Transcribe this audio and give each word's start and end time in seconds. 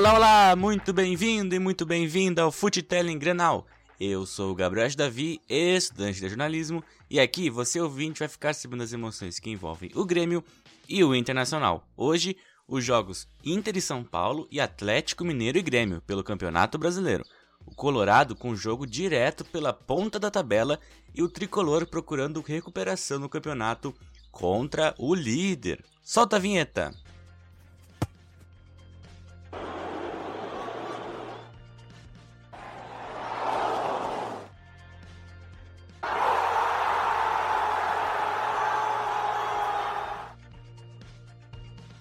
Olá, 0.00 0.14
olá, 0.14 0.56
muito 0.56 0.94
bem-vindo 0.94 1.54
e 1.54 1.58
muito 1.58 1.84
bem-vinda 1.84 2.40
ao 2.40 2.50
Futelling 2.50 3.18
Grenal. 3.18 3.66
Eu 4.00 4.24
sou 4.24 4.50
o 4.50 4.54
Gabriel 4.54 4.88
Davi, 4.96 5.42
estudante 5.46 6.18
de 6.18 6.26
jornalismo, 6.26 6.82
e 7.10 7.20
aqui 7.20 7.50
você 7.50 7.78
ouvinte 7.78 8.20
vai 8.20 8.28
ficar 8.28 8.54
sabendo 8.54 8.82
as 8.82 8.94
emoções 8.94 9.38
que 9.38 9.50
envolvem 9.50 9.90
o 9.94 10.06
Grêmio 10.06 10.42
e 10.88 11.04
o 11.04 11.14
Internacional. 11.14 11.86
Hoje, 11.98 12.34
os 12.66 12.82
jogos 12.82 13.28
Inter 13.44 13.76
e 13.76 13.80
São 13.82 14.02
Paulo 14.02 14.48
e 14.50 14.58
Atlético 14.58 15.22
Mineiro 15.22 15.58
e 15.58 15.62
Grêmio 15.62 16.00
pelo 16.06 16.24
Campeonato 16.24 16.78
Brasileiro. 16.78 17.22
O 17.66 17.74
Colorado 17.74 18.34
com 18.34 18.56
jogo 18.56 18.86
direto 18.86 19.44
pela 19.44 19.70
ponta 19.70 20.18
da 20.18 20.30
tabela 20.30 20.80
e 21.14 21.22
o 21.22 21.28
tricolor 21.28 21.86
procurando 21.86 22.40
recuperação 22.40 23.18
no 23.18 23.28
campeonato 23.28 23.94
contra 24.32 24.94
o 24.96 25.14
líder. 25.14 25.84
Solta 26.02 26.36
a 26.36 26.38
vinheta! 26.38 26.90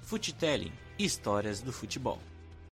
Futelling, 0.09 0.71
histórias 0.97 1.61
do 1.61 1.71
futebol. 1.71 2.17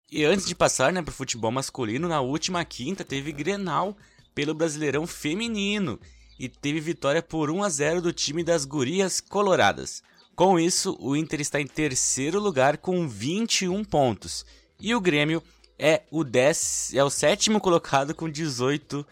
E 0.09 0.23
antes 0.23 0.48
de 0.48 0.55
passar 0.55 0.94
né, 0.94 1.02
para 1.02 1.12
o 1.12 1.13
futebol 1.13 1.52
masculino, 1.52 2.08
na 2.08 2.21
última 2.21 2.63
quinta 2.63 3.03
teve 3.03 3.34
Grenal 3.34 3.98
pelo 4.34 4.53
Brasileirão 4.53 5.05
Feminino 5.05 5.99
e 6.39 6.48
teve 6.48 6.80
vitória 6.80 7.21
por 7.21 7.52
1 7.52 7.61
a 7.61 7.67
0 7.67 8.02
do 8.02 8.13
time 8.13 8.41
das 8.41 8.63
Gurias 8.63 9.20
Coloradas. 9.20 10.02
Com 10.34 10.58
isso, 10.58 10.95
o 10.98 11.13
Inter 11.13 11.41
está 11.41 11.59
em 11.59 11.67
terceiro 11.67 12.39
lugar 12.39 12.77
com 12.77 13.05
21 13.05 13.83
pontos 13.83 14.45
e 14.80 14.95
o 14.95 15.02
Grêmio 15.02 15.44
é 15.77 16.03
o, 16.09 16.23
dez, 16.23 16.94
é 16.94 17.03
o 17.03 17.09
sétimo 17.09 17.59
colocado 17.59 18.16
com 18.16 18.30
18 18.30 19.05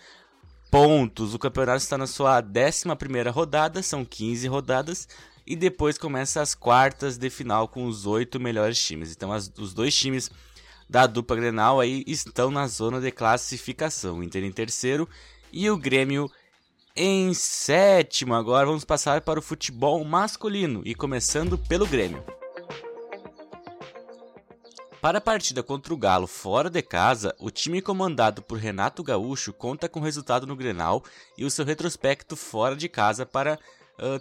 pontos. 0.71 1.33
O 1.33 1.39
campeonato 1.39 1.83
está 1.83 1.97
na 1.97 2.07
sua 2.07 2.41
11 2.41 2.95
primeira 2.97 3.31
rodada, 3.31 3.83
são 3.83 4.05
15 4.05 4.47
rodadas 4.47 5.09
e 5.45 5.55
depois 5.55 5.97
começa 5.97 6.41
as 6.41 6.55
quartas 6.55 7.17
de 7.17 7.29
final 7.29 7.67
com 7.67 7.85
os 7.85 8.05
oito 8.05 8.39
melhores 8.39 8.81
times. 8.83 9.11
Então 9.11 9.31
as, 9.31 9.51
os 9.57 9.73
dois 9.73 9.95
times 9.95 10.31
da 10.89 11.07
dupla 11.07 11.35
Grenal 11.35 11.79
aí 11.79 12.03
estão 12.07 12.51
na 12.51 12.67
zona 12.67 12.99
de 12.99 13.11
classificação. 13.11 14.19
O 14.19 14.23
Inter 14.23 14.43
em 14.43 14.51
terceiro 14.51 15.07
e 15.51 15.69
o 15.69 15.77
Grêmio 15.77 16.29
em 16.95 17.33
sétimo. 17.33 18.33
Agora 18.33 18.65
vamos 18.65 18.85
passar 18.85 19.21
para 19.21 19.39
o 19.39 19.43
futebol 19.43 20.03
masculino 20.03 20.81
e 20.85 20.93
começando 20.93 21.57
pelo 21.57 21.87
Grêmio. 21.87 22.23
Para 25.01 25.17
a 25.17 25.21
partida 25.21 25.61
contra 25.61 25.93
o 25.93 25.97
Galo 25.97 26.27
fora 26.27 26.69
de 26.69 26.81
casa, 26.81 27.35
o 27.37 27.51
time 27.51 27.81
comandado 27.81 28.41
por 28.41 28.57
Renato 28.57 29.03
Gaúcho 29.03 29.51
conta 29.51 29.89
com 29.89 29.99
resultado 29.99 30.47
no 30.47 30.55
Grenal 30.55 31.03
e 31.37 31.43
o 31.43 31.51
seu 31.51 31.65
retrospecto 31.65 32.37
fora 32.37 32.73
de 32.73 32.87
casa 32.87 33.25
para 33.25 33.59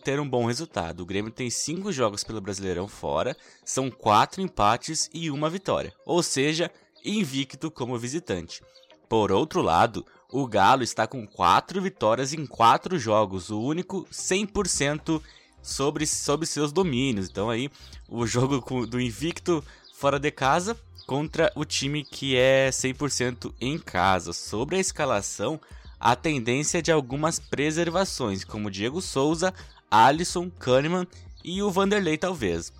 ter 0.03 0.20
um 0.20 0.28
bom 0.28 0.47
resultado. 0.47 1.01
O 1.01 1.06
Grêmio 1.06 1.31
tem 1.31 1.51
cinco 1.51 1.92
jogos 1.92 2.23
pelo 2.23 2.41
Brasileirão 2.41 2.89
fora, 2.89 3.37
são 3.65 3.91
quatro 3.91 4.41
empates 4.41 5.09
e 5.12 5.31
uma 5.31 5.48
vitória, 5.51 5.92
ou 6.05 6.23
seja, 6.23 6.70
invicto 7.05 7.70
como 7.70 7.98
visitante. 7.98 8.62
Por 9.09 9.31
outro 9.31 9.61
lado, 9.61 10.06
o 10.31 10.47
Galo 10.47 10.83
está 10.83 11.06
com 11.06 11.27
quatro 11.27 11.81
vitórias 11.83 12.33
em 12.33 12.47
quatro 12.47 12.98
jogos, 12.98 13.50
o 13.50 13.61
único 13.61 14.06
100% 14.11 15.20
sobre, 15.62 16.06
sobre 16.06 16.47
seus 16.47 16.73
domínios. 16.73 17.28
Então 17.28 17.50
aí 17.50 17.70
o 18.09 18.27
jogo 18.27 18.87
do 18.87 19.00
invicto 19.00 19.62
fora 19.95 20.19
de 20.19 20.31
casa 20.31 20.77
contra 21.06 21.53
o 21.55 21.65
time 21.65 22.05
que 22.05 22.37
é 22.37 22.70
100% 22.70 23.53
em 23.61 23.78
casa. 23.78 24.33
Sobre 24.33 24.77
a 24.77 24.81
escalação, 24.81 25.60
a 26.03 26.17
tendência 26.17 26.83
de 26.83 26.91
algumas 26.91 27.39
preservações, 27.39 28.43
como 28.43 28.73
Diego 28.73 29.01
Souza, 29.01 29.55
Alisson, 29.89 30.51
Kahneman 30.51 31.07
e 31.45 31.63
o 31.63 31.71
Vanderlei 31.71 32.19
talvez. 32.19 32.73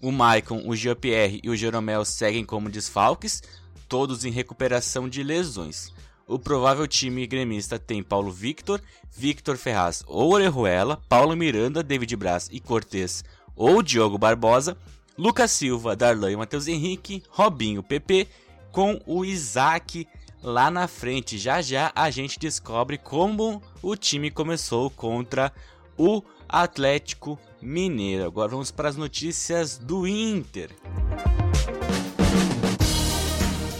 O 0.00 0.10
Maicon, 0.10 0.62
o 0.66 0.74
Jean-Pierre 0.74 1.40
e 1.44 1.50
o 1.50 1.56
Jeromel 1.56 2.02
seguem 2.02 2.42
como 2.42 2.70
desfalques, 2.70 3.42
todos 3.86 4.24
em 4.24 4.30
recuperação 4.30 5.06
de 5.06 5.22
lesões. 5.22 5.92
O 6.26 6.38
provável 6.38 6.86
time 6.86 7.26
gremista 7.26 7.78
tem 7.78 8.02
Paulo 8.02 8.32
Victor, 8.32 8.80
Victor 9.14 9.58
Ferraz 9.58 10.02
ou 10.06 10.32
Orejuela, 10.32 10.98
Paulo 11.10 11.36
Miranda, 11.36 11.82
David 11.82 12.16
Braz 12.16 12.48
e 12.50 12.58
Cortez 12.58 13.22
ou 13.54 13.82
Diogo 13.82 14.16
Barbosa, 14.16 14.78
Lucas 15.18 15.50
Silva, 15.50 15.94
Darlan 15.94 16.30
e 16.30 16.36
Matheus 16.36 16.66
Henrique, 16.68 17.22
Robinho, 17.28 17.82
PP, 17.82 18.26
com 18.72 18.98
o 19.04 19.24
Isaac 19.26 20.06
lá 20.42 20.70
na 20.70 20.88
frente. 20.88 21.38
Já 21.38 21.60
já 21.62 21.92
a 21.94 22.10
gente 22.10 22.38
descobre 22.38 22.98
como 22.98 23.62
o 23.82 23.96
time 23.96 24.30
começou 24.30 24.90
contra 24.90 25.52
o 25.96 26.22
Atlético 26.48 27.38
Mineiro. 27.60 28.24
Agora 28.24 28.50
vamos 28.50 28.70
para 28.70 28.88
as 28.88 28.96
notícias 28.96 29.78
do 29.78 30.06
Inter. 30.06 30.70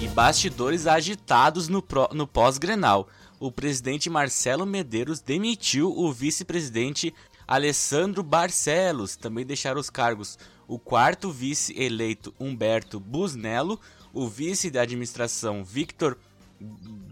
E 0.00 0.09
bastidores 0.09 0.87
agitados 0.87 1.69
no, 1.69 1.84
no 2.12 2.26
pós-grenal. 2.26 3.09
O 3.38 3.50
presidente 3.50 4.10
Marcelo 4.10 4.66
Medeiros 4.66 5.21
demitiu 5.21 5.91
o 5.97 6.12
vice-presidente 6.12 7.15
Alessandro 7.48 8.22
Barcelos. 8.22 9.16
Também 9.16 9.47
deixaram 9.47 9.81
os 9.81 9.88
cargos 9.88 10.38
o 10.69 10.78
quarto 10.78 11.32
vice 11.32 11.75
eleito 11.77 12.32
Humberto 12.38 13.00
Busnello, 13.00 13.81
o 14.12 14.28
vice 14.28 14.71
da 14.71 14.82
administração 14.82 15.65
Victor 15.65 16.16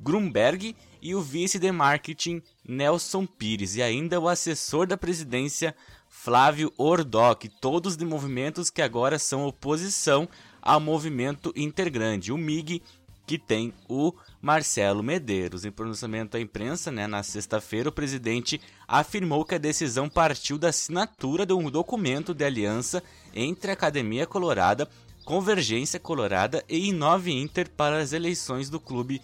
Grunberg 0.02 0.74
e 1.00 1.14
o 1.14 1.20
vice 1.20 1.58
de 1.58 1.70
marketing 1.70 2.42
Nelson 2.66 3.26
Pires 3.26 3.76
e 3.76 3.82
ainda 3.82 4.20
o 4.20 4.28
assessor 4.28 4.86
da 4.86 4.96
presidência 4.96 5.74
Flávio 6.08 6.72
Ordoc, 6.76 7.44
todos 7.60 7.96
de 7.96 8.04
movimentos 8.04 8.70
que 8.70 8.82
agora 8.82 9.18
são 9.18 9.46
oposição 9.46 10.28
ao 10.60 10.80
movimento 10.80 11.52
Intergrande, 11.54 12.32
o 12.32 12.36
MIG, 12.36 12.82
que 13.26 13.38
tem 13.38 13.74
o 13.86 14.12
Marcelo 14.40 15.02
Medeiros. 15.02 15.64
Em 15.66 15.70
pronunciamento 15.70 16.36
à 16.36 16.40
imprensa, 16.40 16.90
né, 16.90 17.06
na 17.06 17.22
sexta-feira, 17.22 17.90
o 17.90 17.92
presidente 17.92 18.58
afirmou 18.86 19.44
que 19.44 19.54
a 19.54 19.58
decisão 19.58 20.08
partiu 20.08 20.56
da 20.56 20.70
assinatura 20.70 21.44
de 21.44 21.52
um 21.52 21.70
documento 21.70 22.32
de 22.32 22.44
aliança 22.44 23.02
entre 23.34 23.70
a 23.70 23.74
Academia 23.74 24.26
Colorada, 24.26 24.88
Convergência 25.26 26.00
Colorada 26.00 26.64
e 26.66 26.88
Inove 26.88 27.30
Inter 27.30 27.68
para 27.68 27.98
as 27.98 28.14
eleições 28.14 28.70
do 28.70 28.80
clube 28.80 29.20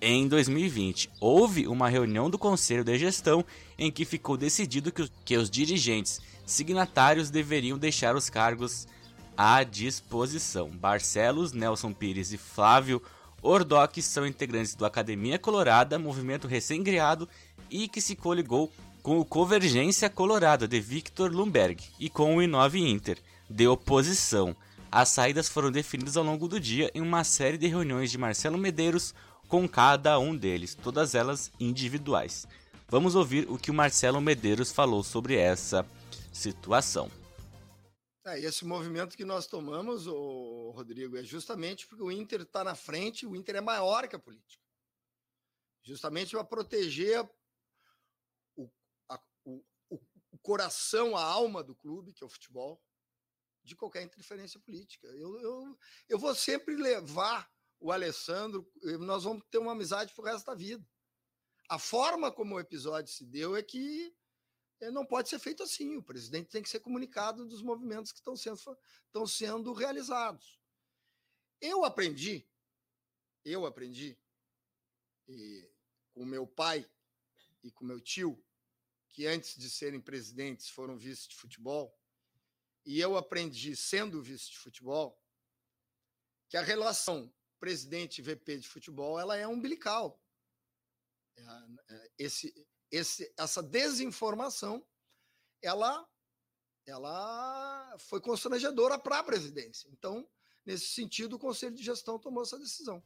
em 0.00 0.28
2020, 0.28 1.10
houve 1.20 1.66
uma 1.66 1.88
reunião 1.88 2.30
do 2.30 2.38
Conselho 2.38 2.84
de 2.84 2.96
Gestão 2.98 3.44
em 3.76 3.90
que 3.90 4.04
ficou 4.04 4.36
decidido 4.36 4.92
que, 4.92 5.10
que 5.24 5.36
os 5.36 5.50
dirigentes 5.50 6.20
signatários 6.46 7.30
deveriam 7.30 7.76
deixar 7.76 8.14
os 8.14 8.30
cargos 8.30 8.86
à 9.36 9.62
disposição. 9.62 10.70
Barcelos, 10.70 11.52
Nelson 11.52 11.92
Pires 11.92 12.32
e 12.32 12.38
Flávio 12.38 13.02
Ordoc 13.42 14.00
são 14.00 14.26
integrantes 14.26 14.74
do 14.74 14.86
Academia 14.86 15.38
Colorada, 15.38 15.98
movimento 15.98 16.48
recém-criado 16.48 17.28
e 17.70 17.88
que 17.88 18.00
se 18.00 18.16
coligou 18.16 18.72
com 19.02 19.18
o 19.18 19.24
Convergência 19.24 20.10
Colorada 20.10 20.66
de 20.66 20.80
Victor 20.80 21.32
Lumberg 21.32 21.82
e 21.98 22.08
com 22.08 22.36
o 22.36 22.42
Inove 22.42 22.80
Inter, 22.80 23.18
de 23.48 23.66
oposição. 23.66 24.56
As 24.90 25.10
saídas 25.10 25.48
foram 25.48 25.70
definidas 25.70 26.16
ao 26.16 26.24
longo 26.24 26.48
do 26.48 26.58
dia 26.58 26.90
em 26.94 27.00
uma 27.00 27.22
série 27.22 27.58
de 27.58 27.66
reuniões 27.66 28.10
de 28.10 28.18
Marcelo 28.18 28.58
Medeiros, 28.58 29.14
com 29.48 29.66
cada 29.66 30.18
um 30.18 30.36
deles, 30.36 30.74
todas 30.74 31.14
elas 31.14 31.50
individuais. 31.58 32.46
Vamos 32.86 33.14
ouvir 33.14 33.50
o 33.50 33.58
que 33.58 33.70
o 33.70 33.74
Marcelo 33.74 34.20
Medeiros 34.20 34.70
falou 34.70 35.02
sobre 35.02 35.36
essa 35.36 35.86
situação. 36.32 37.10
É, 38.26 38.38
esse 38.40 38.64
movimento 38.64 39.16
que 39.16 39.24
nós 39.24 39.46
tomamos, 39.46 40.06
o 40.06 40.70
Rodrigo, 40.70 41.16
é 41.16 41.24
justamente 41.24 41.86
porque 41.86 42.02
o 42.02 42.12
Inter 42.12 42.42
está 42.42 42.62
na 42.62 42.74
frente, 42.74 43.26
o 43.26 43.34
Inter 43.34 43.56
é 43.56 43.60
maior 43.60 44.06
que 44.06 44.16
a 44.16 44.18
política. 44.18 44.62
Justamente 45.82 46.32
para 46.32 46.44
proteger 46.44 47.26
o, 48.54 48.70
a, 49.08 49.18
o, 49.44 49.64
o 50.30 50.38
coração, 50.42 51.16
a 51.16 51.22
alma 51.22 51.62
do 51.62 51.74
clube, 51.74 52.12
que 52.12 52.22
é 52.22 52.26
o 52.26 52.30
futebol, 52.30 52.82
de 53.64 53.74
qualquer 53.74 54.02
interferência 54.02 54.60
política. 54.60 55.06
Eu, 55.08 55.40
eu, 55.40 55.78
eu 56.08 56.18
vou 56.18 56.34
sempre 56.34 56.76
levar 56.76 57.50
o 57.80 57.92
Alessandro, 57.92 58.70
nós 59.00 59.24
vamos 59.24 59.44
ter 59.50 59.58
uma 59.58 59.72
amizade 59.72 60.12
pro 60.14 60.24
resto 60.24 60.46
da 60.46 60.54
vida. 60.54 60.86
A 61.68 61.78
forma 61.78 62.32
como 62.32 62.54
o 62.54 62.60
episódio 62.60 63.12
se 63.12 63.24
deu 63.24 63.54
é 63.54 63.62
que 63.62 64.14
eh, 64.80 64.90
não 64.90 65.04
pode 65.04 65.28
ser 65.28 65.38
feito 65.38 65.62
assim. 65.62 65.96
O 65.96 66.02
presidente 66.02 66.50
tem 66.50 66.62
que 66.62 66.68
ser 66.68 66.80
comunicado 66.80 67.46
dos 67.46 67.62
movimentos 67.62 68.10
que 68.10 68.18
estão 68.18 68.36
sendo, 68.36 68.58
estão 69.06 69.26
sendo 69.26 69.72
realizados. 69.72 70.58
Eu 71.60 71.84
aprendi, 71.84 72.48
eu 73.44 73.66
aprendi 73.66 74.18
e, 75.28 75.70
com 76.12 76.24
meu 76.24 76.46
pai 76.46 76.88
e 77.62 77.70
com 77.70 77.84
meu 77.84 78.00
tio, 78.00 78.42
que 79.10 79.26
antes 79.26 79.56
de 79.56 79.68
serem 79.68 80.00
presidentes 80.00 80.68
foram 80.68 80.96
vice 80.96 81.28
de 81.28 81.36
futebol, 81.36 81.96
e 82.84 83.00
eu 83.00 83.16
aprendi, 83.16 83.76
sendo 83.76 84.22
vice 84.22 84.50
de 84.50 84.58
futebol, 84.58 85.20
que 86.48 86.56
a 86.56 86.62
relação 86.62 87.30
presidente 87.58 88.22
VP 88.22 88.58
de 88.58 88.68
futebol, 88.68 89.18
ela 89.18 89.36
é 89.36 89.46
umbilical. 89.46 90.20
É, 91.36 91.42
é, 91.90 92.10
esse, 92.18 92.66
esse, 92.90 93.32
essa 93.36 93.62
desinformação, 93.62 94.84
ela, 95.62 96.06
ela 96.86 97.96
foi 97.98 98.20
constrangedora 98.20 98.98
para 98.98 99.18
a 99.20 99.24
presidência. 99.24 99.88
Então, 99.92 100.28
nesse 100.64 100.86
sentido, 100.86 101.36
o 101.36 101.38
Conselho 101.38 101.74
de 101.74 101.82
Gestão 101.82 102.18
tomou 102.18 102.42
essa 102.42 102.58
decisão. 102.58 103.02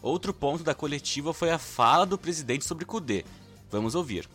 Outro 0.00 0.32
ponto 0.32 0.62
da 0.62 0.74
coletiva 0.74 1.34
foi 1.34 1.50
a 1.50 1.58
fala 1.58 2.06
do 2.06 2.18
presidente 2.18 2.64
sobre 2.64 2.84
Cudê. 2.84 3.24
Vamos 3.68 3.94
ouvir. 3.94 4.28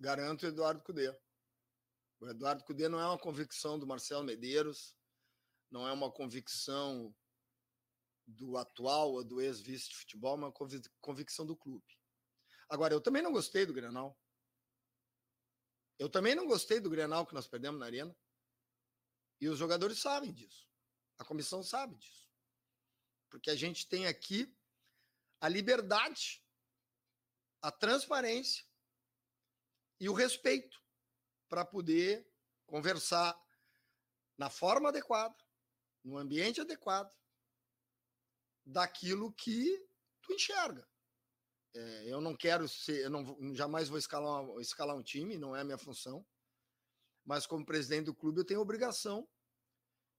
Garanto 0.00 0.46
Eduardo 0.46 0.82
Cudê. 0.82 1.14
O 2.20 2.28
Eduardo 2.28 2.64
Cudê 2.64 2.88
não 2.88 2.98
é 2.98 3.06
uma 3.06 3.18
convicção 3.18 3.78
do 3.78 3.86
Marcelo 3.86 4.24
Medeiros, 4.24 4.94
não 5.70 5.86
é 5.86 5.92
uma 5.92 6.10
convicção 6.10 7.14
do 8.26 8.56
atual 8.56 9.12
ou 9.12 9.24
do 9.24 9.40
ex-vice 9.40 9.88
de 9.88 9.96
futebol, 9.96 10.34
uma 10.34 10.52
convicção 11.00 11.46
do 11.46 11.56
clube. 11.56 11.86
Agora, 12.68 12.92
eu 12.92 13.00
também 13.00 13.22
não 13.22 13.32
gostei 13.32 13.64
do 13.64 13.72
Grenal. 13.72 14.18
Eu 15.98 16.10
também 16.10 16.34
não 16.34 16.46
gostei 16.46 16.80
do 16.80 16.90
Grenal 16.90 17.26
que 17.26 17.34
nós 17.34 17.46
perdemos 17.46 17.78
na 17.78 17.86
Arena. 17.86 18.14
E 19.40 19.48
os 19.48 19.58
jogadores 19.58 19.98
sabem 19.98 20.32
disso. 20.32 20.68
A 21.18 21.24
comissão 21.24 21.62
sabe 21.62 21.96
disso. 21.96 22.28
Porque 23.30 23.50
a 23.50 23.56
gente 23.56 23.88
tem 23.88 24.06
aqui 24.06 24.54
a 25.40 25.48
liberdade, 25.48 26.42
a 27.62 27.70
transparência 27.70 28.64
e 30.00 30.08
o 30.08 30.12
respeito 30.12 30.82
para 31.48 31.64
poder 31.64 32.28
conversar 32.66 33.38
na 34.36 34.50
forma 34.50 34.88
adequada, 34.88 35.36
no 36.04 36.18
ambiente 36.18 36.60
adequado, 36.60 37.12
daquilo 38.66 39.32
que 39.32 39.86
tu 40.20 40.34
enxerga. 40.34 40.86
É, 41.72 42.12
eu 42.12 42.20
não 42.20 42.34
quero 42.34 42.68
ser, 42.68 43.04
eu 43.04 43.10
não, 43.10 43.54
jamais 43.54 43.88
vou 43.88 43.98
escalar, 43.98 44.44
escalar 44.60 44.96
um 44.96 45.02
time, 45.02 45.38
não 45.38 45.54
é 45.54 45.60
a 45.60 45.64
minha 45.64 45.78
função. 45.78 46.26
Mas 47.24 47.46
como 47.46 47.64
presidente 47.64 48.06
do 48.06 48.14
clube, 48.14 48.40
eu 48.40 48.44
tenho 48.44 48.60
obrigação 48.60 49.28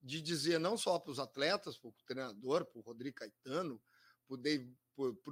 de 0.02 0.22
dizer 0.22 0.60
não 0.60 0.78
só 0.78 1.00
para 1.00 1.12
os 1.12 1.20
atletas, 1.20 1.78
para 1.78 1.90
o 1.90 1.96
treinador, 2.06 2.66
para 2.66 2.80
o 2.80 2.84
Rodrigo 2.84 3.16
Caetano, 3.16 3.82
para 4.28 4.36
o 4.36 4.38
Dave, 4.38 4.78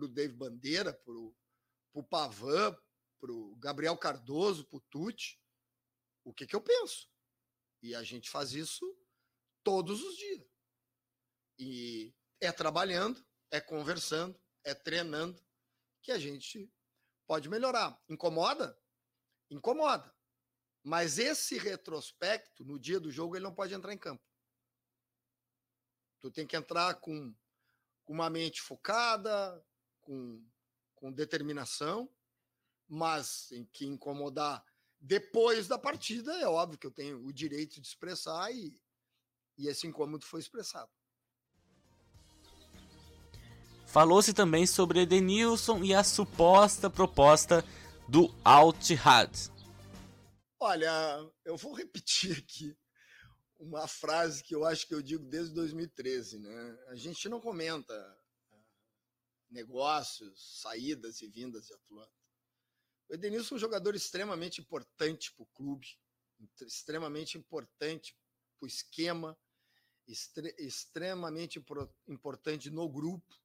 Dave 0.09 0.33
Bandeira, 0.33 0.93
para 0.93 1.13
o 1.13 2.03
Pavan, 2.03 2.75
para 3.19 3.31
o 3.31 3.55
Gabriel 3.57 3.97
Cardoso, 3.97 4.65
para 4.65 4.77
o 4.77 4.81
Tuti, 4.89 5.39
o 6.23 6.33
que, 6.33 6.47
que 6.47 6.55
eu 6.55 6.61
penso. 6.61 7.09
E 7.81 7.93
a 7.93 8.03
gente 8.03 8.29
faz 8.29 8.53
isso 8.53 8.97
todos 9.63 10.01
os 10.01 10.17
dias. 10.17 10.47
E 11.59 12.13
é 12.39 12.51
trabalhando, 12.51 13.23
é 13.51 13.59
conversando, 13.59 14.39
é 14.63 14.73
treinando 14.73 15.43
que 16.01 16.11
a 16.11 16.19
gente 16.19 16.71
pode 17.27 17.49
melhorar. 17.49 17.99
Incomoda? 18.09 18.77
Incomoda. 19.49 20.13
Mas 20.83 21.17
esse 21.17 21.57
retrospecto, 21.57 22.63
no 22.63 22.79
dia 22.79 22.99
do 22.99 23.11
jogo, 23.11 23.35
ele 23.35 23.43
não 23.43 23.53
pode 23.53 23.73
entrar 23.73 23.93
em 23.93 23.97
campo. 23.97 24.23
Tu 26.21 26.31
tem 26.31 26.45
que 26.45 26.55
entrar 26.55 26.95
com, 26.95 27.35
uma 28.07 28.29
mente 28.29 28.61
focada, 28.61 29.63
com, 30.01 30.45
com 30.93 31.11
determinação, 31.11 32.09
mas 32.87 33.51
em 33.51 33.65
que 33.65 33.85
incomodar 33.85 34.63
depois 34.99 35.67
da 35.67 35.77
partida, 35.77 36.33
é 36.39 36.47
óbvio 36.47 36.79
que 36.79 36.87
eu 36.87 36.91
tenho 36.91 37.23
o 37.23 37.31
direito 37.31 37.79
de 37.79 37.87
expressar 37.87 38.51
e, 38.51 38.79
e 39.57 39.67
esse 39.67 39.85
incômodo 39.85 40.25
foi 40.25 40.39
expressado. 40.39 40.91
Falou-se 43.95 44.33
também 44.33 44.67
sobre 44.67 45.03
Edenilson 45.03 45.81
e 45.81 45.93
a 45.93 46.03
suposta 46.03 46.89
proposta 46.89 47.63
do 48.09 48.27
Al-Tihad. 48.43 49.31
Olha, 50.59 50.91
eu 51.45 51.55
vou 51.55 51.71
repetir 51.71 52.37
aqui 52.37 52.77
uma 53.57 53.87
frase 53.87 54.43
que 54.43 54.53
eu 54.53 54.65
acho 54.65 54.85
que 54.85 54.93
eu 54.93 55.01
digo 55.01 55.23
desde 55.23 55.53
2013, 55.53 56.39
né? 56.39 56.77
A 56.89 56.95
gente 56.95 57.29
não 57.29 57.39
comenta 57.39 57.93
ah, 58.51 58.63
negócios, 59.49 60.59
saídas 60.59 61.21
e 61.21 61.29
vindas 61.29 61.67
de 61.67 61.73
Atlanta. 61.73 62.11
O 63.07 63.13
Edenilson 63.13 63.55
é 63.55 63.57
um 63.57 63.61
jogador 63.61 63.95
extremamente 63.95 64.59
importante 64.59 65.31
para 65.31 65.43
o 65.43 65.51
clube, 65.53 65.87
extremamente 66.67 67.37
importante 67.37 68.13
para 68.59 68.65
o 68.65 68.67
esquema, 68.67 69.39
extre 70.05 70.53
extremamente 70.59 71.63
importante 72.09 72.69
no 72.69 72.89
grupo. 72.89 73.44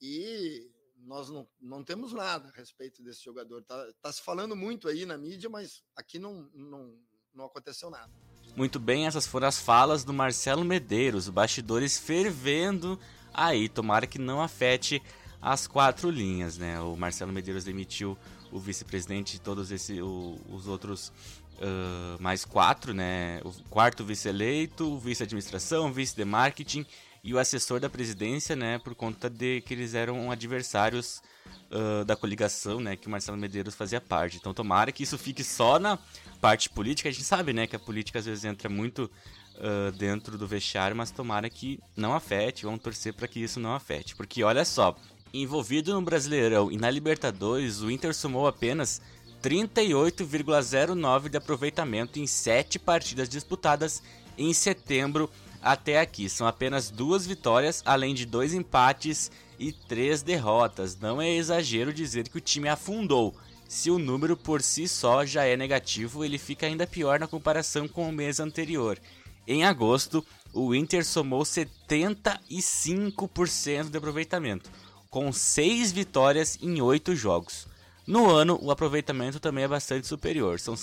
E 0.00 0.70
nós 0.98 1.28
não, 1.30 1.46
não 1.60 1.82
temos 1.82 2.12
nada 2.12 2.48
a 2.48 2.56
respeito 2.56 3.02
desse 3.02 3.24
jogador. 3.24 3.60
Está 3.60 3.86
tá 4.02 4.12
se 4.12 4.22
falando 4.22 4.54
muito 4.54 4.88
aí 4.88 5.06
na 5.06 5.16
mídia, 5.16 5.48
mas 5.48 5.82
aqui 5.96 6.18
não, 6.18 6.48
não, 6.54 6.94
não 7.34 7.46
aconteceu 7.46 7.90
nada. 7.90 8.10
Muito 8.56 8.78
bem, 8.78 9.06
essas 9.06 9.26
foram 9.26 9.46
as 9.46 9.58
falas 9.58 10.04
do 10.04 10.12
Marcelo 10.12 10.64
Medeiros, 10.64 11.28
bastidores 11.28 11.98
fervendo 11.98 12.98
aí. 13.32 13.68
Tomara 13.68 14.06
que 14.06 14.18
não 14.18 14.42
afete 14.42 15.02
as 15.40 15.66
quatro 15.66 16.10
linhas, 16.10 16.58
né? 16.58 16.80
O 16.80 16.96
Marcelo 16.96 17.32
Medeiros 17.32 17.64
demitiu 17.64 18.18
o 18.50 18.58
vice-presidente 18.58 19.36
e 19.36 19.38
todos 19.38 19.70
esse, 19.70 20.00
o, 20.00 20.38
os 20.50 20.66
outros 20.66 21.12
uh, 21.58 22.20
mais 22.20 22.44
quatro, 22.44 22.92
né? 22.92 23.40
O 23.44 23.52
quarto 23.70 24.04
vice-eleito, 24.04 24.92
o 24.92 24.98
vice-administração, 24.98 25.92
vice 25.92 26.16
de 26.16 26.24
marketing 26.24 26.84
e 27.22 27.34
o 27.34 27.38
assessor 27.38 27.80
da 27.80 27.88
presidência, 27.88 28.54
né? 28.54 28.78
Por 28.78 28.94
conta 28.94 29.28
de 29.28 29.60
que 29.62 29.74
eles 29.74 29.94
eram 29.94 30.30
adversários 30.30 31.22
uh, 31.70 32.04
da 32.04 32.16
coligação, 32.16 32.80
né? 32.80 32.96
Que 32.96 33.06
o 33.06 33.10
Marcelo 33.10 33.36
Medeiros 33.36 33.74
fazia 33.74 34.00
parte. 34.00 34.36
Então 34.36 34.54
tomara 34.54 34.92
que 34.92 35.02
isso 35.02 35.18
fique 35.18 35.44
só 35.44 35.78
na 35.78 35.98
parte 36.40 36.68
política. 36.70 37.08
A 37.08 37.12
gente 37.12 37.24
sabe, 37.24 37.52
né? 37.52 37.66
Que 37.66 37.76
a 37.76 37.80
política 37.80 38.18
às 38.18 38.26
vezes 38.26 38.44
entra 38.44 38.68
muito 38.68 39.10
Uh, 39.58 39.90
dentro 39.90 40.38
do 40.38 40.46
vestiário, 40.46 40.96
mas 40.96 41.10
tomara 41.10 41.50
que 41.50 41.80
não 41.96 42.14
afete, 42.14 42.64
vamos 42.64 42.80
torcer 42.80 43.12
para 43.12 43.26
que 43.26 43.40
isso 43.40 43.58
não 43.58 43.74
afete. 43.74 44.14
Porque 44.14 44.44
olha 44.44 44.64
só, 44.64 44.96
Envolvido 45.32 45.92
no 45.92 46.00
Brasileirão 46.00 46.72
e 46.72 46.78
na 46.78 46.90
Libertadores, 46.90 47.80
o 47.82 47.90
Inter 47.90 48.14
somou 48.14 48.46
apenas 48.46 49.02
38,09 49.42 51.28
de 51.28 51.36
aproveitamento 51.36 52.18
em 52.18 52.26
sete 52.26 52.78
partidas 52.78 53.28
disputadas 53.28 54.02
em 54.38 54.54
setembro 54.54 55.30
até 55.62 56.00
aqui. 56.00 56.28
São 56.28 56.46
apenas 56.46 56.90
duas 56.90 57.26
vitórias, 57.26 57.82
além 57.84 58.14
de 58.14 58.26
dois 58.26 58.54
empates 58.54 59.30
e 59.58 59.72
três 59.72 60.22
derrotas. 60.22 60.96
Não 60.98 61.20
é 61.20 61.30
exagero 61.30 61.92
dizer 61.92 62.28
que 62.28 62.38
o 62.38 62.40
time 62.40 62.68
afundou. 62.68 63.34
Se 63.68 63.90
o 63.90 63.98
número 63.98 64.36
por 64.36 64.62
si 64.62 64.88
só 64.88 65.26
já 65.26 65.44
é 65.44 65.56
negativo, 65.56 66.24
ele 66.24 66.38
fica 66.38 66.66
ainda 66.66 66.86
pior 66.86 67.20
na 67.20 67.26
comparação 67.26 67.86
com 67.86 68.08
o 68.08 68.12
mês 68.12 68.40
anterior. 68.40 68.98
Em 69.46 69.64
agosto, 69.64 70.24
o 70.52 70.74
Inter 70.74 71.04
somou 71.04 71.42
75% 71.42 73.90
de 73.90 73.98
aproveitamento 73.98 74.70
com 75.10 75.32
6 75.32 75.92
vitórias 75.92 76.58
em 76.60 76.80
8 76.80 77.16
jogos. 77.16 77.66
No 78.06 78.30
ano, 78.30 78.58
o 78.62 78.70
aproveitamento 78.70 79.38
também 79.38 79.64
é 79.64 79.68
bastante 79.68 80.06
superior, 80.06 80.58
são 80.58 80.74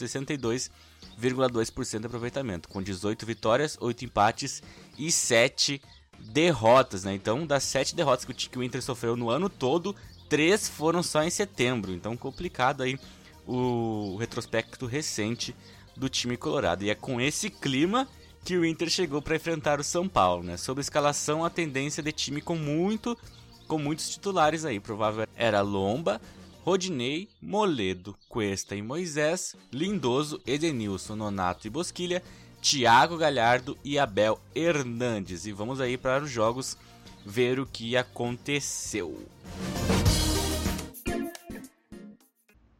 62,2% 1.19 1.99
de 1.99 2.05
aproveitamento, 2.05 2.69
com 2.69 2.81
18 2.81 3.25
vitórias, 3.25 3.77
8 3.79 4.05
empates 4.05 4.61
e 4.97 5.11
7 5.11 5.81
derrotas. 6.19 7.03
Né? 7.03 7.13
Então, 7.13 7.45
das 7.45 7.63
7 7.63 7.95
derrotas 7.95 8.25
que 8.25 8.59
o 8.59 8.63
Inter 8.63 8.81
sofreu 8.81 9.15
no 9.15 9.29
ano 9.29 9.49
todo, 9.49 9.95
3 10.29 10.67
foram 10.69 11.03
só 11.03 11.23
em 11.23 11.29
setembro. 11.29 11.91
Então, 11.91 12.15
complicado 12.15 12.83
aí 12.83 12.99
o 13.47 14.17
retrospecto 14.17 14.85
recente 14.85 15.55
do 15.95 16.09
time 16.09 16.35
colorado. 16.35 16.83
E 16.83 16.89
é 16.89 16.95
com 16.95 17.21
esse 17.21 17.49
clima 17.49 18.07
que 18.43 18.57
o 18.57 18.65
Inter 18.65 18.89
chegou 18.89 19.21
para 19.21 19.35
enfrentar 19.35 19.79
o 19.79 19.83
São 19.83 20.07
Paulo. 20.07 20.43
Né? 20.43 20.57
Sobre 20.57 20.81
escalação, 20.81 21.45
a 21.45 21.49
tendência 21.49 22.03
de 22.03 22.11
time 22.11 22.41
com 22.41 22.55
muito 22.55 23.17
com 23.67 23.77
muitos 23.77 24.09
titulares 24.09 24.65
aí. 24.65 24.79
Provável 24.79 25.27
era 25.35 25.61
Lomba, 25.61 26.21
Rodinei, 26.65 27.29
Moledo, 27.39 28.17
Cuesta 28.27 28.75
e 28.75 28.81
Moisés, 28.81 29.55
Lindoso, 29.71 30.41
Edenilson, 30.47 31.15
Nonato 31.15 31.67
e 31.67 31.69
Bosquilha, 31.69 32.23
Thiago 32.59 33.17
Galhardo 33.17 33.77
e 33.83 33.99
Abel 33.99 34.41
Hernandes. 34.55 35.45
E 35.45 35.51
vamos 35.51 35.79
aí 35.79 35.95
para 35.95 36.23
os 36.23 36.31
jogos 36.31 36.75
ver 37.23 37.59
o 37.59 37.67
que 37.67 37.95
aconteceu. 37.95 39.29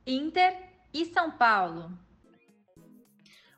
Inter 0.08 0.58
e 0.92 1.06
São 1.06 1.30
Paulo. 1.30 1.92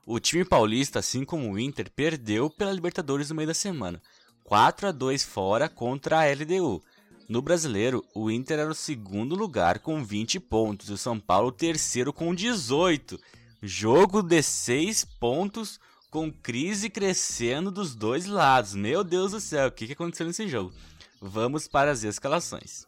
O 0.05 0.19
time 0.19 0.43
paulista, 0.43 0.99
assim 0.99 1.23
como 1.23 1.53
o 1.53 1.57
Inter, 1.57 1.89
perdeu 1.89 2.49
pela 2.49 2.73
Libertadores 2.73 3.29
no 3.29 3.35
meio 3.37 3.47
da 3.47 3.53
semana. 3.53 4.01
4 4.43 4.89
a 4.89 4.91
2 4.91 5.23
fora 5.23 5.69
contra 5.69 6.19
a 6.19 6.25
LDU. 6.29 6.83
No 7.27 7.41
brasileiro, 7.41 8.05
o 8.15 8.31
Inter 8.31 8.59
era 8.59 8.71
o 8.71 8.75
segundo 8.75 9.35
lugar 9.35 9.79
com 9.79 10.01
20 10.01 10.39
pontos 10.39 10.89
e 10.89 10.93
o 10.93 10.97
São 10.97 11.19
Paulo 11.19 11.51
terceiro 11.51 12.13
com 12.13 12.33
18. 12.33 13.19
Jogo 13.61 14.21
de 14.21 14.41
6 14.41 15.03
pontos 15.19 15.77
com 16.09 16.31
crise 16.31 16.89
crescendo 16.89 17.69
dos 17.69 17.93
dois 17.93 18.25
lados. 18.27 18.73
Meu 18.75 19.03
Deus 19.03 19.33
do 19.33 19.41
céu, 19.41 19.67
o 19.67 19.71
que, 19.71 19.87
que 19.87 19.93
aconteceu 19.93 20.25
nesse 20.25 20.47
jogo? 20.47 20.71
Vamos 21.19 21.67
para 21.67 21.91
as 21.91 22.01
escalações. 22.03 22.85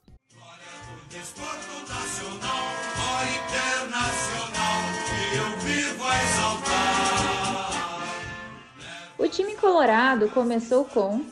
O 9.17 9.27
time 9.27 9.55
colorado 9.57 10.29
começou 10.29 10.85
com 10.85 11.25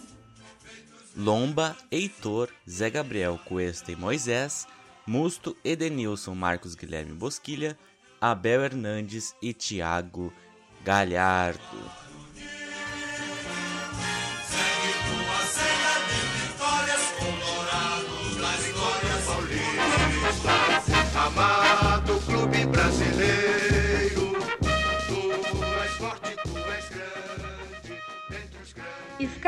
Lomba, 1.17 1.75
Heitor, 1.91 2.49
Zé 2.69 2.91
Gabriel, 2.91 3.39
Cuesta 3.43 3.91
e 3.91 3.95
Moisés, 3.95 4.67
Musto, 5.07 5.57
Edenilson, 5.65 6.35
Marcos 6.35 6.75
Guilherme 6.75 7.13
Bosquilha, 7.13 7.75
Abel 8.21 8.63
Hernandes 8.63 9.35
e 9.41 9.51
Thiago 9.51 10.31
Galhardo. 10.83 12.06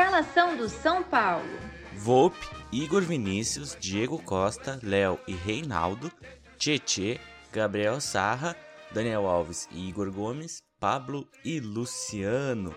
Escalação 0.00 0.56
do 0.56 0.66
São 0.66 1.02
Paulo. 1.02 1.44
Volpe, 1.92 2.48
Igor 2.72 3.02
Vinícius, 3.02 3.76
Diego 3.78 4.18
Costa, 4.18 4.80
Léo 4.82 5.20
e 5.28 5.34
Reinaldo, 5.34 6.10
Tietê, 6.56 7.20
Gabriel 7.52 8.00
Sarra, 8.00 8.56
Daniel 8.92 9.26
Alves 9.26 9.68
e 9.70 9.90
Igor 9.90 10.10
Gomes, 10.10 10.62
Pablo 10.80 11.28
e 11.44 11.60
Luciano. 11.60 12.74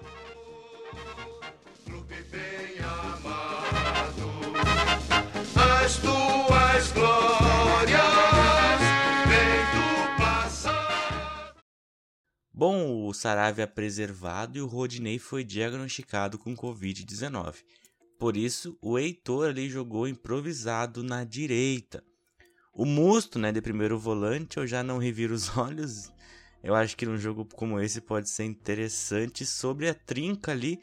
As 5.55 5.95
tuas 5.95 6.91
glórias 6.91 7.32
Bom, 12.55 13.07
o 13.07 13.13
Saravia 13.15 13.65
preservado 13.65 14.59
e 14.59 14.61
o 14.61 14.67
Rodinei 14.67 15.17
foi 15.17 15.43
diagnosticado 15.43 16.37
com 16.37 16.55
Covid-19. 16.55 17.55
Por 18.19 18.37
isso, 18.37 18.77
o 18.79 18.99
Heitor 18.99 19.49
ali 19.49 19.67
jogou 19.67 20.07
improvisado 20.07 21.03
na 21.03 21.23
direita. 21.23 22.03
O 22.71 22.85
Musto, 22.85 23.39
né, 23.39 23.51
de 23.51 23.59
primeiro 23.59 23.97
volante, 23.97 24.57
eu 24.57 24.67
já 24.67 24.83
não 24.83 24.99
reviro 24.99 25.33
os 25.33 25.49
olhos. 25.57 26.11
Eu 26.61 26.75
acho 26.75 26.95
que 26.95 27.07
num 27.07 27.17
jogo 27.17 27.43
como 27.55 27.79
esse 27.79 27.99
pode 27.99 28.29
ser 28.29 28.43
interessante. 28.43 29.47
Sobre 29.47 29.89
a 29.89 29.95
trinca 29.95 30.51
ali, 30.51 30.79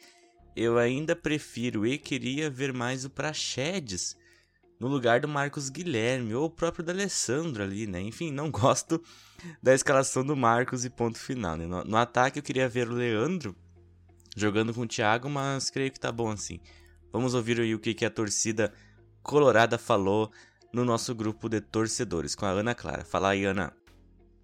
eu 0.53 0.77
ainda 0.77 1.15
prefiro 1.15 1.87
e 1.87 1.97
queria 1.97 2.49
ver 2.49 2.73
mais 2.73 3.05
o 3.05 3.09
Praxedes 3.09 4.17
no 4.77 4.87
lugar 4.87 5.21
do 5.21 5.27
Marcos 5.27 5.69
Guilherme 5.69 6.33
ou 6.33 6.45
o 6.45 6.49
próprio 6.49 6.83
D'Alessandro 6.83 7.63
ali, 7.63 7.87
né? 7.87 8.01
Enfim, 8.01 8.29
não 8.29 8.49
gosto 8.51 9.01
da 9.61 9.73
escalação 9.73 10.25
do 10.25 10.35
Marcos 10.35 10.85
e 10.85 10.89
ponto 10.89 11.17
final, 11.17 11.55
né? 11.55 11.65
No, 11.65 11.83
no 11.83 11.97
ataque 11.97 12.39
eu 12.39 12.43
queria 12.43 12.67
ver 12.69 12.89
o 12.89 12.93
Leandro 12.93 13.55
jogando 14.35 14.73
com 14.73 14.81
o 14.81 14.87
Thiago, 14.87 15.29
mas 15.29 15.69
creio 15.69 15.91
que 15.91 15.99
tá 15.99 16.11
bom 16.11 16.29
assim. 16.29 16.59
Vamos 17.11 17.33
ouvir 17.33 17.59
o 17.59 17.79
que, 17.79 17.93
que 17.93 18.05
a 18.05 18.09
torcida 18.09 18.73
colorada 19.21 19.77
falou 19.77 20.31
no 20.71 20.85
nosso 20.85 21.13
grupo 21.13 21.49
de 21.49 21.59
torcedores 21.59 22.35
com 22.35 22.45
a 22.45 22.49
Ana 22.49 22.73
Clara. 22.73 23.03
Fala 23.03 23.29
aí, 23.29 23.43
Ana. 23.43 23.73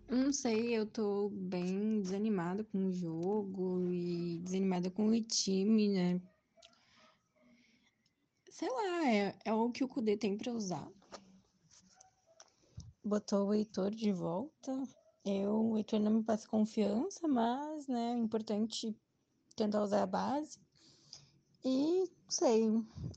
Não 0.10 0.32
sei, 0.32 0.78
eu 0.78 0.86
tô 0.86 1.30
bem 1.30 2.02
desanimada 2.02 2.64
com 2.64 2.88
o 2.88 2.94
jogo 2.94 3.90
e 3.92 4.40
desanimada 4.40 4.90
com 4.90 5.08
o 5.08 5.22
time, 5.22 5.90
né? 5.90 6.22
Sei 8.50 8.70
lá, 8.70 9.12
é, 9.12 9.36
é 9.46 9.54
o 9.54 9.70
que 9.70 9.84
o 9.84 9.88
Kudê 9.88 10.18
tem 10.18 10.38
pra 10.38 10.52
usar. 10.52 10.88
Botou 13.08 13.48
o 13.48 13.54
Heitor 13.54 13.90
de 13.90 14.12
volta. 14.12 14.84
Eu, 15.24 15.72
o 15.72 15.78
Heitor 15.78 15.98
não 16.00 16.12
me 16.12 16.24
passa 16.24 16.48
confiança, 16.48 17.26
mas, 17.26 17.88
né, 17.88 18.12
é 18.12 18.18
importante 18.18 18.94
tentar 19.56 19.82
usar 19.82 20.04
a 20.04 20.08
base. 20.08 20.60
E, 21.64 22.04
sei, 22.28 22.66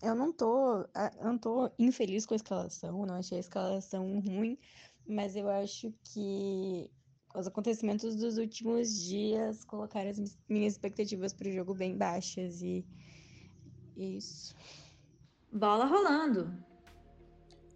eu 0.00 0.14
não 0.14 0.32
tô, 0.32 0.82
eu 0.82 1.24
não 1.24 1.36
tô 1.36 1.70
infeliz 1.76 2.24
com 2.24 2.34
a 2.34 2.36
escalação, 2.36 3.04
não 3.04 3.16
achei 3.16 3.38
a 3.38 3.40
escalação 3.40 4.20
ruim, 4.20 4.56
mas 5.06 5.34
eu 5.34 5.48
acho 5.48 5.92
que 6.04 6.88
os 7.34 7.48
acontecimentos 7.48 8.14
dos 8.14 8.38
últimos 8.38 8.96
dias 8.96 9.64
colocaram 9.64 10.10
as 10.10 10.38
minhas 10.48 10.74
expectativas 10.74 11.32
para 11.32 11.48
o 11.48 11.52
jogo 11.52 11.74
bem 11.74 11.96
baixas 11.96 12.62
e 12.62 12.86
isso. 13.96 14.54
Bola 15.52 15.84
rolando. 15.84 16.69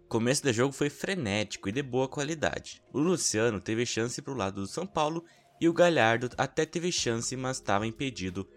Começo 0.07 0.43
do 0.43 0.53
jogo 0.53 0.71
foi 0.71 0.89
frenético 0.89 1.67
e 1.67 1.71
de 1.71 1.81
boa 1.81 2.07
qualidade. 2.07 2.81
O 2.93 2.99
Luciano 2.99 3.59
teve 3.59 3.85
chance 3.85 4.21
pro 4.21 4.35
lado 4.35 4.61
do 4.61 4.67
São 4.67 4.85
Paulo 4.85 5.25
e 5.59 5.67
o 5.67 5.73
Galhardo 5.73 6.29
até 6.37 6.63
teve 6.63 6.91
chance, 6.91 7.35
mas 7.35 7.57
estava 7.57 7.87
impedido 7.87 8.47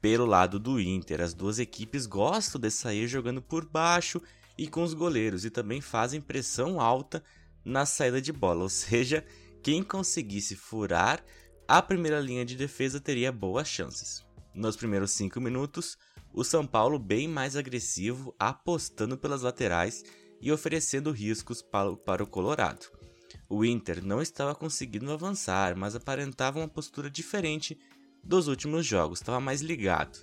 pelo 0.00 0.26
lado 0.26 0.58
do 0.58 0.80
Inter. 0.80 1.20
As 1.20 1.34
duas 1.34 1.60
equipes 1.60 2.04
gostam 2.04 2.60
de 2.60 2.70
sair 2.70 3.06
jogando 3.06 3.40
por 3.40 3.64
baixo 3.64 4.20
e 4.56 4.66
com 4.66 4.82
os 4.82 4.92
goleiros 4.92 5.44
e 5.44 5.50
também 5.50 5.80
fazem 5.80 6.20
pressão 6.20 6.80
alta 6.80 7.22
na 7.64 7.86
saída 7.86 8.20
de 8.20 8.32
bola, 8.32 8.62
ou 8.62 8.68
seja, 8.68 9.24
quem 9.62 9.84
conseguisse 9.84 10.56
furar 10.56 11.24
a 11.66 11.80
primeira 11.80 12.18
linha 12.18 12.44
de 12.44 12.56
defesa 12.56 12.98
teria 12.98 13.30
boas 13.30 13.68
chances. 13.68 14.26
Nos 14.52 14.74
primeiros 14.74 15.12
5 15.12 15.40
minutos, 15.40 15.96
o 16.32 16.42
São 16.42 16.66
Paulo 16.66 16.98
bem 16.98 17.28
mais 17.28 17.56
agressivo, 17.56 18.34
apostando 18.38 19.16
pelas 19.16 19.42
laterais 19.42 20.02
e 20.40 20.52
oferecendo 20.52 21.10
riscos 21.10 21.62
para 21.62 22.22
o- 22.22 22.26
Colorado. 22.26 22.86
O 23.48 23.64
Inter 23.64 24.04
não 24.04 24.20
estava 24.20 24.54
conseguindo 24.54 25.10
avançar, 25.12 25.76
mas 25.76 25.94
aparentava 25.94 26.58
uma 26.58 26.68
postura 26.68 27.10
diferente 27.10 27.78
dos 28.22 28.46
últimos 28.46 28.84
jogos, 28.86 29.20
estava 29.20 29.40
mais 29.40 29.60
ligado. 29.60 30.18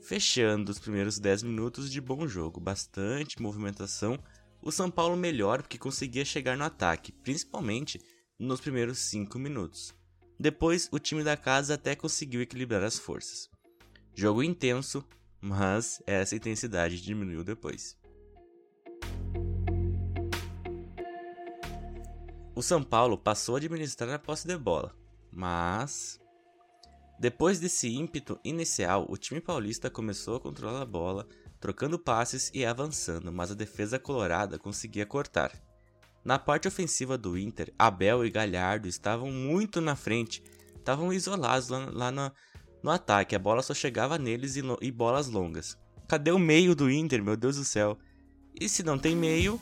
Fechando 0.00 0.70
os 0.72 0.78
primeiros 0.78 1.18
10 1.18 1.42
minutos 1.42 1.90
de 1.90 2.00
bom 2.00 2.26
jogo, 2.26 2.60
bastante 2.60 3.40
movimentação, 3.40 4.18
o 4.60 4.72
São 4.72 4.90
Paulo 4.90 5.16
melhor 5.16 5.62
porque 5.62 5.78
conseguia 5.78 6.24
chegar 6.24 6.56
no 6.56 6.64
ataque, 6.64 7.12
principalmente 7.12 8.00
nos 8.38 8.60
primeiros 8.60 8.98
5 8.98 9.38
minutos. 9.38 9.94
Depois, 10.38 10.88
o 10.90 10.98
time 10.98 11.22
da 11.22 11.36
casa 11.36 11.74
até 11.74 11.94
conseguiu 11.94 12.42
equilibrar 12.42 12.82
as 12.82 12.98
forças. 12.98 13.48
Jogo 14.14 14.42
intenso, 14.42 15.04
mas 15.40 16.02
essa 16.06 16.34
intensidade 16.34 17.00
diminuiu 17.00 17.44
depois. 17.44 17.96
O 22.54 22.62
São 22.62 22.82
Paulo 22.82 23.16
passou 23.16 23.54
a 23.54 23.58
administrar 23.58 24.10
a 24.10 24.18
posse 24.18 24.46
de 24.46 24.56
bola, 24.58 24.94
mas 25.30 26.20
depois 27.18 27.58
desse 27.58 27.88
ímpeto 27.88 28.38
inicial, 28.44 29.06
o 29.08 29.16
time 29.16 29.40
paulista 29.40 29.88
começou 29.88 30.36
a 30.36 30.40
controlar 30.40 30.82
a 30.82 30.86
bola, 30.86 31.26
trocando 31.58 31.98
passes 31.98 32.50
e 32.52 32.64
avançando, 32.66 33.32
mas 33.32 33.50
a 33.50 33.54
defesa 33.54 33.98
colorada 33.98 34.58
conseguia 34.58 35.06
cortar. 35.06 35.52
Na 36.24 36.38
parte 36.38 36.68
ofensiva 36.68 37.16
do 37.16 37.38
Inter, 37.38 37.72
Abel 37.78 38.24
e 38.24 38.30
Galhardo 38.30 38.86
estavam 38.86 39.30
muito 39.30 39.80
na 39.80 39.96
frente, 39.96 40.42
estavam 40.76 41.12
isolados 41.12 41.68
lá, 41.68 41.88
lá 41.90 42.10
no, 42.10 42.30
no 42.82 42.90
ataque, 42.90 43.34
a 43.34 43.38
bola 43.38 43.62
só 43.62 43.72
chegava 43.72 44.18
neles 44.18 44.56
e, 44.56 44.62
e 44.82 44.90
bolas 44.90 45.28
longas. 45.28 45.78
Cadê 46.06 46.32
o 46.32 46.38
meio 46.38 46.74
do 46.74 46.90
Inter, 46.90 47.22
meu 47.22 47.36
Deus 47.36 47.56
do 47.56 47.64
céu? 47.64 47.96
E 48.60 48.68
se 48.68 48.82
não 48.82 48.98
tem 48.98 49.16
meio, 49.16 49.58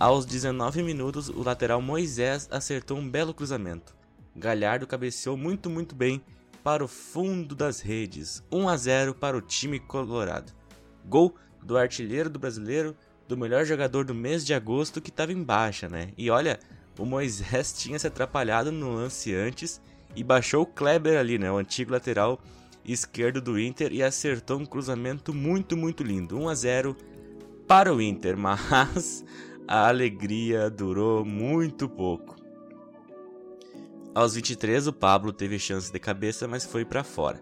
aos 0.00 0.24
19 0.24 0.82
minutos, 0.82 1.28
o 1.28 1.42
lateral 1.42 1.82
Moisés 1.82 2.48
acertou 2.50 2.96
um 2.96 3.06
belo 3.06 3.34
cruzamento. 3.34 3.94
Galhardo 4.34 4.86
cabeceou 4.86 5.36
muito, 5.36 5.68
muito 5.68 5.94
bem 5.94 6.22
para 6.64 6.82
o 6.82 6.88
fundo 6.88 7.54
das 7.54 7.80
redes. 7.80 8.42
1 8.50 8.66
a 8.66 8.76
0 8.78 9.14
para 9.14 9.36
o 9.36 9.42
time 9.42 9.78
colorado. 9.78 10.52
Gol 11.04 11.34
do 11.62 11.76
artilheiro 11.76 12.30
do 12.30 12.38
brasileiro, 12.38 12.96
do 13.28 13.36
melhor 13.36 13.66
jogador 13.66 14.06
do 14.06 14.14
mês 14.14 14.44
de 14.46 14.54
agosto 14.54 15.02
que 15.02 15.10
estava 15.10 15.32
em 15.32 15.42
baixa, 15.42 15.86
né? 15.86 16.12
E 16.16 16.30
olha, 16.30 16.58
o 16.98 17.04
Moisés 17.04 17.70
tinha 17.76 17.98
se 17.98 18.06
atrapalhado 18.06 18.72
no 18.72 18.94
lance 18.94 19.34
antes 19.34 19.82
e 20.16 20.24
baixou 20.24 20.62
o 20.62 20.66
Kleber 20.66 21.18
ali, 21.18 21.38
né? 21.38 21.52
O 21.52 21.58
antigo 21.58 21.92
lateral 21.92 22.40
esquerdo 22.86 23.38
do 23.42 23.60
Inter 23.60 23.92
e 23.92 24.02
acertou 24.02 24.58
um 24.58 24.64
cruzamento 24.64 25.34
muito, 25.34 25.76
muito 25.76 26.02
lindo. 26.02 26.38
1 26.38 26.48
a 26.48 26.54
0 26.54 26.96
para 27.68 27.94
o 27.94 28.00
Inter, 28.00 28.34
mas 28.40 29.22
a 29.70 29.86
alegria 29.86 30.68
durou 30.68 31.24
muito 31.24 31.88
pouco. 31.88 32.34
Aos 34.12 34.34
23, 34.34 34.88
o 34.88 34.92
Pablo 34.92 35.32
teve 35.32 35.60
chance 35.60 35.92
de 35.92 35.98
cabeça, 36.00 36.48
mas 36.48 36.66
foi 36.66 36.84
para 36.84 37.04
fora. 37.04 37.40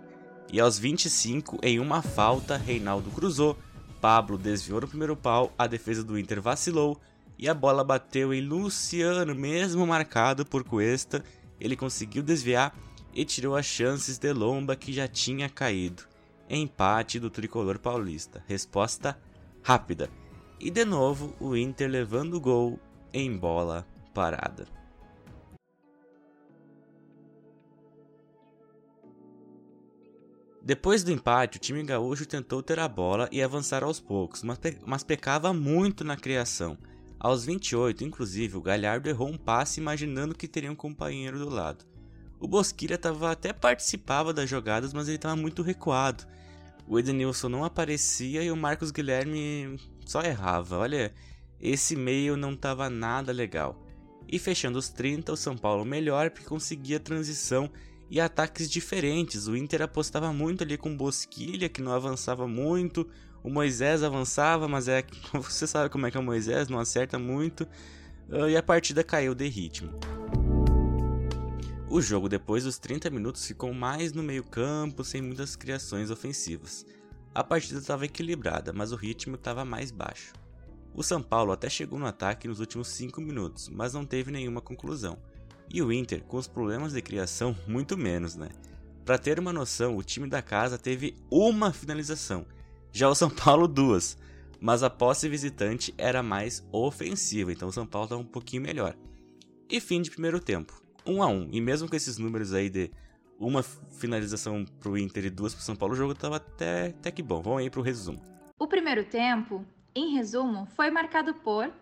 E 0.52 0.60
aos 0.60 0.78
25, 0.78 1.58
em 1.62 1.80
uma 1.80 2.02
falta, 2.02 2.58
Reinaldo 2.58 3.10
cruzou, 3.10 3.56
Pablo 3.98 4.36
desviou 4.36 4.82
no 4.82 4.86
primeiro 4.86 5.16
pau, 5.16 5.54
a 5.56 5.66
defesa 5.66 6.04
do 6.04 6.18
Inter 6.18 6.42
vacilou 6.42 7.00
e 7.38 7.48
a 7.48 7.54
bola 7.54 7.82
bateu 7.82 8.34
em 8.34 8.42
Luciano, 8.42 9.34
mesmo 9.34 9.86
marcado 9.86 10.44
por 10.44 10.62
Cuesta. 10.64 11.24
Ele 11.58 11.76
conseguiu 11.76 12.22
desviar 12.22 12.76
e 13.14 13.24
tirou 13.24 13.56
as 13.56 13.64
chances 13.64 14.18
de 14.18 14.34
Lomba 14.34 14.76
que 14.76 14.92
já 14.92 15.08
tinha 15.08 15.48
caído. 15.48 16.02
Empate 16.46 17.18
do 17.18 17.30
tricolor 17.30 17.78
paulista. 17.78 18.44
Resposta 18.46 19.18
rápida. 19.62 20.10
E 20.60 20.70
de 20.70 20.84
novo 20.84 21.34
o 21.38 21.56
Inter 21.56 21.88
levando 21.88 22.34
o 22.34 22.40
gol 22.40 22.80
em 23.12 23.36
bola 23.36 23.86
parada. 24.12 24.66
Depois 30.60 31.02
do 31.02 31.12
empate, 31.12 31.56
o 31.56 31.60
time 31.60 31.82
gaúcho 31.82 32.26
tentou 32.26 32.62
ter 32.62 32.78
a 32.78 32.86
bola 32.86 33.28
e 33.32 33.42
avançar 33.42 33.82
aos 33.82 34.00
poucos, 34.00 34.42
mas, 34.42 34.58
pe 34.58 34.76
mas 34.84 35.02
pecava 35.02 35.52
muito 35.54 36.04
na 36.04 36.16
criação. 36.16 36.76
Aos 37.18 37.44
28, 37.44 38.04
inclusive, 38.04 38.56
o 38.56 38.60
Galhardo 38.60 39.08
errou 39.08 39.28
um 39.28 39.38
passe 39.38 39.80
imaginando 39.80 40.34
que 40.34 40.46
teria 40.46 40.70
um 40.70 40.76
companheiro 40.76 41.38
do 41.38 41.48
lado. 41.48 41.86
O 42.38 42.46
Bosquilha 42.46 42.98
tava, 42.98 43.30
até 43.30 43.52
participava 43.52 44.32
das 44.32 44.50
jogadas, 44.50 44.92
mas 44.92 45.08
ele 45.08 45.16
estava 45.16 45.34
muito 45.34 45.62
recuado. 45.62 46.24
O 46.86 46.98
Edenilson 46.98 47.48
não 47.48 47.64
aparecia 47.64 48.42
e 48.42 48.50
o 48.50 48.56
Marcos 48.56 48.90
Guilherme 48.90 49.78
só 50.08 50.22
errava. 50.22 50.78
Olha, 50.78 51.12
esse 51.60 51.94
meio 51.94 52.36
não 52.36 52.52
estava 52.52 52.88
nada 52.88 53.30
legal. 53.30 53.84
E 54.26 54.38
fechando 54.38 54.78
os 54.78 54.88
30, 54.88 55.32
o 55.32 55.36
São 55.36 55.56
Paulo 55.56 55.84
melhor 55.84 56.30
porque 56.30 56.46
conseguia 56.46 56.98
transição 56.98 57.70
e 58.10 58.20
ataques 58.20 58.70
diferentes. 58.70 59.46
O 59.46 59.56
Inter 59.56 59.82
apostava 59.82 60.32
muito 60.32 60.64
ali 60.64 60.76
com 60.76 60.96
Bosquilha, 60.96 61.68
que 61.68 61.82
não 61.82 61.92
avançava 61.92 62.48
muito. 62.48 63.08
O 63.42 63.50
Moisés 63.50 64.02
avançava, 64.02 64.66
mas 64.66 64.88
é 64.88 65.04
você 65.34 65.66
sabe 65.66 65.90
como 65.90 66.06
é 66.06 66.10
que 66.10 66.16
é 66.16 66.20
o 66.20 66.24
Moisés, 66.24 66.68
não 66.68 66.78
acerta 66.78 67.18
muito. 67.18 67.68
Ah, 68.30 68.48
e 68.48 68.56
a 68.56 68.62
partida 68.62 69.04
caiu 69.04 69.34
de 69.34 69.46
ritmo. 69.48 69.98
O 71.90 72.02
jogo 72.02 72.28
depois 72.28 72.64
dos 72.64 72.78
30 72.78 73.08
minutos 73.08 73.46
ficou 73.46 73.72
mais 73.72 74.12
no 74.12 74.22
meio-campo, 74.22 75.02
sem 75.02 75.22
muitas 75.22 75.56
criações 75.56 76.10
ofensivas. 76.10 76.84
A 77.38 77.44
partida 77.44 77.78
estava 77.78 78.04
equilibrada, 78.04 78.72
mas 78.72 78.90
o 78.90 78.96
ritmo 78.96 79.36
estava 79.36 79.64
mais 79.64 79.92
baixo. 79.92 80.32
O 80.92 81.04
São 81.04 81.22
Paulo 81.22 81.52
até 81.52 81.70
chegou 81.70 81.96
no 81.96 82.04
ataque 82.04 82.48
nos 82.48 82.58
últimos 82.58 82.88
5 82.88 83.20
minutos, 83.20 83.68
mas 83.68 83.94
não 83.94 84.04
teve 84.04 84.32
nenhuma 84.32 84.60
conclusão. 84.60 85.16
E 85.72 85.80
o 85.80 85.92
Inter, 85.92 86.24
com 86.24 86.36
os 86.36 86.48
problemas 86.48 86.94
de 86.94 87.00
criação, 87.00 87.56
muito 87.64 87.96
menos, 87.96 88.34
né? 88.34 88.48
Para 89.04 89.18
ter 89.18 89.38
uma 89.38 89.52
noção, 89.52 89.96
o 89.96 90.02
time 90.02 90.28
da 90.28 90.42
casa 90.42 90.76
teve 90.76 91.14
uma 91.30 91.72
finalização, 91.72 92.44
já 92.90 93.08
o 93.08 93.14
São 93.14 93.30
Paulo 93.30 93.68
duas, 93.68 94.18
mas 94.60 94.82
a 94.82 94.90
posse 94.90 95.28
visitante 95.28 95.94
era 95.96 96.24
mais 96.24 96.66
ofensiva, 96.72 97.52
então 97.52 97.68
o 97.68 97.72
São 97.72 97.86
Paulo 97.86 98.06
estava 98.06 98.20
um 98.20 98.26
pouquinho 98.26 98.62
melhor. 98.62 98.96
E 99.70 99.80
fim 99.80 100.02
de 100.02 100.10
primeiro 100.10 100.40
tempo, 100.40 100.82
1 101.06 101.14
um 101.14 101.22
a 101.22 101.28
1 101.28 101.32
um, 101.32 101.48
e 101.52 101.60
mesmo 101.60 101.88
com 101.88 101.94
esses 101.94 102.18
números 102.18 102.52
aí 102.52 102.68
de 102.68 102.90
uma 103.38 103.62
finalização 103.62 104.64
pro 104.80 104.98
Inter 104.98 105.26
e 105.26 105.30
duas 105.30 105.54
pro 105.54 105.62
São 105.62 105.76
Paulo, 105.76 105.94
o 105.94 105.96
jogo 105.96 106.12
estava 106.12 106.36
até, 106.36 106.88
até 106.88 107.10
que 107.10 107.22
bom. 107.22 107.40
Vamos 107.40 107.60
aí 107.60 107.70
pro 107.70 107.82
resumo. 107.82 108.20
O 108.58 108.66
primeiro 108.66 109.04
tempo, 109.04 109.64
em 109.94 110.14
resumo, 110.14 110.66
foi 110.74 110.90
marcado 110.90 111.34
por 111.34 111.72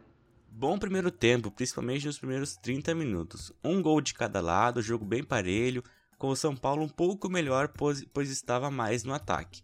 Bom 0.58 0.78
primeiro 0.78 1.10
tempo, 1.10 1.50
principalmente 1.50 2.06
nos 2.06 2.18
primeiros 2.18 2.56
30 2.56 2.94
minutos. 2.94 3.52
Um 3.62 3.82
gol 3.82 4.00
de 4.00 4.14
cada 4.14 4.40
lado, 4.40 4.80
jogo 4.80 5.04
bem 5.04 5.22
parelho, 5.22 5.84
com 6.16 6.28
o 6.28 6.36
São 6.36 6.56
Paulo 6.56 6.82
um 6.82 6.88
pouco 6.88 7.28
melhor, 7.28 7.68
pois, 7.68 8.02
pois 8.06 8.30
estava 8.30 8.70
mais 8.70 9.04
no 9.04 9.12
ataque. 9.12 9.62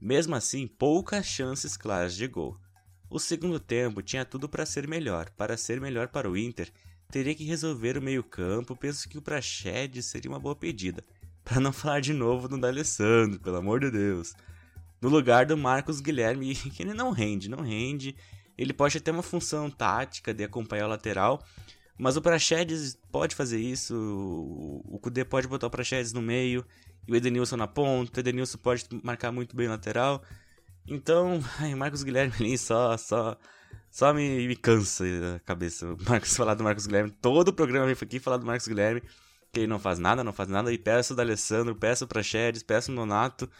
Mesmo 0.00 0.34
assim, 0.34 0.66
poucas 0.66 1.26
chances 1.26 1.76
claras 1.76 2.14
de 2.14 2.26
gol. 2.26 2.58
O 3.10 3.18
segundo 3.18 3.60
tempo 3.60 4.00
tinha 4.00 4.24
tudo 4.24 4.48
para 4.48 4.64
ser 4.64 4.88
melhor. 4.88 5.28
Para 5.36 5.58
ser 5.58 5.78
melhor 5.78 6.08
para 6.08 6.30
o 6.30 6.38
Inter, 6.38 6.72
teria 7.10 7.34
que 7.34 7.44
resolver 7.44 7.98
o 7.98 8.02
meio-campo. 8.02 8.74
Penso 8.74 9.06
que 9.10 9.18
o 9.18 9.22
Praxedes 9.22 10.06
seria 10.06 10.30
uma 10.30 10.40
boa 10.40 10.56
pedida. 10.56 11.04
Para 11.50 11.60
não 11.60 11.72
falar 11.72 12.00
de 12.00 12.12
novo 12.12 12.46
do 12.46 12.56
D'Alessandro, 12.56 13.40
pelo 13.40 13.56
amor 13.56 13.80
de 13.80 13.90
Deus. 13.90 14.34
No 15.02 15.08
lugar 15.08 15.44
do 15.44 15.56
Marcos 15.56 16.00
Guilherme, 16.00 16.54
que 16.70 16.82
ele 16.82 16.94
não 16.94 17.10
rende, 17.10 17.50
não 17.50 17.60
rende 17.60 18.16
ele 18.60 18.74
pode 18.74 19.00
ter 19.00 19.10
uma 19.10 19.22
função 19.22 19.70
tática 19.70 20.34
de 20.34 20.44
acompanhar 20.44 20.84
o 20.84 20.90
lateral, 20.90 21.42
mas 21.96 22.18
o 22.18 22.20
Praxedes 22.20 22.94
pode 23.10 23.34
fazer 23.34 23.58
isso, 23.58 23.94
o 24.84 24.98
Kudê 24.98 25.24
pode 25.24 25.48
botar 25.48 25.66
o 25.66 25.70
Praxedes 25.70 26.12
no 26.12 26.20
meio, 26.20 26.62
e 27.08 27.12
o 27.12 27.16
Edenilson 27.16 27.56
na 27.56 27.66
ponta, 27.66 28.18
o 28.18 28.20
Edenilson 28.20 28.58
pode 28.58 28.84
marcar 29.02 29.32
muito 29.32 29.56
bem 29.56 29.66
o 29.66 29.70
lateral. 29.70 30.22
Então, 30.86 31.42
ai, 31.58 31.74
Marcos 31.74 32.02
Guilherme 32.02 32.34
ali 32.38 32.58
só, 32.58 32.98
só, 32.98 33.34
só 33.90 34.12
me, 34.12 34.46
me 34.46 34.54
cansa 34.54 35.04
a 35.36 35.40
cabeça. 35.40 35.96
Marcos 36.06 36.36
falar 36.36 36.52
do 36.52 36.62
Marcos 36.62 36.86
Guilherme, 36.86 37.10
todo 37.10 37.48
o 37.48 37.54
programa 37.54 37.90
aqui 37.90 38.20
falar 38.20 38.36
do 38.36 38.44
Marcos 38.44 38.68
Guilherme, 38.68 39.02
que 39.52 39.60
ele 39.60 39.66
não 39.66 39.78
faz 39.78 39.98
nada, 39.98 40.22
não 40.22 40.32
faz 40.32 40.48
nada, 40.48 40.72
e 40.72 40.78
peço 40.78 41.14
do 41.14 41.20
Alessandro, 41.20 41.74
peço 41.74 42.04
o 42.04 42.08
Praxedes, 42.08 42.62
peço 42.62 42.92
o 42.92 42.94
Nonato. 42.94 43.50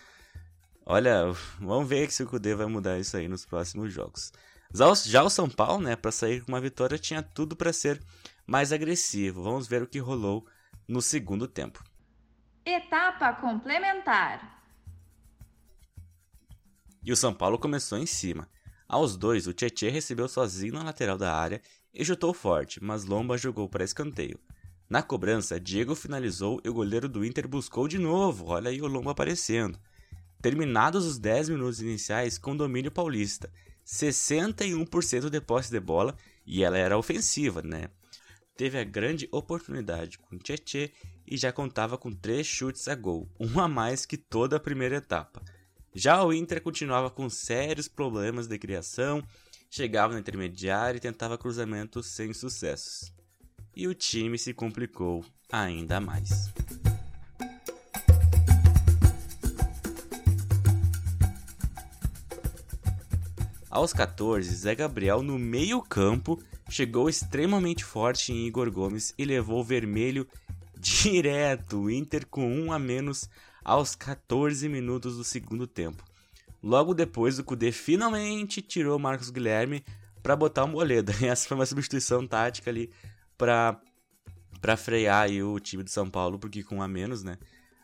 Olha, 0.86 1.32
vamos 1.58 1.88
ver 1.88 2.10
se 2.10 2.22
o 2.22 2.26
Kudê 2.26 2.54
vai 2.54 2.66
mudar 2.66 2.98
isso 2.98 3.16
aí 3.16 3.28
nos 3.28 3.44
próximos 3.44 3.92
jogos. 3.92 4.32
Já 4.72 5.22
o 5.22 5.30
São 5.30 5.48
Paulo, 5.48 5.82
né, 5.82 5.96
para 5.96 6.12
sair 6.12 6.42
com 6.42 6.52
uma 6.52 6.60
vitória, 6.60 6.98
tinha 6.98 7.22
tudo 7.22 7.56
para 7.56 7.72
ser 7.72 8.00
mais 8.46 8.72
agressivo. 8.72 9.42
Vamos 9.42 9.66
ver 9.66 9.82
o 9.82 9.86
que 9.86 9.98
rolou 9.98 10.46
no 10.86 11.02
segundo 11.02 11.46
tempo. 11.48 11.82
Etapa 12.64 13.32
complementar. 13.34 14.62
E 17.02 17.12
o 17.12 17.16
São 17.16 17.34
Paulo 17.34 17.58
começou 17.58 17.98
em 17.98 18.06
cima. 18.06 18.48
Aos 18.88 19.16
dois, 19.16 19.46
o 19.46 19.52
Tietchan 19.52 19.90
recebeu 19.90 20.28
sozinho 20.28 20.74
na 20.74 20.82
lateral 20.82 21.16
da 21.16 21.34
área 21.34 21.60
e 21.92 22.04
chutou 22.04 22.34
forte, 22.34 22.82
mas 22.82 23.04
Lomba 23.04 23.38
jogou 23.38 23.68
para 23.68 23.84
escanteio. 23.84 24.38
Na 24.90 25.02
cobrança, 25.02 25.60
Diego 25.60 25.94
finalizou 25.94 26.60
e 26.64 26.68
o 26.68 26.74
goleiro 26.74 27.08
do 27.08 27.24
Inter 27.24 27.46
buscou 27.46 27.86
de 27.86 27.96
novo. 27.96 28.46
Olha 28.46 28.70
aí 28.70 28.82
o 28.82 28.88
Lomba 28.88 29.12
aparecendo. 29.12 29.78
Terminados 30.42 31.06
os 31.06 31.16
10 31.16 31.50
minutos 31.50 31.80
iniciais 31.80 32.36
com 32.36 32.56
domínio 32.56 32.90
paulista 32.90 33.48
61% 33.86 35.30
de 35.30 35.40
posse 35.40 35.70
de 35.70 35.78
bola 35.78 36.16
e 36.44 36.64
ela 36.64 36.76
era 36.76 36.98
ofensiva, 36.98 37.62
né? 37.62 37.88
Teve 38.56 38.78
a 38.78 38.84
grande 38.84 39.28
oportunidade 39.30 40.18
com 40.18 40.38
Tietê 40.38 40.92
e 41.24 41.36
já 41.36 41.52
contava 41.52 41.96
com 41.96 42.10
três 42.10 42.46
chutes 42.46 42.88
a 42.88 42.94
gol, 42.96 43.28
um 43.38 43.60
a 43.60 43.68
mais 43.68 44.04
que 44.04 44.16
toda 44.16 44.56
a 44.56 44.60
primeira 44.60 44.96
etapa. 44.96 45.40
Já 45.94 46.22
o 46.24 46.32
Inter 46.32 46.60
continuava 46.60 47.10
com 47.10 47.30
sérios 47.30 47.86
problemas 47.86 48.48
de 48.48 48.58
criação, 48.58 49.22
chegava 49.70 50.14
no 50.14 50.18
intermediário 50.18 50.98
e 50.98 51.00
tentava 51.00 51.38
cruzamentos 51.38 52.06
sem 52.06 52.32
sucessos. 52.32 53.19
E 53.74 53.86
o 53.86 53.94
time 53.94 54.38
se 54.38 54.52
complicou 54.52 55.24
ainda 55.50 56.00
mais. 56.00 56.52
Aos 63.70 63.92
14, 63.92 64.52
Zé 64.52 64.74
Gabriel 64.74 65.22
no 65.22 65.38
meio-campo 65.38 66.42
chegou 66.68 67.08
extremamente 67.08 67.84
forte 67.84 68.32
em 68.32 68.46
Igor 68.46 68.70
Gomes 68.70 69.14
e 69.16 69.24
levou 69.24 69.60
o 69.60 69.64
vermelho 69.64 70.26
direto, 70.76 71.82
o 71.82 71.90
Inter 71.90 72.26
com 72.26 72.52
um 72.52 72.72
a 72.72 72.78
menos 72.78 73.30
aos 73.64 73.94
14 73.94 74.68
minutos 74.68 75.16
do 75.16 75.24
segundo 75.24 75.66
tempo. 75.66 76.04
Logo 76.62 76.92
depois, 76.92 77.38
o 77.38 77.44
Cudê 77.44 77.72
finalmente 77.72 78.60
tirou 78.60 78.98
Marcos 78.98 79.30
Guilherme 79.30 79.84
para 80.22 80.36
botar 80.36 80.64
o 80.64 80.68
Moleda. 80.68 81.12
Essa 81.24 81.48
foi 81.48 81.56
uma 81.56 81.66
substituição 81.66 82.26
tática 82.26 82.70
ali 82.70 82.90
para 83.40 83.80
para 84.60 84.76
frear 84.76 85.22
aí 85.22 85.42
o 85.42 85.58
time 85.58 85.82
de 85.82 85.90
São 85.90 86.10
Paulo, 86.10 86.38
porque 86.38 86.62
com 86.62 86.76
um 86.76 86.82
a 86.82 86.88
menos, 86.88 87.24
né? 87.24 87.38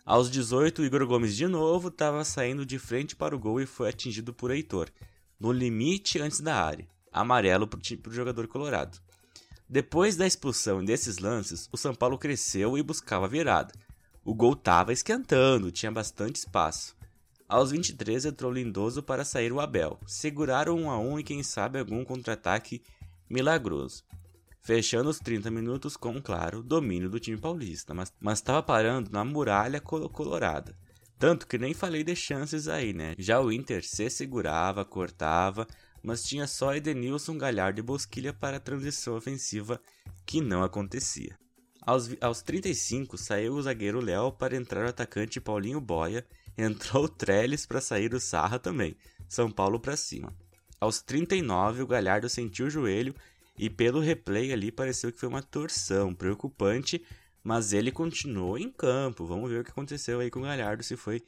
Aos 0.05 0.31
18, 0.31 0.83
o 0.83 0.85
Igor 0.85 1.07
Gomes 1.07 1.35
de 1.35 1.49
novo 1.49 1.89
estava 1.89 2.23
saindo 2.23 2.67
de 2.67 2.79
frente 2.79 3.17
para 3.17 3.35
o 3.35 3.39
gol 3.39 3.63
e 3.63 3.65
foi 3.65 3.89
atingido 3.89 4.35
por 4.35 4.51
Heitor 4.51 4.91
no 5.41 5.51
limite 5.51 6.21
antes 6.21 6.41
da 6.41 6.55
área, 6.55 6.87
amarelo 7.11 7.67
para 7.67 7.81
o 7.81 8.13
jogador 8.13 8.47
colorado. 8.47 8.99
Depois 9.67 10.17
da 10.17 10.27
expulsão 10.27 10.85
desses 10.85 11.19
lances, 11.19 11.67
o 11.73 11.79
São 11.79 11.95
Paulo 11.95 12.19
cresceu 12.19 12.77
e 12.77 12.83
buscava 12.83 13.27
virada. 13.27 13.73
O 14.23 14.35
gol 14.35 14.53
estava 14.53 14.93
esquentando, 14.93 15.73
tinha 15.73 15.91
bastante 15.91 16.37
espaço. 16.37 16.95
Aos 17.49 17.71
23 17.71 18.27
entrou 18.27 18.53
Lindoso 18.53 19.03
para 19.03 19.25
sair 19.25 19.51
o 19.51 19.61
Abel. 19.61 19.99
Seguraram 20.07 20.77
um 20.77 20.91
a 20.91 20.99
um 20.99 21.19
e 21.19 21.25
quem 21.25 21.43
sabe 21.43 21.79
algum 21.79 22.05
contra-ataque 22.05 22.83
milagroso. 23.31 24.05
Fechando 24.67 25.09
os 25.09 25.21
30 25.21 25.49
minutos 25.49 25.97
com, 25.97 26.21
claro, 26.21 26.61
domínio 26.61 27.09
do 27.09 27.21
time 27.21 27.37
paulista, 27.37 27.95
mas 27.95 28.39
estava 28.41 28.61
parando 28.61 29.13
na 29.13 29.25
muralha 29.25 29.81
colorada. 29.81 30.77
Tanto 31.17 31.47
que 31.47 31.57
nem 31.57 31.73
falei 31.73 32.03
de 32.03 32.17
chances 32.17 32.67
aí, 32.67 32.93
né? 32.93 33.15
Já 33.17 33.41
o 33.41 33.53
Inter 33.53 33.87
se 33.87 34.11
segurava, 34.11 34.85
cortava, 34.85 35.69
mas 36.03 36.25
tinha 36.25 36.49
só 36.49 36.75
Edenilson, 36.75 37.39
Galhardo 37.39 37.79
e 37.79 37.83
Bosquilha 37.83 38.33
para 38.33 38.57
a 38.57 38.61
transição 38.61 39.17
ofensiva 39.17 39.81
que 40.27 40.41
não 40.41 40.65
acontecia. 40.65 41.39
Aos, 41.83 42.11
aos 42.21 42.43
35 42.43 43.17
saiu 43.17 43.55
o 43.55 43.63
zagueiro 43.63 44.01
Léo 44.01 44.33
para 44.33 44.57
entrar 44.57 44.85
o 44.85 44.89
atacante 44.89 45.41
Paulinho 45.41 45.81
Boia, 45.81 46.27
entrou 46.59 47.05
o 47.05 47.09
Trellis 47.09 47.65
para 47.65 47.81
sair 47.81 48.13
o 48.13 48.19
Sarra 48.19 48.59
também, 48.59 48.97
São 49.29 49.49
Paulo 49.49 49.79
para 49.79 49.97
cima. 49.97 50.35
Aos 50.81 51.01
39 51.01 51.83
o 51.83 51.87
Galhardo 51.87 52.29
sentiu 52.29 52.67
o 52.67 52.71
joelho 52.71 53.15
e 53.59 53.71
pelo 53.71 54.01
replay 54.01 54.53
ali 54.53 54.71
pareceu 54.71 55.13
que 55.13 55.19
foi 55.19 55.29
uma 55.29 55.43
torção 55.43 56.15
preocupante, 56.15 57.05
mas 57.43 57.73
ele 57.73 57.93
continuou 57.93 58.59
em 58.59 58.71
campo. 58.71 59.27
Vamos 59.27 59.51
ver 59.51 59.61
o 59.61 59.65
que 59.65 59.71
aconteceu 59.71 60.21
aí 60.21 60.31
com 60.31 60.41
o 60.41 60.43
Galhardo, 60.43 60.83
se 60.83 60.97
foi 60.97 61.23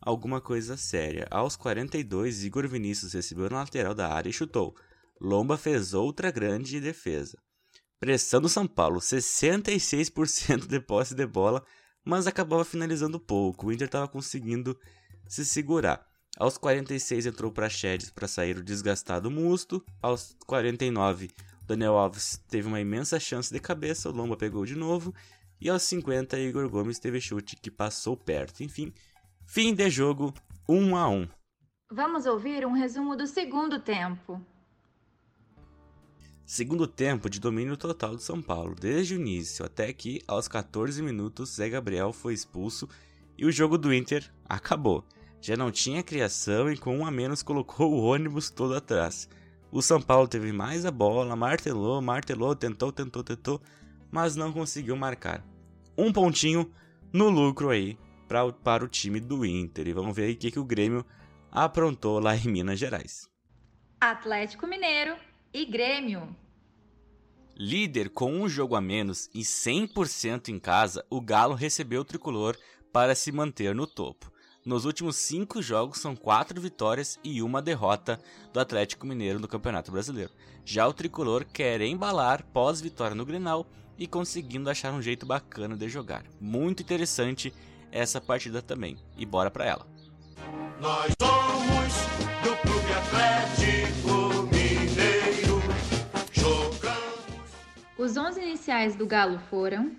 alguma 0.00 0.40
coisa 0.40 0.76
séria. 0.76 1.26
Aos 1.30 1.56
42, 1.56 2.44
Igor 2.44 2.68
Vinícius 2.68 3.12
recebeu 3.12 3.50
na 3.50 3.58
lateral 3.58 3.94
da 3.94 4.08
área 4.12 4.30
e 4.30 4.32
chutou. 4.32 4.76
Lomba 5.20 5.56
fez 5.56 5.94
outra 5.94 6.30
grande 6.30 6.80
defesa. 6.80 7.38
Pressão 7.98 8.40
do 8.40 8.48
São 8.48 8.66
Paulo, 8.66 9.00
66% 9.00 10.66
de 10.66 10.78
posse 10.80 11.14
de 11.14 11.26
bola, 11.26 11.64
mas 12.04 12.26
acabava 12.26 12.64
finalizando 12.64 13.18
pouco. 13.18 13.66
O 13.66 13.72
Inter 13.72 13.86
estava 13.86 14.06
conseguindo 14.06 14.78
se 15.26 15.44
segurar. 15.44 16.06
Aos 16.38 16.58
46 16.58 17.26
entrou 17.26 17.50
Praxedes 17.50 18.10
para 18.10 18.28
sair 18.28 18.58
o 18.58 18.62
desgastado 18.62 19.30
Musto. 19.30 19.82
Aos 20.02 20.36
49, 20.46 21.30
Daniel 21.66 21.98
Alves 21.98 22.40
teve 22.48 22.68
uma 22.68 22.80
imensa 22.80 23.18
chance 23.18 23.52
de 23.52 23.58
cabeça, 23.58 24.08
o 24.08 24.12
Lomba 24.12 24.36
pegou 24.36 24.64
de 24.64 24.76
novo. 24.76 25.14
E 25.60 25.68
aos 25.68 25.82
50, 25.82 26.38
Igor 26.38 26.68
Gomes 26.68 26.98
teve 26.98 27.20
chute 27.20 27.56
que 27.56 27.70
passou 27.70 28.16
perto. 28.16 28.62
Enfim, 28.62 28.92
fim 29.46 29.74
de 29.74 29.88
jogo 29.90 30.32
1 30.68 30.96
a 30.96 31.08
1. 31.08 31.28
Vamos 31.90 32.26
ouvir 32.26 32.66
um 32.66 32.72
resumo 32.72 33.16
do 33.16 33.26
segundo 33.26 33.80
tempo. 33.80 34.40
Segundo 36.44 36.86
tempo 36.86 37.28
de 37.28 37.40
domínio 37.40 37.76
total 37.76 38.14
do 38.14 38.22
São 38.22 38.40
Paulo, 38.40 38.76
desde 38.78 39.14
o 39.14 39.20
início 39.20 39.64
até 39.64 39.92
que, 39.92 40.22
aos 40.28 40.46
14 40.46 41.02
minutos, 41.02 41.56
Zé 41.56 41.68
Gabriel 41.68 42.12
foi 42.12 42.34
expulso 42.34 42.88
e 43.36 43.44
o 43.44 43.50
jogo 43.50 43.76
do 43.76 43.92
Inter 43.92 44.32
acabou. 44.48 45.04
Já 45.40 45.56
não 45.56 45.72
tinha 45.72 46.04
criação 46.04 46.70
e 46.70 46.76
com 46.76 46.98
um 46.98 47.06
a 47.06 47.10
menos 47.10 47.42
colocou 47.42 47.92
o 47.92 48.02
ônibus 48.02 48.50
todo 48.50 48.74
atrás. 48.74 49.28
O 49.70 49.82
São 49.82 50.00
Paulo 50.00 50.28
teve 50.28 50.52
mais 50.52 50.84
a 50.84 50.90
bola, 50.90 51.36
martelou, 51.36 52.00
martelou, 52.00 52.54
tentou, 52.54 52.92
tentou, 52.92 53.22
tentou, 53.22 53.60
mas 54.10 54.36
não 54.36 54.52
conseguiu 54.52 54.96
marcar. 54.96 55.44
Um 55.96 56.12
pontinho 56.12 56.70
no 57.12 57.28
lucro 57.28 57.70
aí 57.70 57.98
pra, 58.28 58.50
para 58.52 58.84
o 58.84 58.88
time 58.88 59.20
do 59.20 59.44
Inter. 59.44 59.88
E 59.88 59.92
vamos 59.92 60.14
ver 60.14 60.24
aí 60.24 60.32
o 60.32 60.36
que, 60.36 60.50
que 60.50 60.58
o 60.58 60.64
Grêmio 60.64 61.04
aprontou 61.50 62.20
lá 62.20 62.36
em 62.36 62.48
Minas 62.48 62.78
Gerais. 62.78 63.28
Atlético 64.00 64.66
Mineiro 64.66 65.16
e 65.52 65.64
Grêmio. 65.64 66.36
Líder 67.56 68.10
com 68.10 68.30
um 68.30 68.48
jogo 68.48 68.76
a 68.76 68.80
menos 68.80 69.30
e 69.34 69.40
100% 69.40 70.48
em 70.48 70.58
casa, 70.58 71.04
o 71.08 71.20
Galo 71.20 71.54
recebeu 71.54 72.02
o 72.02 72.04
tricolor 72.04 72.54
para 72.92 73.14
se 73.14 73.32
manter 73.32 73.74
no 73.74 73.86
topo. 73.86 74.30
Nos 74.66 74.84
últimos 74.84 75.14
cinco 75.14 75.62
jogos 75.62 76.00
são 76.00 76.16
quatro 76.16 76.60
vitórias 76.60 77.20
e 77.22 77.40
uma 77.40 77.62
derrota 77.62 78.18
do 78.52 78.58
Atlético 78.58 79.06
Mineiro 79.06 79.38
no 79.38 79.46
Campeonato 79.46 79.92
Brasileiro. 79.92 80.32
Já 80.64 80.88
o 80.88 80.92
tricolor 80.92 81.44
quer 81.44 81.80
embalar 81.82 82.42
pós-vitória 82.52 83.14
no 83.14 83.24
Grenal 83.24 83.64
e 83.96 84.08
conseguindo 84.08 84.68
achar 84.68 84.92
um 84.92 85.00
jeito 85.00 85.24
bacana 85.24 85.76
de 85.76 85.88
jogar. 85.88 86.24
Muito 86.40 86.82
interessante 86.82 87.54
essa 87.92 88.20
partida 88.20 88.60
também. 88.60 88.98
E 89.16 89.24
bora 89.24 89.52
pra 89.52 89.64
ela. 89.66 89.86
Nós 90.80 91.12
somos 91.22 91.94
do 92.42 92.56
Clube 92.62 92.92
Atlético 92.92 94.42
Mineiro. 94.52 95.62
Jogamos. 96.32 97.52
Os 97.96 98.16
11 98.16 98.40
iniciais 98.40 98.96
do 98.96 99.06
Galo 99.06 99.38
foram 99.48 99.94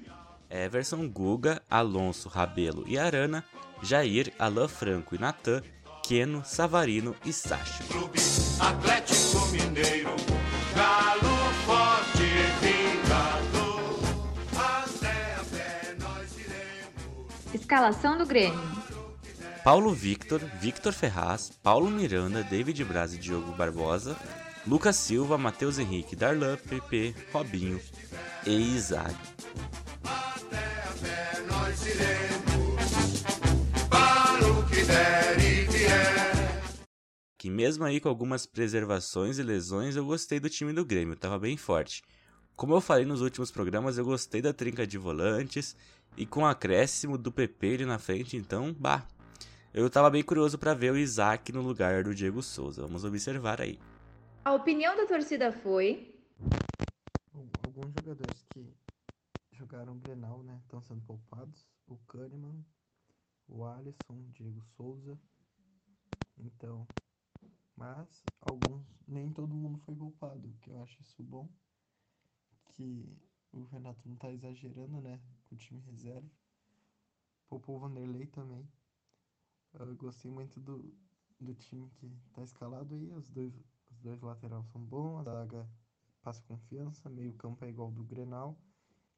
Everson, 0.49 1.07
Guga, 1.07 1.61
Alonso, 1.69 2.29
Rabelo 2.29 2.83
e 2.87 2.97
Arana, 2.97 3.43
Jair, 3.81 4.33
Alain 4.39 4.67
Franco 4.67 5.15
e 5.15 5.17
Natan, 5.17 5.61
Keno, 6.03 6.43
Savarino 6.45 7.15
e 7.25 7.33
Sacha. 7.33 7.83
Clube 7.85 8.19
Atlético 8.59 9.45
Mineiro. 9.47 10.15
Galo 10.73 11.35
forte 11.65 12.23
vingador. 12.61 13.99
Até 14.55 15.35
a 15.35 15.43
pé 15.43 15.95
nós 15.99 16.37
iremos. 16.37 17.53
Escalação 17.53 18.17
do 18.17 18.25
Grêmio. 18.25 18.77
Paulo 19.63 19.93
Victor, 19.93 20.39
Victor 20.61 20.93
Ferraz, 20.93 21.51
Paulo 21.61 21.89
Miranda, 21.91 22.41
David 22.41 22.81
Braz 22.85 23.13
e 23.13 23.17
Diogo 23.17 23.51
Barbosa, 23.51 24.15
Lucas 24.65 24.95
Silva, 24.95 25.37
Matheus 25.37 25.77
Henrique, 25.77 26.15
Darlan, 26.15 26.55
PP, 26.55 27.13
Robinho 27.33 27.81
e 28.45 28.51
Isaac. 28.51 29.13
Que 37.47 37.51
mesmo 37.51 37.85
aí 37.85 38.01
com 38.01 38.09
algumas 38.09 38.45
preservações 38.45 39.39
e 39.39 39.43
lesões, 39.43 39.95
eu 39.95 40.05
gostei 40.05 40.37
do 40.37 40.49
time 40.49 40.73
do 40.73 40.83
Grêmio, 40.83 41.15
tava 41.15 41.39
bem 41.39 41.55
forte. 41.55 42.03
Como 42.57 42.73
eu 42.73 42.81
falei 42.81 43.05
nos 43.05 43.21
últimos 43.21 43.51
programas, 43.51 43.97
eu 43.97 44.03
gostei 44.03 44.41
da 44.41 44.51
trinca 44.51 44.85
de 44.85 44.97
volantes 44.97 45.73
e 46.17 46.25
com 46.25 46.41
o 46.41 46.45
acréscimo 46.45 47.17
do 47.17 47.31
PP 47.31 47.75
ali 47.75 47.85
na 47.85 47.99
frente, 47.99 48.35
então, 48.35 48.73
bah. 48.73 49.07
Eu 49.73 49.89
tava 49.89 50.09
bem 50.09 50.23
curioso 50.23 50.57
para 50.57 50.73
ver 50.73 50.91
o 50.91 50.97
Isaac 50.97 51.53
no 51.53 51.61
lugar 51.61 52.03
do 52.03 52.13
Diego 52.13 52.43
Souza. 52.43 52.81
Vamos 52.81 53.05
observar 53.05 53.61
aí. 53.61 53.79
A 54.43 54.53
opinião 54.53 54.97
da 54.97 55.05
torcida 55.05 55.49
foi 55.51 56.13
Bom, 57.31 57.47
alguns 57.65 57.93
jogadores 57.93 58.45
que 58.49 58.73
jogaram 59.53 59.97
Grenal, 59.99 60.43
né, 60.43 60.59
estão 60.63 60.81
sendo 60.81 61.01
poupados. 61.01 61.65
O 61.87 61.97
Kahneman, 62.05 62.65
o 63.47 63.65
Alisson, 63.65 64.29
Diego 64.31 64.61
Souza. 64.61 65.17
Então, 66.37 66.85
mas 67.75 68.23
alguns, 68.41 68.85
nem 69.07 69.31
todo 69.33 69.55
mundo 69.55 69.79
foi 69.79 69.95
poupado, 69.95 70.53
que 70.61 70.69
eu 70.69 70.81
acho 70.83 71.01
isso 71.01 71.23
bom. 71.23 71.49
Que 72.65 73.17
o 73.51 73.63
Renato 73.63 74.07
não 74.07 74.17
tá 74.17 74.31
exagerando, 74.31 75.01
né, 75.01 75.17
com 75.45 75.55
o 75.55 75.57
time 75.57 75.79
reserva. 75.81 76.29
Poupou 77.47 77.77
o 77.77 77.79
Vanderlei 77.79 78.27
também. 78.27 78.71
Eu 79.73 79.95
gostei 79.95 80.29
muito 80.29 80.59
do, 80.59 80.97
do 81.39 81.55
time 81.55 81.89
que 81.91 82.09
tá 82.33 82.43
escalado 82.43 82.95
aí. 82.95 83.11
Os 83.13 83.29
dois, 83.29 83.55
os 83.89 83.99
dois 83.99 84.21
laterais 84.21 84.65
são 84.67 84.83
bons, 84.83 85.19
a 85.19 85.23
zaga 85.23 85.71
passa 86.21 86.43
confiança, 86.43 87.09
meio 87.09 87.33
campo 87.37 87.63
é 87.63 87.69
igual 87.69 87.91
do 87.91 88.03
Grenal 88.03 88.61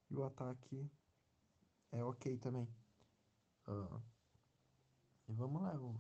e 0.10 0.15
o 0.15 0.23
ataque 0.23 0.91
é 1.91 2.04
ok 2.04 2.38
também. 2.38 2.67
Ah, 3.67 3.99
e 5.28 5.34
vamos 5.34 5.62
lá, 5.62 5.73
eu 5.75 5.95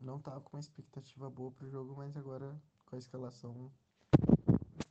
não 0.00 0.18
tava 0.20 0.40
com 0.40 0.56
uma 0.56 0.60
expectativa 0.60 1.30
boa 1.30 1.52
pro 1.52 1.68
jogo, 1.68 1.94
mas 1.96 2.16
agora 2.16 2.60
com 2.86 2.96
a 2.96 2.98
escalação 2.98 3.72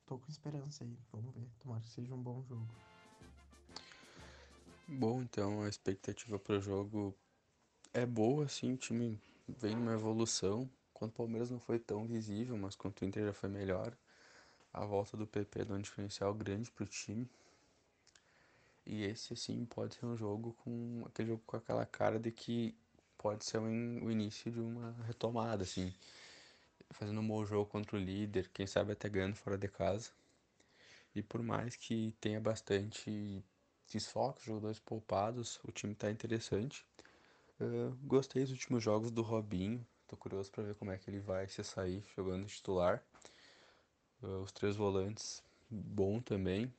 tô 0.05 0.17
com 0.17 0.31
esperança 0.31 0.83
aí. 0.83 0.97
Vamos 1.11 1.35
ver, 1.35 1.47
tomara 1.59 1.81
que 1.81 1.89
seja 1.89 2.15
um 2.15 2.21
bom 2.21 2.43
jogo. 2.43 2.67
Bom, 4.87 5.21
então 5.21 5.61
a 5.61 5.69
expectativa 5.69 6.39
para 6.39 6.57
o 6.57 6.61
jogo 6.61 7.15
é 7.93 8.07
boa, 8.07 8.45
assim, 8.45 8.73
o 8.73 8.77
time 8.77 9.21
vem 9.47 9.75
numa 9.75 9.93
evolução. 9.93 10.67
Quanto 10.93 11.11
o 11.11 11.15
Palmeiras 11.15 11.51
não 11.51 11.59
foi 11.59 11.77
tão 11.77 12.07
visível, 12.07 12.57
mas 12.57 12.75
quanto 12.75 13.01
o 13.01 13.05
Inter 13.05 13.25
já 13.25 13.33
foi 13.33 13.49
melhor. 13.49 13.95
A 14.73 14.83
volta 14.83 15.15
do 15.15 15.27
PP 15.27 15.65
dá 15.65 15.75
um 15.75 15.81
diferencial 15.81 16.33
grande 16.33 16.71
pro 16.71 16.87
time. 16.87 17.29
E 18.89 19.03
esse, 19.05 19.33
assim, 19.33 19.65
pode 19.65 19.95
ser 19.95 20.05
um 20.05 20.17
jogo 20.17 20.53
com 20.65 21.03
aquele 21.07 21.29
jogo 21.29 21.43
com 21.47 21.57
aquela 21.57 21.85
cara 21.85 22.19
de 22.19 22.31
que 22.31 22.75
pode 23.17 23.45
ser 23.45 23.59
o 23.59 23.69
in- 23.69 24.01
o 24.01 24.11
início 24.11 24.51
de 24.51 24.59
uma 24.59 24.93
retomada, 25.07 25.63
assim. 25.63 25.93
Fazendo 26.91 27.21
um 27.21 27.27
bom 27.27 27.45
jogo 27.45 27.69
contra 27.69 27.97
o 27.97 27.99
líder, 27.99 28.49
quem 28.53 28.67
sabe 28.67 28.91
até 28.93 29.09
ganhando 29.09 29.35
fora 29.35 29.57
de 29.57 29.67
casa. 29.67 30.11
E 31.15 31.21
por 31.21 31.41
mais 31.43 31.75
que 31.75 32.15
tenha 32.19 32.39
bastante 32.39 33.43
desfalques, 33.91 34.43
jogadores 34.45 34.79
poupados, 34.79 35.59
o 35.63 35.71
time 35.71 35.93
tá 35.95 36.09
interessante. 36.11 36.85
Eh, 37.59 37.91
gostei 38.03 38.43
dos 38.43 38.51
últimos 38.53 38.83
jogos 38.83 39.11
do 39.11 39.21
Robinho, 39.23 39.85
tô 40.07 40.17
curioso 40.17 40.51
para 40.51 40.63
ver 40.63 40.75
como 40.75 40.91
é 40.91 40.97
que 40.99 41.09
ele 41.09 41.19
vai 41.21 41.47
se 41.49 41.63
sair 41.63 42.03
jogando 42.15 42.47
titular. 42.47 43.03
Eh, 44.23 44.27
os 44.43 44.51
três 44.51 44.75
volantes, 44.77 45.43
bom 45.69 46.21
também. 46.21 46.71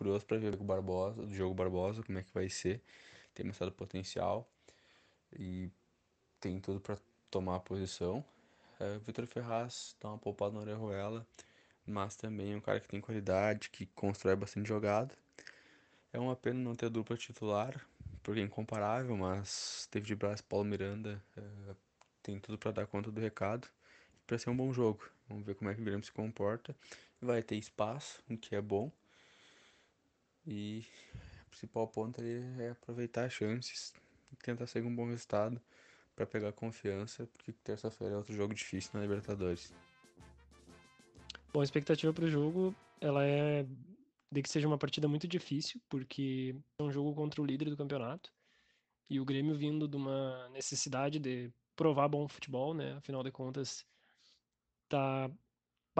Curioso 0.00 0.24
para 0.24 0.38
ver 0.38 0.54
o 0.54 0.64
Barbosa, 0.64 1.20
o 1.20 1.26
Diogo 1.26 1.54
Barbosa, 1.54 2.02
como 2.02 2.18
é 2.18 2.22
que 2.22 2.32
vai 2.32 2.48
ser. 2.48 2.80
Tem 3.34 3.44
mostrado 3.44 3.70
potencial 3.72 4.50
e 5.30 5.70
tem 6.40 6.58
tudo 6.58 6.80
para 6.80 6.96
tomar 7.30 7.56
a 7.56 7.60
posição. 7.60 8.24
Eh, 8.80 8.98
Vitor 9.04 9.26
Ferraz 9.26 9.94
dá 10.00 10.08
uma 10.08 10.16
poupada 10.16 10.54
na 10.54 10.60
Orejuela, 10.60 11.26
mas 11.86 12.16
também 12.16 12.54
é 12.54 12.56
um 12.56 12.62
cara 12.62 12.80
que 12.80 12.88
tem 12.88 12.98
qualidade, 12.98 13.68
que 13.68 13.84
constrói 13.94 14.34
bastante 14.36 14.66
jogada. 14.66 15.14
É 16.14 16.18
uma 16.18 16.34
pena 16.34 16.58
não 16.58 16.74
ter 16.74 16.88
dupla 16.88 17.14
titular, 17.18 17.86
porque 18.22 18.40
é 18.40 18.42
incomparável, 18.42 19.14
mas 19.18 19.86
David 19.92 20.14
Braz 20.16 20.40
e 20.40 20.44
Paulo 20.44 20.64
Miranda 20.64 21.22
eh, 21.36 21.74
tem 22.22 22.40
tudo 22.40 22.56
para 22.56 22.70
dar 22.70 22.86
conta 22.86 23.10
do 23.10 23.20
recado 23.20 23.68
para 24.26 24.38
ser 24.38 24.48
um 24.48 24.56
bom 24.56 24.72
jogo. 24.72 25.04
Vamos 25.28 25.44
ver 25.44 25.56
como 25.56 25.68
é 25.68 25.74
que 25.74 25.82
o 25.82 25.84
Grêmio 25.84 26.02
se 26.06 26.12
comporta. 26.12 26.74
Vai 27.20 27.42
ter 27.42 27.56
espaço, 27.56 28.22
o 28.30 28.38
que 28.38 28.56
é 28.56 28.62
bom. 28.62 28.90
E 30.50 30.84
o 31.46 31.50
principal 31.50 31.86
ponto 31.86 32.20
ali 32.20 32.42
é 32.58 32.70
aproveitar 32.70 33.24
as 33.24 33.32
chances 33.32 33.94
tentar 34.42 34.66
sair 34.66 34.82
um 34.82 34.94
bom 34.94 35.06
resultado 35.06 35.60
para 36.14 36.26
pegar 36.26 36.52
confiança, 36.52 37.26
porque 37.26 37.52
terça-feira 37.52 38.14
é 38.14 38.16
outro 38.16 38.34
jogo 38.34 38.54
difícil 38.54 38.90
na 38.94 39.00
Libertadores. 39.00 39.72
Bom, 41.52 41.60
a 41.60 41.64
expectativa 41.64 42.12
para 42.12 42.24
o 42.24 42.30
jogo, 42.30 42.74
ela 43.00 43.24
é 43.24 43.66
de 44.32 44.42
que 44.42 44.48
seja 44.48 44.68
uma 44.68 44.78
partida 44.78 45.08
muito 45.08 45.26
difícil, 45.26 45.80
porque 45.88 46.54
é 46.78 46.82
um 46.82 46.92
jogo 46.92 47.14
contra 47.14 47.42
o 47.42 47.44
líder 47.44 47.68
do 47.70 47.76
campeonato. 47.76 48.32
E 49.08 49.18
o 49.18 49.24
Grêmio 49.24 49.56
vindo 49.56 49.88
de 49.88 49.96
uma 49.96 50.48
necessidade 50.50 51.18
de 51.18 51.52
provar 51.74 52.06
bom 52.08 52.28
futebol, 52.28 52.72
né? 52.72 52.92
Afinal 52.94 53.24
de 53.24 53.32
contas, 53.32 53.84
tá 54.88 55.28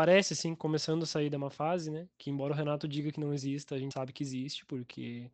parece 0.00 0.32
assim 0.32 0.54
começando 0.54 1.02
a 1.02 1.06
sair 1.06 1.28
de 1.28 1.36
uma 1.36 1.50
fase, 1.50 1.90
né? 1.90 2.08
Que 2.16 2.30
embora 2.30 2.54
o 2.54 2.56
Renato 2.56 2.88
diga 2.88 3.12
que 3.12 3.20
não 3.20 3.34
exista, 3.34 3.74
a 3.74 3.78
gente 3.78 3.92
sabe 3.92 4.14
que 4.14 4.22
existe, 4.22 4.64
porque 4.64 5.30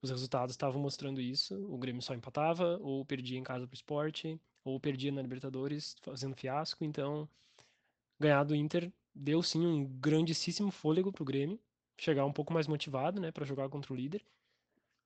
os 0.00 0.08
resultados 0.08 0.54
estavam 0.54 0.80
mostrando 0.80 1.20
isso. 1.20 1.54
O 1.70 1.76
Grêmio 1.76 2.00
só 2.00 2.14
empatava, 2.14 2.78
ou 2.80 3.04
perdia 3.04 3.38
em 3.38 3.42
casa 3.42 3.66
pro 3.66 3.74
esporte, 3.74 4.40
ou 4.64 4.80
perdia 4.80 5.12
na 5.12 5.20
Libertadores 5.20 5.94
fazendo 6.00 6.34
fiasco. 6.34 6.84
Então, 6.84 7.28
ganhar 8.18 8.44
do 8.44 8.54
Inter 8.56 8.90
deu 9.14 9.42
sim 9.42 9.66
um 9.66 9.84
grandíssimo 9.84 10.70
fôlego 10.70 11.12
pro 11.12 11.24
Grêmio 11.26 11.60
chegar 11.98 12.24
um 12.24 12.32
pouco 12.32 12.54
mais 12.54 12.66
motivado, 12.66 13.20
né, 13.20 13.30
para 13.30 13.44
jogar 13.44 13.68
contra 13.68 13.92
o 13.92 13.96
líder. 13.96 14.24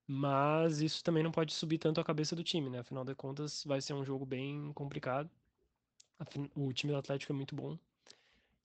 Mas 0.07 0.81
isso 0.81 1.03
também 1.03 1.25
não 1.25 1.33
pode 1.33 1.53
subir 1.55 1.79
tanto 1.79 2.01
a 2.01 2.05
cabeça 2.05 2.37
do 2.37 2.45
time, 2.45 2.71
né? 2.71 2.81
Afinal 2.81 3.05
de 3.05 3.17
contas, 3.17 3.65
vai 3.65 3.81
ser 3.81 3.95
um 3.95 4.05
jogo 4.05 4.25
bem 4.27 4.73
complicado. 4.75 5.29
O 6.55 6.73
time 6.73 6.93
do 6.93 6.99
Atlético 6.99 7.33
é 7.33 7.37
muito 7.37 7.55
bom. 7.57 7.77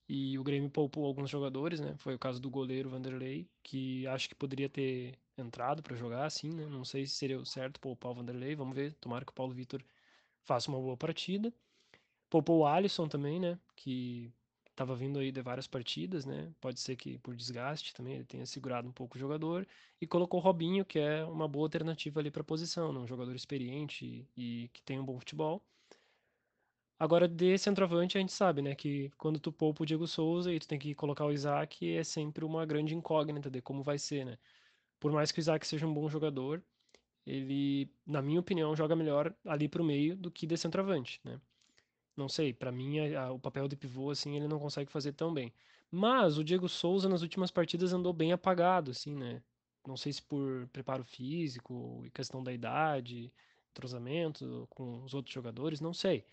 E 0.10 0.38
o 0.40 0.44
Grêmio 0.44 0.70
poupou 0.70 1.06
alguns 1.06 1.30
jogadores, 1.30 1.80
né? 1.80 1.96
Foi 1.98 2.16
o 2.16 2.20
caso 2.20 2.40
do 2.40 2.50
goleiro 2.50 2.90
Vanderlei, 2.90 3.50
que 3.64 4.08
acho 4.08 4.30
que 4.30 4.36
poderia 4.36 4.70
ter 4.70 5.18
entrado 5.38 5.84
para 5.84 5.96
jogar 5.96 6.26
assim, 6.26 6.50
né? 6.50 6.66
Não 6.68 6.86
sei 6.86 7.06
se 7.06 7.16
seria 7.16 7.40
o 7.40 7.46
certo 7.46 7.80
poupar 7.80 8.12
o 8.12 8.16
Vanderlei, 8.16 8.56
vamos 8.56 8.76
ver. 8.76 8.94
Tomara 8.96 9.26
que 9.26 9.32
o 9.32 9.36
Paulo 9.36 9.54
Vitor 9.54 9.84
faça 10.46 10.70
uma 10.72 10.80
boa 10.80 10.98
partida. 10.98 11.54
Poupou 12.30 12.60
o 12.60 12.68
Alisson 12.68 13.08
também, 13.08 13.40
né? 13.40 13.60
Que 13.76 14.34
estava 14.70 14.96
vindo 14.96 15.20
aí 15.20 15.32
de 15.32 15.42
várias 15.42 15.68
partidas, 15.68 16.26
né? 16.26 16.54
Pode 16.62 16.80
ser 16.80 16.96
que 16.96 17.18
por 17.20 17.36
desgaste 17.36 17.94
também 17.94 18.16
ele 18.16 18.26
tenha 18.26 18.46
segurado 18.46 18.88
um 18.88 18.92
pouco 18.92 19.18
o 19.18 19.20
jogador 19.20 19.68
e 20.00 20.08
colocou 20.08 20.40
o 20.40 20.44
Robinho, 20.44 20.86
que 20.86 21.00
é 21.00 21.26
uma 21.26 21.48
boa 21.48 21.66
alternativa 21.66 22.20
ali 22.20 22.32
para 22.32 22.42
a 22.42 22.46
posição, 22.46 22.94
né? 22.94 23.00
um 23.00 23.08
jogador 23.08 23.36
experiente 23.36 24.06
e, 24.38 24.64
e 24.66 24.70
que 24.70 24.82
tem 24.84 25.00
um 25.00 25.06
bom 25.06 25.20
futebol. 25.20 25.64
Agora, 27.00 27.28
de 27.28 27.58
centroavante, 27.58 28.18
a 28.18 28.22
gente 28.22 28.32
sabe, 28.34 28.62
né, 28.62 28.74
que 28.76 29.10
quando 29.18 29.40
tu 29.40 29.52
poupa 29.52 29.84
o 29.84 29.86
Diego 29.86 30.08
Souza 30.08 30.52
e 30.52 30.60
tu 30.60 30.68
tem 30.68 30.80
que 30.80 30.96
colocar 30.96 31.26
o 31.26 31.32
Isaac, 31.32 31.88
é 31.96 32.04
sempre 32.04 32.44
uma 32.44 32.66
grande 32.66 32.96
incógnita 32.96 33.52
de 33.52 33.62
como 33.62 33.84
vai 33.84 34.00
ser, 34.00 34.26
né? 34.26 34.40
Por 35.00 35.12
mais 35.12 35.32
que 35.32 35.40
o 35.40 35.42
Isaac 35.42 35.68
seja 35.68 35.88
um 35.88 35.94
bom 35.94 36.10
jogador, 36.10 36.64
ele, 37.26 37.92
na 38.06 38.22
minha 38.22 38.40
opinião, 38.42 38.76
joga 38.76 38.96
melhor 38.96 39.36
ali 39.46 39.70
pro 39.70 39.84
meio 39.84 40.16
do 40.18 40.32
que 40.32 40.48
de 40.48 40.58
centroavante, 40.58 41.22
né? 41.26 41.42
Não 42.16 42.28
sei, 42.30 42.54
para 42.54 42.72
mim 42.72 43.00
a, 43.00 43.24
a, 43.28 43.32
o 43.32 43.40
papel 43.40 43.68
de 43.68 43.76
pivô 43.78 44.10
assim 44.12 44.36
ele 44.36 44.48
não 44.48 44.60
consegue 44.60 44.92
fazer 44.92 45.14
tão 45.14 45.34
bem. 45.34 45.54
Mas 45.92 46.38
o 46.38 46.44
Diego 46.44 46.68
Souza 46.68 47.08
nas 47.10 47.22
últimas 47.22 47.52
partidas 47.52 47.94
andou 47.94 48.12
bem 48.14 48.32
apagado, 48.34 48.92
assim, 48.92 49.16
né? 49.16 49.44
Não 49.86 49.96
sei 49.98 50.12
se 50.14 50.22
por 50.22 50.68
preparo 50.70 51.04
físico 51.06 52.04
questão 52.14 52.44
da 52.44 52.52
idade, 52.54 53.32
entrosamento 53.72 54.68
com 54.70 55.04
os 55.04 55.14
outros 55.14 55.34
jogadores, 55.34 55.80
não 55.80 55.94
sei. 55.94 56.26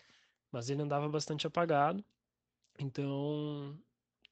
Mas 0.55 0.69
ele 0.69 0.81
andava 0.81 1.09
bastante 1.09 1.45
apagado. 1.45 2.01
Então, 2.79 3.77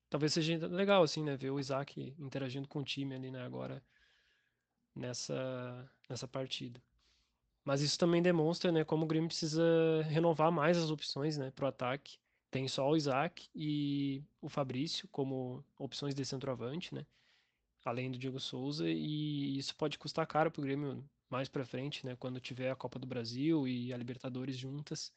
talvez 0.09 0.33
seja 0.33 0.67
legal 0.67 1.03
assim, 1.03 1.21
né, 1.21 1.36
ver 1.36 1.51
o 1.51 1.59
Isaac 1.59 2.15
interagindo 2.17 2.65
com 2.65 2.79
o 2.79 2.83
time 2.83 3.13
ali, 3.13 3.29
né, 3.29 3.41
agora 3.43 3.83
nessa 4.95 5.91
nessa 6.09 6.25
partida. 6.25 6.81
Mas 7.65 7.81
isso 7.81 7.99
também 7.99 8.21
demonstra, 8.21 8.71
né, 8.71 8.86
como 8.86 9.03
o 9.05 9.07
Grêmio 9.07 9.27
precisa 9.27 9.63
renovar 10.03 10.49
mais 10.49 10.77
as 10.77 10.89
opções, 10.89 11.38
né, 11.38 11.51
pro 11.51 11.67
ataque. 11.67 12.17
Tem 12.49 12.69
só 12.69 12.89
o 12.89 12.95
Isaac 12.95 13.49
e 13.53 14.23
o 14.41 14.47
Fabrício 14.47 15.09
como 15.09 15.65
opções 15.77 16.15
de 16.15 16.23
centroavante, 16.25 16.95
né? 16.95 17.05
Além 17.86 18.12
do 18.12 18.17
Diego 18.17 18.39
Souza 18.39 18.89
e 18.89 19.57
isso 19.57 19.75
pode 19.75 19.99
custar 19.99 20.25
caro 20.27 20.49
pro 20.51 20.62
Grêmio 20.62 21.03
mais 21.29 21.49
para 21.49 21.65
frente, 21.65 22.05
né, 22.05 22.15
quando 22.15 22.39
tiver 22.39 22.71
a 22.71 22.75
Copa 22.77 22.97
do 22.97 23.07
Brasil 23.07 23.67
e 23.67 23.93
a 23.93 23.97
Libertadores 23.97 24.57
juntas. 24.57 25.13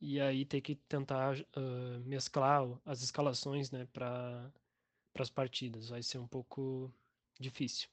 E 0.00 0.18
aí 0.20 0.44
ter 0.44 0.60
que 0.60 0.74
tentar 0.74 1.36
uh, 1.38 2.00
mesclar 2.06 2.66
as 2.86 3.02
escalações, 3.02 3.70
né, 3.70 3.86
para 3.92 4.50
as 5.18 5.30
partidas. 5.30 5.90
Vai 5.90 6.02
ser 6.02 6.18
um 6.18 6.26
pouco 6.26 6.92
difícil. 7.38 7.88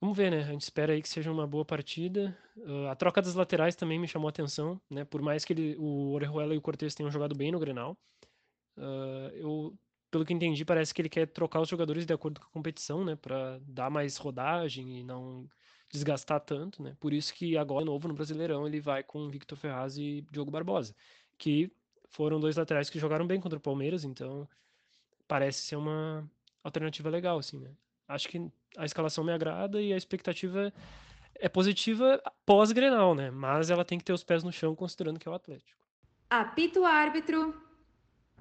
Vamos 0.00 0.16
ver, 0.16 0.30
né? 0.30 0.38
A 0.38 0.52
gente 0.52 0.62
espera 0.62 0.92
aí 0.92 1.02
que 1.02 1.08
seja 1.08 1.30
uma 1.32 1.46
boa 1.46 1.64
partida. 1.64 2.36
Uh, 2.56 2.86
a 2.86 2.94
troca 2.94 3.20
das 3.20 3.34
laterais 3.34 3.74
também 3.74 3.98
me 3.98 4.06
chamou 4.06 4.28
a 4.28 4.30
atenção, 4.30 4.80
né? 4.88 5.04
Por 5.04 5.20
mais 5.20 5.44
que 5.44 5.52
ele, 5.52 5.76
o 5.76 6.12
Orejuela 6.12 6.54
e 6.54 6.58
o 6.58 6.62
Cortez 6.62 6.94
tenham 6.94 7.10
jogado 7.10 7.34
bem 7.34 7.50
no 7.50 7.58
Grenal, 7.58 7.98
uh, 8.76 9.30
eu, 9.34 9.76
pelo 10.10 10.24
que 10.24 10.32
entendi, 10.32 10.64
parece 10.64 10.94
que 10.94 11.02
ele 11.02 11.08
quer 11.08 11.26
trocar 11.26 11.60
os 11.60 11.68
jogadores 11.68 12.06
de 12.06 12.12
acordo 12.14 12.40
com 12.40 12.46
a 12.46 12.50
competição, 12.50 13.04
né? 13.04 13.16
Para 13.16 13.58
dar 13.62 13.90
mais 13.90 14.16
rodagem 14.16 15.00
e 15.00 15.02
não 15.02 15.48
desgastar 15.90 16.40
tanto, 16.40 16.82
né? 16.82 16.96
Por 17.00 17.12
isso 17.12 17.32
que 17.32 17.56
agora, 17.56 17.84
novo 17.84 18.08
no 18.08 18.14
Brasileirão, 18.14 18.66
ele 18.66 18.80
vai 18.80 19.02
com 19.02 19.28
Victor 19.28 19.56
Ferraz 19.56 19.96
e 19.96 20.24
Diogo 20.30 20.50
Barbosa, 20.50 20.94
que 21.36 21.70
foram 22.08 22.40
dois 22.40 22.56
laterais 22.56 22.90
que 22.90 22.98
jogaram 22.98 23.26
bem 23.26 23.40
contra 23.40 23.58
o 23.58 23.62
Palmeiras, 23.62 24.04
então 24.04 24.48
parece 25.26 25.62
ser 25.62 25.76
uma 25.76 26.28
alternativa 26.62 27.08
legal, 27.08 27.38
assim, 27.38 27.58
né? 27.58 27.70
Acho 28.06 28.28
que 28.28 28.50
a 28.76 28.84
escalação 28.84 29.22
me 29.24 29.32
agrada 29.32 29.80
e 29.80 29.92
a 29.92 29.96
expectativa 29.96 30.72
é 31.34 31.48
positiva 31.48 32.20
pós-Grenal, 32.44 33.14
né? 33.14 33.30
Mas 33.30 33.70
ela 33.70 33.84
tem 33.84 33.98
que 33.98 34.04
ter 34.04 34.12
os 34.12 34.24
pés 34.24 34.42
no 34.42 34.52
chão 34.52 34.74
considerando 34.74 35.18
que 35.18 35.28
é 35.28 35.30
o 35.30 35.34
Atlético. 35.34 35.78
Apito 36.28 36.84
árbitro. 36.84 37.54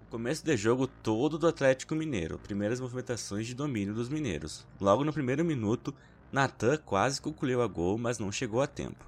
Começo 0.10 0.44
de 0.46 0.56
jogo 0.56 0.88
todo 0.88 1.38
do 1.38 1.48
Atlético 1.48 1.94
Mineiro. 1.94 2.40
Primeiras 2.40 2.80
movimentações 2.80 3.46
de 3.46 3.54
domínio 3.54 3.94
dos 3.94 4.08
mineiros. 4.08 4.66
Logo 4.80 5.04
no 5.04 5.12
primeiro 5.12 5.44
minuto, 5.44 5.94
Natan 6.32 6.78
quase 6.78 7.22
concluiu 7.22 7.62
a 7.62 7.68
gol, 7.68 7.98
mas 7.98 8.20
não 8.20 8.32
chegou 8.32 8.62
a 8.62 8.68
tempo. 8.68 9.06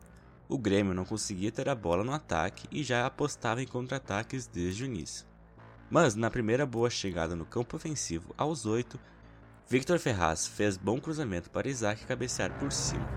O 0.47 0.57
Grêmio 0.57 0.93
não 0.93 1.05
conseguia 1.05 1.51
ter 1.51 1.69
a 1.69 1.75
bola 1.75 2.03
no 2.03 2.13
ataque 2.13 2.67
e 2.71 2.83
já 2.83 3.05
apostava 3.05 3.61
em 3.61 3.67
contra-ataques 3.67 4.47
desde 4.47 4.83
o 4.83 4.85
início. 4.85 5.27
Mas 5.89 6.15
na 6.15 6.29
primeira 6.29 6.65
boa 6.65 6.89
chegada 6.89 7.35
no 7.35 7.45
campo 7.45 7.75
ofensivo, 7.75 8.33
aos 8.37 8.65
8, 8.65 8.99
Victor 9.67 9.99
Ferraz 9.99 10.47
fez 10.47 10.77
bom 10.77 10.99
cruzamento 10.99 11.49
para 11.49 11.69
Isaac 11.69 12.05
cabecear 12.05 12.57
por 12.57 12.71
cima. 12.71 13.07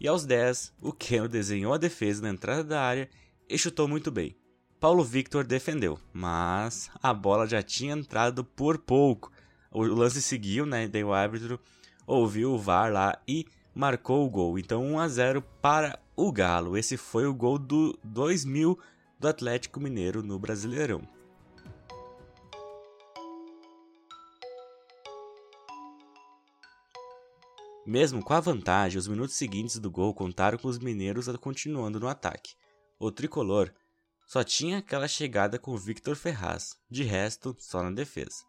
E 0.00 0.06
aos 0.06 0.24
10, 0.24 0.74
o 0.80 0.92
Keno 0.92 1.28
desenhou 1.28 1.72
a 1.72 1.78
defesa 1.78 2.22
na 2.22 2.30
entrada 2.30 2.62
da 2.62 2.80
área 2.80 3.08
e 3.48 3.56
chutou 3.58 3.88
muito 3.88 4.10
bem. 4.10 4.36
Paulo 4.78 5.02
Victor 5.02 5.44
defendeu, 5.44 5.98
mas 6.12 6.90
a 7.02 7.12
bola 7.12 7.48
já 7.48 7.62
tinha 7.62 7.94
entrado 7.94 8.44
por 8.44 8.78
pouco. 8.78 9.32
O 9.70 9.82
lance 9.82 10.22
seguiu, 10.22 10.64
né? 10.64 10.88
Daí 10.88 11.04
o 11.04 11.12
árbitro 11.12 11.60
ouviu 12.06 12.52
o 12.52 12.58
VAR 12.58 12.92
lá 12.92 13.20
e 13.26 13.46
marcou 13.74 14.26
o 14.26 14.30
gol. 14.30 14.58
Então 14.58 14.82
1 14.84 14.98
a 14.98 15.08
0 15.08 15.42
para 15.62 15.98
o 16.16 16.32
Galo. 16.32 16.76
Esse 16.76 16.96
foi 16.96 17.26
o 17.26 17.34
gol 17.34 17.58
do 17.58 17.98
2000 18.02 18.78
do 19.18 19.28
Atlético 19.28 19.80
Mineiro 19.80 20.22
no 20.22 20.38
Brasileirão. 20.38 21.02
Mesmo 27.86 28.22
com 28.22 28.34
a 28.34 28.40
vantagem, 28.40 28.98
os 28.98 29.08
minutos 29.08 29.34
seguintes 29.34 29.78
do 29.78 29.90
gol 29.90 30.12
contaram 30.12 30.58
com 30.58 30.68
os 30.68 30.78
mineiros 30.78 31.26
continuando 31.38 31.98
no 31.98 32.06
ataque. 32.06 32.54
O 32.98 33.10
tricolor 33.10 33.72
só 34.26 34.44
tinha 34.44 34.76
aquela 34.76 35.08
chegada 35.08 35.58
com 35.58 35.74
Victor 35.74 36.14
Ferraz, 36.14 36.76
de 36.90 37.02
resto, 37.02 37.56
só 37.58 37.82
na 37.82 37.90
defesa. 37.90 38.44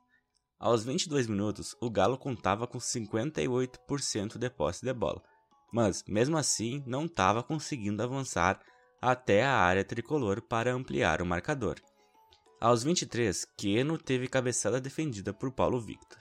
Aos 0.59 0.83
22 0.83 1.25
minutos, 1.27 1.73
o 1.79 1.89
Galo 1.89 2.17
contava 2.17 2.67
com 2.67 2.79
58% 2.79 4.37
de 4.37 4.49
posse 4.49 4.85
de 4.85 4.93
bola, 4.93 5.23
mas 5.71 6.03
mesmo 6.05 6.37
assim 6.37 6.83
não 6.85 7.05
estava 7.05 7.41
conseguindo 7.41 8.03
avançar 8.03 8.59
até 9.01 9.45
a 9.45 9.55
área 9.55 9.85
tricolor 9.85 10.41
para 10.41 10.73
ampliar 10.73 11.21
o 11.21 11.25
marcador. 11.25 11.77
Aos 12.59 12.83
23, 12.83 13.45
Keno 13.57 13.97
teve 13.97 14.27
cabeçada 14.27 14.81
defendida 14.81 15.33
por 15.33 15.49
Paulo 15.49 15.79
Victor. 15.79 16.19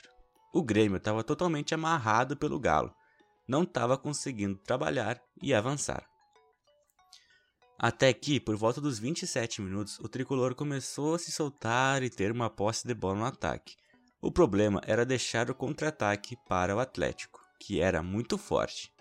O 0.55 0.63
Grêmio 0.63 0.99
estava 0.99 1.25
totalmente 1.25 1.75
amarrado 1.75 2.37
pelo 2.37 2.61
Galo, 2.61 2.95
não 3.49 3.65
estava 3.65 3.99
conseguindo 3.99 4.57
trabalhar 4.59 5.21
e 5.43 5.53
avançar. 5.53 6.07
Até 7.77 8.13
que, 8.13 8.39
por 8.39 8.55
volta 8.55 8.81
dos 8.81 9.01
27 9.01 9.63
minutos, 9.63 9.99
o 9.99 10.09
tricolor 10.09 10.55
começou 10.55 11.17
a 11.17 11.19
se 11.19 11.33
soltar 11.33 12.05
e 12.05 12.11
ter 12.11 12.31
uma 12.31 12.49
posse 12.49 12.87
de 12.87 12.95
bola 12.95 13.19
no 13.19 13.25
ataque. 13.25 13.75
O 14.21 14.33
problema 14.33 14.81
era 14.85 15.07
deixar 15.07 15.49
o 15.49 15.55
contra-ataque 15.55 16.37
para 16.49 16.75
o 16.75 16.81
Atlético, 16.81 17.41
que 17.61 17.81
era 17.81 18.03
muito 18.03 18.37
forte. 18.37 18.93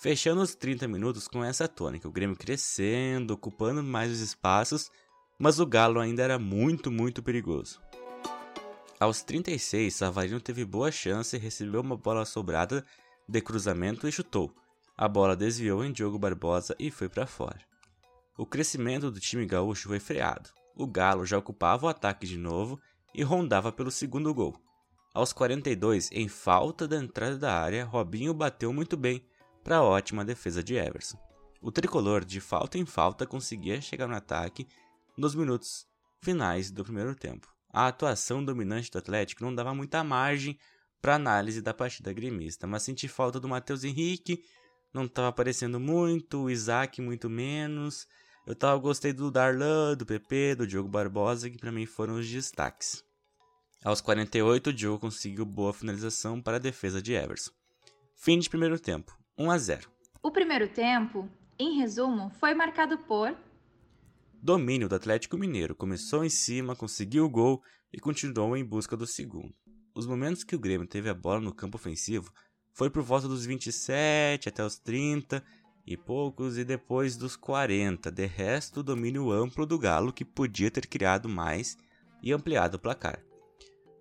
Fechando 0.00 0.42
os 0.42 0.54
30 0.54 0.86
minutos 0.86 1.26
com 1.26 1.42
essa 1.42 1.66
tônica, 1.66 2.06
o 2.06 2.12
Grêmio 2.12 2.36
crescendo, 2.36 3.32
ocupando 3.32 3.82
mais 3.82 4.12
os 4.12 4.20
espaços, 4.20 4.90
mas 5.38 5.58
o 5.58 5.66
Galo 5.66 5.98
ainda 5.98 6.22
era 6.22 6.38
muito, 6.38 6.90
muito 6.90 7.22
perigoso. 7.22 7.80
Aos 9.00 9.22
36, 9.22 9.94
Savarino 9.94 10.40
teve 10.40 10.64
boa 10.64 10.92
chance 10.92 11.34
e 11.34 11.38
recebeu 11.38 11.80
uma 11.80 11.96
bola 11.96 12.24
sobrada 12.24 12.84
de 13.26 13.40
cruzamento 13.40 14.06
e 14.06 14.12
chutou. 14.12 14.54
A 14.96 15.08
bola 15.08 15.34
desviou 15.34 15.84
em 15.84 15.92
Diogo 15.92 16.18
Barbosa 16.18 16.76
e 16.78 16.90
foi 16.90 17.08
para 17.08 17.26
fora. 17.26 17.60
O 18.36 18.44
crescimento 18.44 19.10
do 19.10 19.20
time 19.20 19.46
gaúcho 19.46 19.88
foi 19.88 19.98
freado. 19.98 20.50
O 20.76 20.86
Galo 20.86 21.24
já 21.24 21.38
ocupava 21.38 21.86
o 21.86 21.88
ataque 21.88 22.26
de 22.26 22.36
novo 22.36 22.78
e 23.14 23.22
rondava 23.22 23.72
pelo 23.72 23.90
segundo 23.90 24.32
gol. 24.34 24.56
Aos 25.14 25.32
42, 25.32 26.10
em 26.12 26.28
falta 26.28 26.86
da 26.86 26.96
entrada 26.96 27.36
da 27.36 27.52
área, 27.52 27.84
Robinho 27.84 28.32
bateu 28.34 28.72
muito 28.72 28.96
bem 28.96 29.24
para 29.64 29.78
a 29.78 29.82
ótima 29.82 30.24
defesa 30.24 30.62
de 30.62 30.74
Everson. 30.74 31.18
O 31.60 31.72
tricolor, 31.72 32.24
de 32.24 32.40
falta 32.40 32.78
em 32.78 32.86
falta, 32.86 33.26
conseguia 33.26 33.80
chegar 33.80 34.06
no 34.06 34.14
ataque 34.14 34.66
nos 35.16 35.34
minutos 35.34 35.86
finais 36.22 36.70
do 36.70 36.84
primeiro 36.84 37.14
tempo. 37.14 37.48
A 37.72 37.88
atuação 37.88 38.44
dominante 38.44 38.90
do 38.90 38.98
Atlético 38.98 39.42
não 39.42 39.54
dava 39.54 39.74
muita 39.74 40.04
margem 40.04 40.58
para 41.00 41.16
análise 41.16 41.60
da 41.60 41.74
partida 41.74 42.12
gremista, 42.12 42.66
mas 42.66 42.82
senti 42.82 43.08
falta 43.08 43.38
do 43.40 43.48
Matheus 43.48 43.84
Henrique, 43.84 44.44
não 44.92 45.04
estava 45.04 45.28
aparecendo 45.28 45.78
muito, 45.78 46.44
o 46.44 46.50
Isaac 46.50 47.00
muito 47.00 47.28
menos. 47.28 48.06
Eu 48.48 48.54
tava, 48.54 48.80
gostei 48.80 49.12
do 49.12 49.30
Darlan, 49.30 49.94
do 49.94 50.06
PP, 50.06 50.54
do 50.54 50.66
Diogo 50.66 50.88
Barbosa, 50.88 51.50
que 51.50 51.58
para 51.58 51.70
mim 51.70 51.84
foram 51.84 52.14
os 52.14 52.26
destaques. 52.26 53.04
Aos 53.84 54.00
48, 54.00 54.70
o 54.70 54.72
Diogo 54.72 54.98
conseguiu 54.98 55.44
boa 55.44 55.70
finalização 55.70 56.40
para 56.40 56.56
a 56.56 56.58
defesa 56.58 57.02
de 57.02 57.12
Everson. 57.12 57.50
Fim 58.16 58.38
de 58.38 58.48
primeiro 58.48 58.80
tempo, 58.80 59.14
1 59.36 59.50
a 59.50 59.58
0. 59.58 59.90
O 60.22 60.30
primeiro 60.30 60.66
tempo, 60.66 61.28
em 61.58 61.78
resumo, 61.78 62.30
foi 62.40 62.54
marcado 62.54 62.96
por 62.96 63.36
Domínio 64.42 64.88
do 64.88 64.94
Atlético 64.94 65.36
Mineiro 65.36 65.74
começou 65.74 66.24
em 66.24 66.30
cima, 66.30 66.74
conseguiu 66.74 67.26
o 67.26 67.30
gol 67.30 67.62
e 67.92 68.00
continuou 68.00 68.56
em 68.56 68.64
busca 68.64 68.96
do 68.96 69.06
segundo. 69.06 69.54
Os 69.94 70.06
momentos 70.06 70.42
que 70.42 70.56
o 70.56 70.58
Grêmio 70.58 70.88
teve 70.88 71.10
a 71.10 71.14
bola 71.14 71.42
no 71.42 71.54
campo 71.54 71.76
ofensivo 71.76 72.32
foi 72.72 72.88
por 72.88 73.02
volta 73.02 73.28
dos 73.28 73.44
27 73.44 74.48
até 74.48 74.64
os 74.64 74.78
30 74.78 75.44
e 75.88 75.96
poucos 75.96 76.58
e 76.58 76.64
depois 76.64 77.16
dos 77.16 77.34
40. 77.34 78.10
De 78.10 78.26
resto, 78.26 78.80
o 78.80 78.82
domínio 78.82 79.32
amplo 79.32 79.64
do 79.64 79.78
Galo 79.78 80.12
que 80.12 80.24
podia 80.24 80.70
ter 80.70 80.86
criado 80.86 81.28
mais 81.30 81.78
e 82.22 82.30
ampliado 82.30 82.76
o 82.76 82.78
placar. 82.78 83.24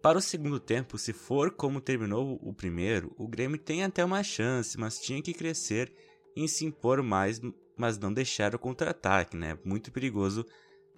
Para 0.02 0.17
o 0.17 0.21
segundo 0.21 0.60
tempo, 0.60 0.97
se 0.97 1.13
for 1.13 1.50
como 1.52 1.80
terminou 1.80 2.38
o 2.41 2.54
primeiro, 2.54 3.15
o 3.17 3.26
Grêmio 3.26 3.58
tem 3.58 3.86
até 3.86 4.04
uma 4.04 4.21
chance, 4.21 4.78
mas 4.78 5.00
tinha 5.00 5.21
que 5.21 5.34
crescer 5.34 5.93
em 6.36 6.45
se 6.45 6.65
impor 6.65 7.02
mais, 7.02 7.41
mas 7.78 7.97
não 7.97 8.13
deixar 8.13 8.54
o 8.54 8.60
contra-ataque, 8.60 9.38
né? 9.38 9.58
Muito 9.63 9.91
perigoso 9.91 10.45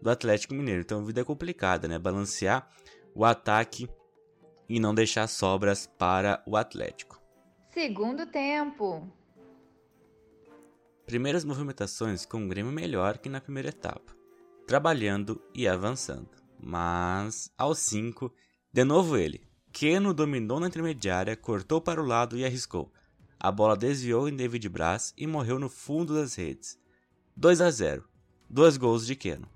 do 0.01 0.09
Atlético 0.09 0.55
Mineiro. 0.55 0.81
Então 0.81 1.01
a 1.01 1.05
vida 1.05 1.21
é 1.21 1.23
complicada, 1.23 1.87
né? 1.87 1.99
Balancear 1.99 2.67
o 3.13 3.23
ataque 3.23 3.87
e 4.67 4.79
não 4.79 4.93
deixar 4.93 5.27
sobras 5.27 5.85
para 5.85 6.43
o 6.47 6.57
Atlético. 6.57 7.21
segundo 7.71 8.25
tempo. 8.25 9.18
Primeiras 11.09 11.43
movimentações 11.43 12.23
com 12.23 12.45
o 12.45 12.47
Grêmio 12.47 12.71
melhor 12.71 13.17
que 13.17 13.29
na 13.29 13.41
primeira 13.41 13.69
etapa, 13.69 14.15
trabalhando 14.67 15.41
e 15.55 15.67
avançando. 15.67 16.29
Mas 16.61 17.51
aos 17.57 17.79
5, 17.79 18.31
de 18.71 18.83
novo 18.83 19.17
ele. 19.17 19.41
Keno 19.73 20.13
dominou 20.13 20.59
na 20.59 20.67
intermediária, 20.67 21.35
cortou 21.35 21.81
para 21.81 21.99
o 21.99 22.05
lado 22.05 22.37
e 22.37 22.45
arriscou. 22.45 22.93
A 23.39 23.51
bola 23.51 23.75
desviou 23.75 24.29
em 24.29 24.35
David 24.35 24.69
Braz 24.69 25.11
e 25.17 25.25
morreu 25.25 25.57
no 25.57 25.67
fundo 25.67 26.13
das 26.13 26.35
redes. 26.35 26.77
2 27.35 27.59
a 27.59 27.71
0. 27.71 28.07
Dois 28.47 28.77
gols 28.77 29.03
de 29.03 29.15
Keno. 29.15 29.49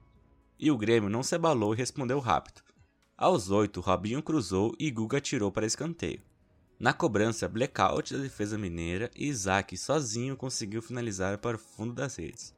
E 0.58 0.72
o 0.72 0.78
Grêmio 0.78 1.08
não 1.08 1.22
se 1.22 1.36
abalou 1.36 1.76
e 1.76 1.78
respondeu 1.78 2.18
rápido. 2.18 2.64
Aos 3.16 3.52
8, 3.52 3.80
Robinho 3.80 4.24
cruzou 4.24 4.74
e 4.80 4.90
Guga 4.90 5.22
tirou 5.22 5.52
para 5.52 5.68
escanteio. 5.68 6.24
Na 6.84 6.92
cobrança, 6.92 7.48
blackout 7.48 8.14
da 8.14 8.20
defesa 8.22 8.58
mineira 8.58 9.10
e 9.16 9.30
Isaac 9.30 9.78
sozinho 9.78 10.36
conseguiu 10.36 10.82
finalizar 10.82 11.38
para 11.38 11.56
o 11.56 11.58
fundo 11.58 11.94
das 11.94 12.18
redes. 12.18 12.54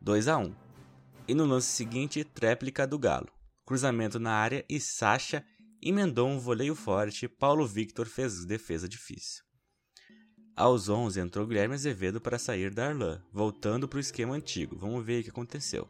2 0.00 0.26
a 0.26 0.38
1. 0.38 0.52
E 1.28 1.34
no 1.34 1.44
lance 1.44 1.68
seguinte, 1.68 2.24
tréplica 2.24 2.84
do 2.84 2.98
Galo. 2.98 3.28
Cruzamento 3.64 4.18
na 4.18 4.32
área 4.32 4.64
e 4.68 4.80
Sacha 4.80 5.44
emendou 5.80 6.28
um 6.28 6.36
voleio 6.36 6.74
forte. 6.74 7.28
Paulo 7.28 7.64
Victor 7.64 8.06
fez 8.06 8.44
defesa 8.44 8.88
difícil. 8.88 9.44
Aos 10.56 10.88
11 10.88 11.20
entrou 11.20 11.46
Guilherme 11.46 11.74
Azevedo 11.74 12.20
para 12.20 12.40
sair 12.40 12.74
da 12.74 12.88
Arlan, 12.88 13.22
voltando 13.32 13.86
para 13.86 13.98
o 13.98 14.00
esquema 14.00 14.34
antigo. 14.34 14.76
Vamos 14.76 15.06
ver 15.06 15.20
o 15.20 15.22
que 15.22 15.30
aconteceu. 15.30 15.88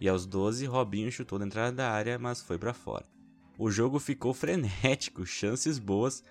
E 0.00 0.08
aos 0.08 0.26
12, 0.26 0.64
Robinho 0.64 1.10
chutou 1.10 1.40
na 1.40 1.46
entrada 1.46 1.72
da 1.72 1.90
área, 1.90 2.20
mas 2.20 2.40
foi 2.40 2.56
para 2.56 2.72
fora. 2.72 3.04
O 3.58 3.68
jogo 3.68 3.98
ficou 3.98 4.32
frenético, 4.32 5.26
chances 5.26 5.76
boas 5.76 6.22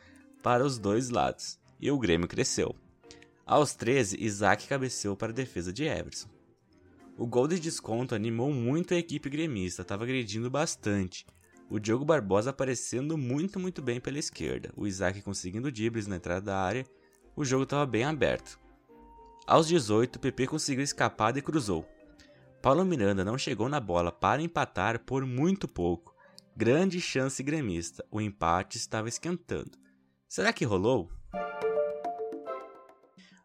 para 0.41 0.65
os 0.65 0.77
dois 0.77 1.09
lados, 1.09 1.59
e 1.79 1.91
o 1.91 1.97
Grêmio 1.97 2.27
cresceu. 2.27 2.75
Aos 3.45 3.73
13, 3.73 4.17
Isaac 4.23 4.67
cabeceou 4.67 5.15
para 5.15 5.31
a 5.31 5.35
defesa 5.35 5.73
de 5.73 5.83
Everson. 5.83 6.29
O 7.17 7.27
gol 7.27 7.47
de 7.47 7.59
desconto 7.59 8.15
animou 8.15 8.53
muito 8.53 8.93
a 8.93 8.97
equipe 8.97 9.29
gremista, 9.29 9.81
estava 9.81 10.03
agredindo 10.03 10.49
bastante. 10.49 11.25
O 11.69 11.77
Diogo 11.77 12.05
Barbosa 12.05 12.49
aparecendo 12.49 13.17
muito, 13.17 13.59
muito 13.59 13.81
bem 13.81 13.99
pela 13.99 14.17
esquerda. 14.17 14.71
O 14.75 14.87
Isaac 14.87 15.21
conseguindo 15.21 15.71
dribles 15.71 16.07
na 16.07 16.15
entrada 16.15 16.45
da 16.45 16.57
área. 16.57 16.85
O 17.35 17.43
jogo 17.43 17.63
estava 17.63 17.85
bem 17.85 18.03
aberto. 18.03 18.57
Aos 19.45 19.67
18, 19.67 20.19
PP 20.19 20.47
conseguiu 20.47 20.83
escapar 20.83 21.35
e 21.35 21.41
cruzou. 21.41 21.87
Paulo 22.61 22.85
Miranda 22.85 23.25
não 23.25 23.37
chegou 23.37 23.67
na 23.67 23.79
bola 23.79 24.11
para 24.11 24.41
empatar 24.41 24.99
por 25.03 25.25
muito 25.25 25.67
pouco. 25.67 26.15
Grande 26.55 27.01
chance 27.01 27.41
gremista. 27.43 28.05
O 28.11 28.19
empate 28.21 28.77
estava 28.77 29.09
esquentando. 29.09 29.71
Será 30.29 30.53
que 30.53 30.63
rolou? 30.63 31.09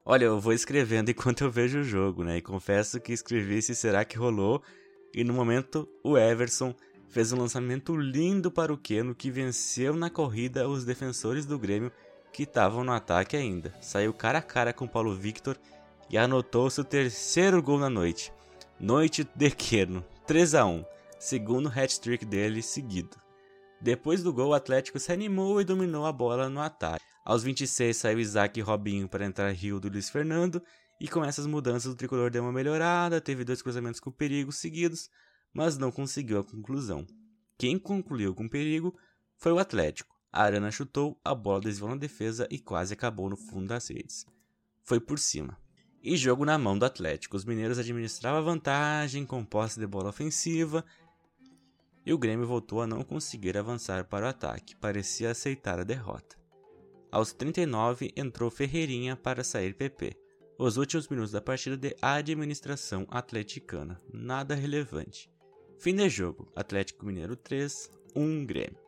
Olha, 0.05 0.27
eu 0.27 0.39
vou 0.39 0.53
escrevendo 0.53 1.09
enquanto 1.11 1.43
eu 1.43 1.51
vejo 1.51 1.79
o 1.79 1.83
jogo, 1.83 2.23
né? 2.23 2.37
E 2.37 2.43
confesso 2.43 3.01
que 3.01 3.11
escrevi 3.11 3.63
se 3.63 3.75
será 3.75 4.05
que 4.05 4.19
rolou. 4.19 4.63
E 5.15 5.25
no 5.25 5.33
momento, 5.33 5.89
o 6.05 6.19
Everson 6.19 6.75
fez 7.09 7.33
um 7.33 7.39
lançamento 7.39 7.97
lindo 7.97 8.51
para 8.51 8.71
o 8.71 8.77
Keno, 8.77 9.15
que 9.15 9.31
venceu 9.31 9.97
na 9.97 10.11
corrida 10.11 10.69
os 10.69 10.85
defensores 10.85 11.47
do 11.47 11.59
Grêmio 11.59 11.91
que 12.31 12.43
estavam 12.43 12.85
no 12.85 12.93
ataque 12.93 13.35
ainda. 13.35 13.75
Saiu 13.81 14.13
cara 14.13 14.41
a 14.41 14.43
cara 14.43 14.71
com 14.71 14.87
Paulo 14.87 15.15
Victor 15.15 15.57
e 16.11 16.19
anotou 16.19 16.69
seu 16.69 16.85
terceiro 16.85 17.63
gol 17.63 17.79
na 17.79 17.89
noite. 17.89 18.31
Noite 18.79 19.27
de 19.35 19.51
Keno, 19.51 20.05
3 20.27 20.55
a 20.55 20.67
1 20.67 20.85
segundo 21.19 21.71
hat-trick 21.71 22.27
dele 22.27 22.61
seguido. 22.61 23.24
Depois 23.85 24.23
do 24.23 24.33
gol, 24.33 24.49
o 24.49 24.55
Atlético 24.55 24.99
se 24.99 25.13
animou 25.13 25.61
e 25.61 25.65
dominou 25.65 26.07
a 26.07 26.13
bola 26.13 26.49
no 26.49 26.59
ataque. 26.59 27.05
Aos 27.23 27.43
26 27.43 27.95
saiu 27.95 28.19
Isaac 28.19 28.59
e 28.59 28.63
Robinho 28.63 29.07
para 29.07 29.27
entrar 29.27 29.53
Rio 29.53 29.79
do 29.79 29.91
Luiz 29.91 30.09
Fernando, 30.09 30.63
e 30.99 31.07
com 31.07 31.23
essas 31.23 31.47
mudanças 31.47 31.93
o 31.93 31.95
tricolor 31.95 32.31
deu 32.31 32.43
uma 32.43 32.51
melhorada, 32.51 33.21
teve 33.21 33.45
dois 33.45 33.61
cruzamentos 33.61 34.01
com 34.01 34.11
perigo 34.11 34.51
seguidos, 34.51 35.11
mas 35.53 35.77
não 35.77 35.93
conseguiu 35.93 36.39
a 36.39 36.45
conclusão. 36.45 37.07
Quem 37.59 37.79
concluiu 37.79 38.35
com 38.35 38.49
perigo 38.49 38.97
foi 39.37 39.53
o 39.53 39.59
Atlético. 39.59 40.17
A 40.33 40.45
Arana 40.45 40.71
chutou, 40.71 41.21
a 41.23 41.35
bola 41.35 41.61
desviou 41.61 41.91
na 41.91 41.97
defesa 41.97 42.49
e 42.51 42.59
quase 42.59 42.95
acabou 42.95 43.29
no 43.29 43.37
fundo 43.37 43.67
das 43.67 43.91
redes. 43.91 44.25
Foi 44.83 44.99
por 44.99 45.19
cima. 45.19 45.59
E 46.03 46.17
jogo 46.17 46.47
na 46.47 46.57
mão 46.57 46.79
do 46.79 46.87
Atlético. 46.87 47.37
Os 47.37 47.45
mineiros 47.45 47.79
administravam 47.79 48.39
a 48.39 48.43
vantagem 48.43 49.27
com 49.27 49.45
posse 49.45 49.79
de 49.79 49.87
bola 49.87 50.09
ofensiva 50.09 50.83
e 52.05 52.13
o 52.13 52.19
Grêmio 52.19 52.47
voltou 52.47 52.83
a 52.83 52.87
não 52.87 53.03
conseguir 53.03 53.57
avançar 53.57 54.05
para 54.05 54.27
o 54.27 54.29
ataque, 54.29 54.77
parecia 54.77 55.31
aceitar 55.31 55.79
a 55.79 55.85
derrota. 55.85 56.37
Aos 57.11 57.33
39 57.33 58.13
entrou 58.17 58.51
Ferreirinha 58.51 59.17
para 59.17 59.45
sair 59.45 59.75
PP. 59.75 60.17
Os 60.59 60.77
últimos 60.77 61.09
minutos 61.09 61.33
da 61.33 61.41
partida 61.41 61.77
de 61.77 61.97
administração 62.03 63.07
atleticana, 63.11 64.01
nada 64.13 64.55
relevante. 64.55 65.31
Fim 65.79 65.95
de 65.95 66.09
jogo, 66.09 66.51
Atlético 66.55 67.07
Mineiro 67.07 67.37
3, 67.37 67.91
1 68.15 68.47
Grêmio. 68.47 68.85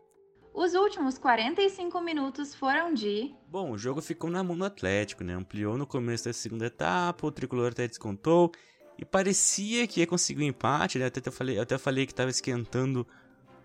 Os 0.55 0.73
últimos 0.75 1.19
45 1.19 2.01
minutos 2.01 2.55
foram 2.55 2.95
de. 2.95 3.35
Bom, 3.47 3.73
o 3.73 3.77
jogo 3.79 4.01
ficou 4.01 4.31
na 4.31 4.43
mão 4.43 4.57
do 4.57 4.65
Atlético, 4.65 5.23
né? 5.23 5.35
Ampliou 5.35 5.77
no 5.77 5.87
começo 5.87 6.25
da 6.25 6.33
segunda 6.33 6.67
etapa, 6.67 7.27
o 7.27 7.31
tricolor 7.31 7.73
até 7.73 7.87
descontou 7.87 8.51
e 8.99 9.05
parecia 9.05 9.87
que 9.87 10.01
ia 10.01 10.07
conseguir 10.07 10.43
um 10.43 10.47
empate, 10.47 10.99
né? 10.99 11.07
Até, 11.07 11.31
falei, 11.31 11.59
até 11.59 11.79
falei 11.79 12.07
que 12.07 12.13
estava 12.13 12.31
esquentando 12.31 13.07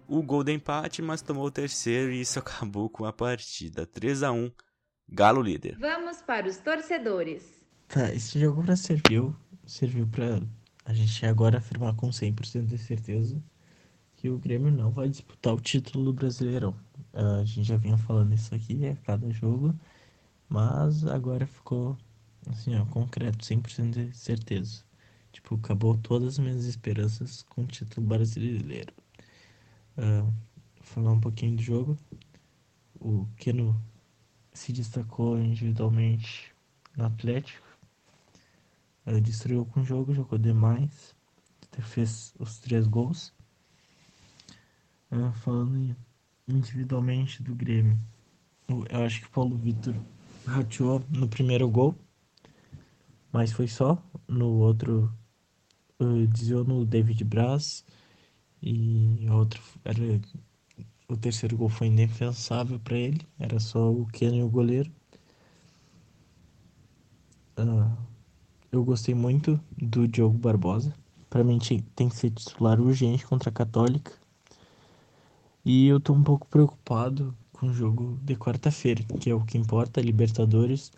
o 0.07 0.21
gol 0.21 0.43
de 0.43 0.51
empate, 0.51 1.01
mas 1.01 1.21
tomou 1.21 1.45
o 1.45 1.51
terceiro 1.51 2.11
e 2.11 2.21
isso 2.21 2.37
acabou 2.39 2.89
com 2.89 3.05
a 3.05 3.13
partida. 3.13 3.85
3 3.85 4.23
a 4.23 4.31
1 4.31 4.51
Galo 5.09 5.41
líder. 5.41 5.77
Vamos 5.77 6.21
para 6.21 6.47
os 6.47 6.57
torcedores. 6.57 7.43
Tá, 7.87 8.13
esse 8.13 8.39
jogo 8.39 8.63
pra 8.63 8.77
serviu, 8.77 9.35
serviu 9.65 10.07
pra 10.07 10.41
a 10.85 10.93
gente 10.93 11.25
agora 11.25 11.57
afirmar 11.57 11.93
com 11.95 12.09
100% 12.09 12.65
de 12.65 12.77
certeza 12.77 13.41
que 14.15 14.29
o 14.29 14.37
Grêmio 14.37 14.71
não 14.71 14.91
vai 14.91 15.09
disputar 15.09 15.53
o 15.53 15.59
título 15.59 16.05
do 16.05 16.13
Brasileirão. 16.13 16.75
A 17.13 17.43
gente 17.43 17.63
já 17.63 17.75
vinha 17.75 17.97
falando 17.97 18.33
isso 18.33 18.53
aqui 18.53 18.87
a 18.87 18.95
cada 18.95 19.29
jogo, 19.31 19.75
mas 20.47 21.05
agora 21.05 21.45
ficou 21.45 21.97
assim, 22.47 22.75
ó, 22.77 22.85
concreto, 22.85 23.43
100% 23.43 23.89
de 24.09 24.15
certeza. 24.15 24.83
Tipo, 25.31 25.55
acabou 25.55 25.97
todas 25.97 26.33
as 26.33 26.39
minhas 26.39 26.65
esperanças 26.65 27.43
com 27.43 27.63
o 27.63 27.67
título 27.67 28.05
brasileiro. 28.05 28.93
Uh, 29.97 30.31
falar 30.81 31.11
um 31.11 31.19
pouquinho 31.19 31.55
do 31.55 31.61
jogo. 31.61 31.97
O 32.99 33.27
Keno 33.37 33.81
se 34.53 34.73
destacou 34.73 35.39
individualmente 35.39 36.53
no 36.95 37.05
Atlético. 37.05 37.65
Uh, 39.05 39.21
destruiu 39.21 39.65
com 39.65 39.81
o 39.81 39.85
jogo, 39.85 40.13
jogou 40.13 40.37
demais. 40.37 41.15
Fez 41.79 42.33
os 42.37 42.59
três 42.59 42.85
gols. 42.85 43.33
Uh, 45.11 45.31
falando 45.33 45.95
individualmente 46.47 47.41
do 47.41 47.55
Grêmio. 47.55 47.97
Eu 48.89 49.03
acho 49.03 49.21
que 49.21 49.27
o 49.27 49.31
Paulo 49.31 49.57
Vitor 49.57 49.95
rateou 50.45 51.03
no 51.09 51.27
primeiro 51.27 51.69
gol, 51.69 51.95
mas 53.31 53.51
foi 53.51 53.67
só. 53.67 54.01
No 54.27 54.47
outro, 54.47 55.11
uh, 56.01 56.27
desviou 56.27 56.63
no 56.63 56.85
David 56.85 57.23
Braz 57.23 57.85
e 58.61 59.27
outro 59.29 59.61
era 59.83 59.99
o 61.11 61.17
terceiro 61.17 61.57
gol 61.57 61.69
foi 61.69 61.87
indefensável 61.87 62.79
para 62.79 62.97
ele, 62.97 63.27
era 63.37 63.59
só 63.59 63.91
o 63.91 64.05
Keno 64.07 64.35
e 64.37 64.43
o 64.43 64.49
goleiro. 64.49 64.89
Ah, 67.57 67.97
eu 68.71 68.83
gostei 68.83 69.13
muito 69.13 69.59
do 69.77 70.07
Diogo 70.07 70.37
Barbosa. 70.37 70.93
Para 71.29 71.43
mim 71.43 71.59
tem 71.95 72.07
que 72.09 72.15
ser 72.15 72.31
titular 72.31 72.79
urgente 72.79 73.25
contra 73.25 73.49
a 73.49 73.53
Católica. 73.53 74.13
E 75.65 75.87
eu 75.87 75.99
tô 75.99 76.13
um 76.13 76.23
pouco 76.23 76.47
preocupado 76.47 77.35
com 77.51 77.67
o 77.67 77.73
jogo 77.73 78.17
de 78.23 78.35
quarta-feira, 78.35 79.03
que 79.19 79.29
é 79.29 79.35
o 79.35 79.43
que 79.43 79.57
importa, 79.57 80.01
Libertadores, 80.01 80.91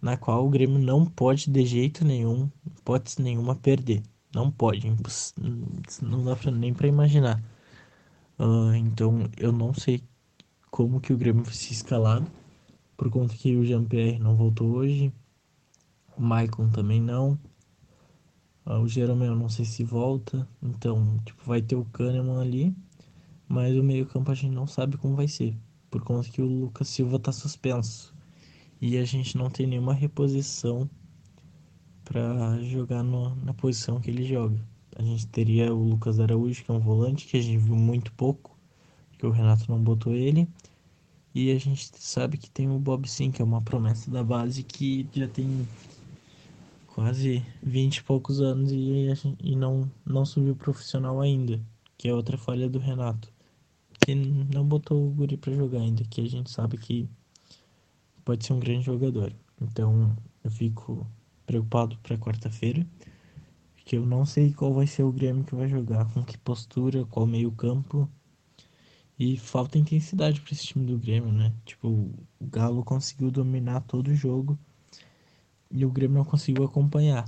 na 0.00 0.16
qual 0.16 0.46
o 0.46 0.50
Grêmio 0.50 0.78
não 0.78 1.04
pode 1.06 1.50
de 1.50 1.64
jeito 1.66 2.04
nenhum, 2.04 2.50
hipótese 2.66 3.22
nenhuma, 3.22 3.54
perder. 3.54 4.02
Não 4.34 4.50
pode, 4.50 4.88
não 6.00 6.24
dá 6.24 6.34
pra, 6.34 6.50
nem 6.50 6.72
pra 6.72 6.88
imaginar. 6.88 7.42
Ah, 8.38 8.76
então 8.76 9.28
eu 9.36 9.52
não 9.52 9.74
sei 9.74 10.02
como 10.70 11.00
que 11.00 11.12
o 11.12 11.16
Grêmio 11.18 11.44
vai 11.44 11.52
ser 11.52 11.72
escalado, 11.72 12.26
por 12.96 13.10
conta 13.10 13.34
que 13.34 13.54
o 13.56 13.64
Jean-Pierre 13.64 14.18
não 14.18 14.34
voltou 14.34 14.70
hoje, 14.70 15.12
o 16.16 16.22
Maicon 16.22 16.70
também 16.70 17.00
não. 17.00 17.38
Ah, 18.64 18.78
o 18.78 18.88
Jeromel 18.88 19.34
não 19.34 19.48
sei 19.48 19.64
se 19.64 19.84
volta, 19.84 20.48
então 20.62 21.18
tipo, 21.26 21.44
vai 21.44 21.60
ter 21.60 21.76
o 21.76 21.84
Kahneman 21.84 22.40
ali, 22.40 22.74
mas 23.46 23.76
o 23.76 23.82
meio-campo 23.82 24.30
a 24.30 24.34
gente 24.34 24.54
não 24.54 24.66
sabe 24.66 24.96
como 24.96 25.14
vai 25.14 25.28
ser, 25.28 25.56
por 25.90 26.02
conta 26.02 26.28
que 26.30 26.40
o 26.40 26.46
Lucas 26.46 26.88
Silva 26.88 27.18
tá 27.18 27.32
suspenso 27.32 28.14
e 28.80 28.96
a 28.96 29.04
gente 29.04 29.36
não 29.36 29.50
tem 29.50 29.66
nenhuma 29.66 29.92
reposição 29.92 30.88
para 32.04 32.60
jogar 32.62 33.02
no- 33.02 33.34
na 33.36 33.54
posição 33.54 34.00
que 34.00 34.10
ele 34.10 34.24
joga. 34.24 34.58
A 34.96 35.02
gente 35.02 35.26
teria 35.26 35.72
o 35.72 35.82
Lucas 35.82 36.20
Araújo, 36.20 36.64
que 36.64 36.70
é 36.70 36.74
um 36.74 36.80
volante 36.80 37.26
que 37.26 37.36
a 37.36 37.40
gente 37.40 37.58
viu 37.58 37.76
muito 37.76 38.12
pouco, 38.12 38.56
que 39.18 39.26
o 39.26 39.30
Renato 39.30 39.70
não 39.70 39.82
botou 39.82 40.12
ele. 40.12 40.48
E 41.34 41.50
a 41.50 41.58
gente 41.58 41.90
sabe 41.98 42.36
que 42.36 42.50
tem 42.50 42.68
o 42.70 42.78
Bob 42.78 43.08
Sim, 43.08 43.30
que 43.30 43.40
é 43.40 43.44
uma 43.44 43.62
promessa 43.62 44.10
da 44.10 44.22
base 44.22 44.62
que 44.62 45.08
já 45.14 45.26
tem 45.26 45.66
quase 46.88 47.42
20 47.62 47.98
e 47.98 48.02
poucos 48.02 48.40
anos 48.40 48.70
e, 48.70 49.08
e 49.42 49.56
não, 49.56 49.90
não 50.04 50.26
subiu 50.26 50.54
profissional 50.54 51.20
ainda, 51.20 51.58
que 51.96 52.08
é 52.08 52.14
outra 52.14 52.36
falha 52.36 52.68
do 52.68 52.78
Renato. 52.78 53.32
Que 54.04 54.14
não 54.14 54.64
botou 54.66 55.06
o 55.06 55.10
Guri 55.10 55.36
pra 55.36 55.54
jogar 55.54 55.80
ainda, 55.80 56.04
que 56.04 56.20
a 56.20 56.28
gente 56.28 56.50
sabe 56.50 56.76
que 56.76 57.08
pode 58.24 58.44
ser 58.44 58.52
um 58.52 58.60
grande 58.60 58.84
jogador. 58.84 59.32
Então 59.60 60.14
eu 60.44 60.50
fico 60.50 61.06
preocupado 61.46 61.98
para 61.98 62.18
quarta-feira, 62.18 62.86
porque 63.74 63.96
eu 63.96 64.06
não 64.06 64.24
sei 64.26 64.52
qual 64.52 64.72
vai 64.74 64.86
ser 64.86 65.02
o 65.04 65.12
Grêmio 65.12 65.44
que 65.44 65.54
vai 65.54 65.68
jogar, 65.68 66.12
com 66.12 66.24
que 66.24 66.38
postura, 66.38 67.04
qual 67.06 67.26
meio-campo. 67.26 68.08
E 69.18 69.36
falta 69.36 69.78
intensidade 69.78 70.40
para 70.40 70.52
esse 70.52 70.66
time 70.66 70.86
do 70.86 70.98
Grêmio, 70.98 71.32
né? 71.32 71.52
Tipo, 71.64 71.88
o 71.88 72.46
Galo 72.46 72.84
conseguiu 72.84 73.30
dominar 73.30 73.80
todo 73.82 74.08
o 74.08 74.14
jogo 74.14 74.58
e 75.70 75.84
o 75.84 75.90
Grêmio 75.90 76.18
não 76.18 76.24
conseguiu 76.24 76.64
acompanhar. 76.64 77.24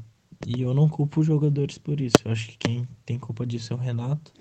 E 0.46 0.62
eu 0.62 0.74
não 0.74 0.88
culpo 0.88 1.20
os 1.20 1.26
jogadores 1.26 1.78
por 1.78 2.00
isso. 2.00 2.16
Eu 2.24 2.32
acho 2.32 2.48
que 2.48 2.58
quem 2.58 2.86
tem 3.04 3.18
culpa 3.18 3.46
disso 3.46 3.72
é 3.72 3.76
o 3.76 3.78
Renato. 3.78 4.32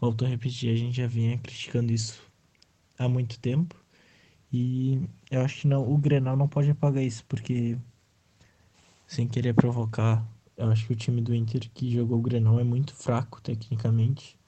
Volto 0.00 0.24
a 0.24 0.28
repetir, 0.28 0.72
a 0.72 0.76
gente 0.76 0.96
já 0.96 1.06
vinha 1.06 1.38
criticando 1.38 1.92
isso 1.92 2.22
há 2.98 3.08
muito 3.08 3.40
tempo. 3.40 3.76
E 4.52 5.00
eu 5.30 5.42
acho 5.42 5.62
que 5.62 5.68
não, 5.68 5.90
o 5.90 5.98
Grenal 5.98 6.36
não 6.36 6.48
pode 6.48 6.70
apagar 6.70 7.02
isso, 7.04 7.24
porque 7.26 7.78
sem 9.08 9.26
querer 9.26 9.54
provocar, 9.54 10.22
eu 10.54 10.70
acho 10.70 10.86
que 10.86 10.92
o 10.92 10.96
time 10.96 11.22
do 11.22 11.34
Inter 11.34 11.68
que 11.72 11.90
jogou 11.90 12.18
o 12.18 12.22
Grenal 12.22 12.60
é 12.60 12.64
muito 12.64 12.94
fraco 12.94 13.40
tecnicamente. 13.40 14.38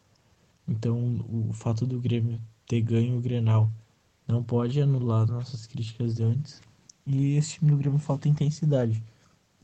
Então, 0.68 1.24
o 1.28 1.52
fato 1.54 1.86
do 1.86 1.98
Grêmio 1.98 2.38
ter 2.66 2.82
ganho 2.82 3.16
o 3.16 3.20
Grenal 3.20 3.72
não 4.28 4.42
pode 4.42 4.80
anular 4.80 5.26
nossas 5.26 5.66
críticas 5.66 6.14
de 6.14 6.22
antes. 6.22 6.60
E 7.06 7.36
esse 7.36 7.54
time 7.54 7.70
do 7.70 7.78
Grêmio 7.78 7.98
falta 7.98 8.28
intensidade. 8.28 9.02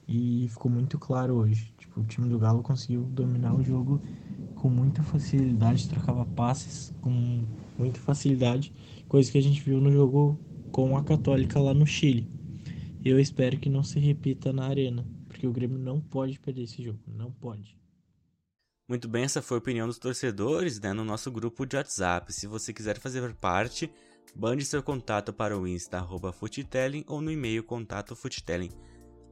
E 0.09 0.49
ficou 0.49 0.71
muito 0.71 0.99
claro 0.99 1.35
hoje. 1.35 1.75
Tipo, 1.77 2.01
o 2.01 2.05
time 2.05 2.29
do 2.29 2.39
Galo 2.39 2.63
conseguiu 2.63 3.03
dominar 3.03 3.55
o 3.55 3.63
jogo 3.63 4.01
com 4.55 4.71
muita 4.71 5.03
facilidade, 5.03 5.89
trocava 5.89 6.25
passes 6.25 6.95
com 7.03 7.45
muita 7.77 8.01
facilidade, 8.01 8.73
coisa 9.07 9.31
que 9.31 9.37
a 9.37 9.43
gente 9.43 9.63
viu 9.63 9.79
no 9.79 9.93
jogo 9.93 10.41
com 10.73 10.97
a 10.97 11.05
Católica 11.05 11.61
lá 11.61 11.75
no 11.75 11.87
Chile. 11.87 12.36
Eu 13.09 13.21
espero 13.21 13.57
que 13.57 13.71
não 13.71 13.85
se 13.85 14.01
repita 14.01 14.53
na 14.53 14.67
Arena, 14.67 15.07
porque 15.29 15.47
o 15.47 15.53
Grêmio 15.53 15.79
não 15.79 16.01
pode 16.01 16.41
perder 16.41 16.65
esse 16.65 16.83
jogo, 16.83 16.99
não 17.07 17.31
pode. 17.31 17.79
Muito 18.89 19.07
bem, 19.07 19.23
essa 19.23 19.41
foi 19.41 19.59
a 19.59 19.61
opinião 19.61 19.87
dos 19.87 19.97
torcedores 19.97 20.81
né, 20.81 20.93
no 20.93 21.05
nosso 21.05 21.31
grupo 21.31 21.65
de 21.65 21.77
WhatsApp. 21.77 22.33
Se 22.33 22.49
você 22.49 22.73
quiser 22.73 22.99
fazer 22.99 23.33
parte, 23.37 23.89
mande 24.35 24.65
seu 24.65 24.83
contato 24.83 25.33
para 25.33 25.57
o 25.57 25.69
Insta, 25.69 25.99
arroba 25.99 26.35
ou 27.07 27.21
no 27.21 27.31
e-mail 27.31 27.63
contatofutitelling, 27.63 28.73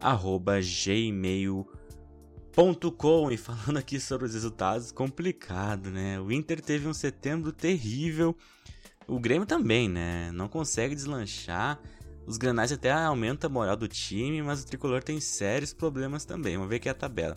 arroba 0.01 0.61
gmail.com. 0.61 1.67
E 3.33 3.37
falando 3.37 3.79
aqui 3.79 3.99
sobre 3.99 4.27
os 4.27 4.35
resultados, 4.35 4.93
complicado, 4.93 5.91
né? 5.91 6.21
O 6.21 6.31
Inter 6.31 6.61
teve 6.61 6.87
um 6.87 6.95
setembro 6.95 7.51
terrível, 7.51 8.37
o 9.09 9.19
Grêmio 9.19 9.49
também, 9.49 9.89
né? 9.89 10.31
Não 10.31 10.47
consegue 10.47 10.95
deslanchar. 10.95 11.81
Os 12.27 12.39
granais 12.39 12.73
até 12.73 12.91
aumentam 12.91 13.49
a 13.51 13.53
moral 13.53 13.77
do 13.77 13.87
time, 13.87 14.43
mas 14.43 14.63
o 14.63 14.67
tricolor 14.67 15.03
tem 15.03 15.21
sérios 15.21 15.75
problemas 15.75 16.25
também. 16.25 16.57
Vamos 16.57 16.71
ver 16.71 16.77
aqui 16.77 16.89
a 16.89 16.95
tabela. 16.95 17.37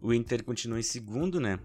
O 0.00 0.12
Inter 0.12 0.42
continua 0.44 0.78
em 0.78 0.82
segundo, 0.82 1.40
né? 1.40 1.58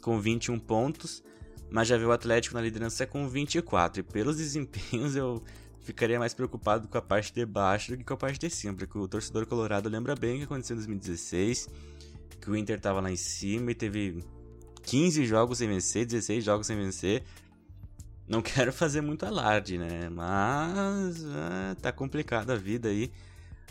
Com 0.00 0.20
21 0.20 0.58
pontos. 0.58 1.22
Mas 1.70 1.86
já 1.86 1.96
vê 1.96 2.04
o 2.04 2.10
Atlético 2.10 2.56
na 2.56 2.60
liderança 2.60 3.06
com 3.06 3.28
24. 3.28 4.00
E 4.00 4.02
pelos 4.02 4.36
desempenhos 4.38 5.14
eu 5.14 5.42
ficaria 5.80 6.18
mais 6.18 6.34
preocupado 6.34 6.88
com 6.88 6.98
a 6.98 7.02
parte 7.02 7.32
de 7.32 7.46
baixo 7.46 7.92
do 7.92 7.98
que 7.98 8.04
com 8.04 8.14
a 8.14 8.16
parte 8.16 8.40
de 8.40 8.50
cima. 8.50 8.74
Porque 8.74 8.98
o 8.98 9.06
torcedor 9.06 9.46
colorado 9.46 9.88
lembra 9.88 10.16
bem 10.16 10.34
o 10.34 10.38
que 10.38 10.44
aconteceu 10.44 10.74
em 10.74 10.78
2016. 10.78 11.68
Que 12.40 12.50
o 12.50 12.56
Inter 12.56 12.78
estava 12.78 13.00
lá 13.00 13.12
em 13.12 13.16
cima 13.16 13.70
e 13.70 13.74
teve 13.74 14.24
15 14.82 15.24
jogos 15.24 15.58
sem 15.58 15.68
vencer, 15.68 16.04
16 16.04 16.44
jogos 16.44 16.66
sem 16.66 16.76
vencer. 16.76 17.22
Não 18.30 18.40
quero 18.40 18.72
fazer 18.72 19.00
muito 19.00 19.26
alarde, 19.26 19.76
né? 19.76 20.08
Mas 20.08 21.24
é, 21.24 21.74
tá 21.82 21.90
complicada 21.90 22.52
a 22.52 22.56
vida 22.56 22.88
aí. 22.88 23.10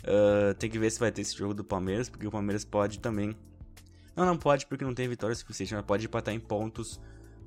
Uh, 0.02 0.54
tem 0.54 0.70
que 0.70 0.78
ver 0.78 0.90
se 0.90 1.00
vai 1.00 1.10
ter 1.10 1.22
esse 1.22 1.36
jogo 1.36 1.54
do 1.54 1.64
Palmeiras, 1.64 2.10
porque 2.10 2.26
o 2.26 2.30
Palmeiras 2.30 2.64
pode 2.64 2.98
também. 2.98 3.34
Não, 4.14 4.26
não 4.26 4.36
pode 4.36 4.66
porque 4.66 4.84
não 4.84 4.94
tem 4.94 5.08
vitória 5.08 5.34
suficiente, 5.34 5.74
mas 5.74 5.84
pode 5.84 6.04
empatar 6.04 6.34
em 6.34 6.40
pontos 6.40 7.00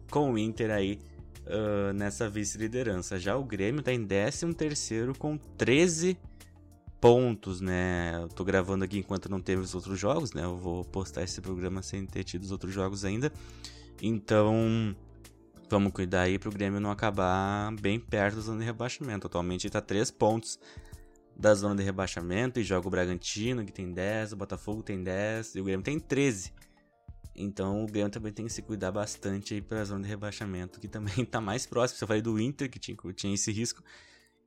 com 0.09 0.33
o 0.33 0.37
Inter 0.37 0.71
aí 0.71 0.99
uh, 1.45 1.93
nessa 1.93 2.27
vice-liderança. 2.27 3.19
Já 3.19 3.35
o 3.35 3.43
Grêmio 3.43 3.83
tá 3.83 3.93
em 3.93 4.05
13 4.05 4.47
com 5.17 5.37
13 5.37 6.17
pontos, 6.99 7.61
né? 7.61 8.19
Eu 8.23 8.29
tô 8.29 8.43
gravando 8.43 8.85
aqui 8.85 8.97
enquanto 8.97 9.29
não 9.29 9.41
teve 9.41 9.61
os 9.61 9.75
outros 9.75 9.99
jogos, 9.99 10.33
né? 10.33 10.43
Eu 10.45 10.57
vou 10.57 10.83
postar 10.83 11.21
esse 11.21 11.41
programa 11.41 11.83
sem 11.83 12.05
ter 12.05 12.23
tido 12.23 12.43
os 12.43 12.51
outros 12.51 12.73
jogos 12.73 13.05
ainda. 13.05 13.31
Então, 14.01 14.95
vamos 15.73 15.91
cuidar 15.91 16.21
aí 16.21 16.37
pro 16.37 16.51
Grêmio 16.51 16.79
não 16.79 16.91
acabar 16.91 17.73
bem 17.81 17.99
perto 17.99 18.35
da 18.35 18.41
zona 18.41 18.59
de 18.59 18.65
rebaixamento. 18.65 19.25
Atualmente 19.25 19.65
ele 19.65 19.71
tá 19.71 19.81
3 19.81 20.11
pontos 20.11 20.59
da 21.35 21.55
zona 21.55 21.75
de 21.75 21.81
rebaixamento 21.81 22.59
e 22.59 22.63
joga 22.63 22.87
o 22.87 22.91
Bragantino, 22.91 23.65
que 23.65 23.71
tem 23.71 23.91
10, 23.91 24.33
o 24.33 24.35
Botafogo 24.35 24.83
tem 24.83 25.03
10 25.03 25.55
e 25.55 25.61
o 25.61 25.63
Grêmio 25.63 25.83
tem 25.83 25.99
13. 25.99 26.53
Então 27.35 27.83
o 27.83 27.87
Grêmio 27.87 28.11
também 28.11 28.31
tem 28.31 28.45
que 28.45 28.53
se 28.53 28.61
cuidar 28.61 28.91
bastante 28.91 29.55
aí 29.55 29.61
pela 29.63 29.83
zona 29.83 30.03
de 30.03 30.07
rebaixamento, 30.09 30.79
que 30.79 30.87
também 30.87 31.25
tá 31.25 31.41
mais 31.41 31.65
próximo. 31.65 31.97
Se 31.97 32.03
eu 32.03 32.07
falei 32.07 32.21
do 32.21 32.39
Inter, 32.39 32.69
que 32.69 32.77
tinha, 32.77 32.95
tinha 33.15 33.33
esse 33.33 33.51
risco, 33.51 33.83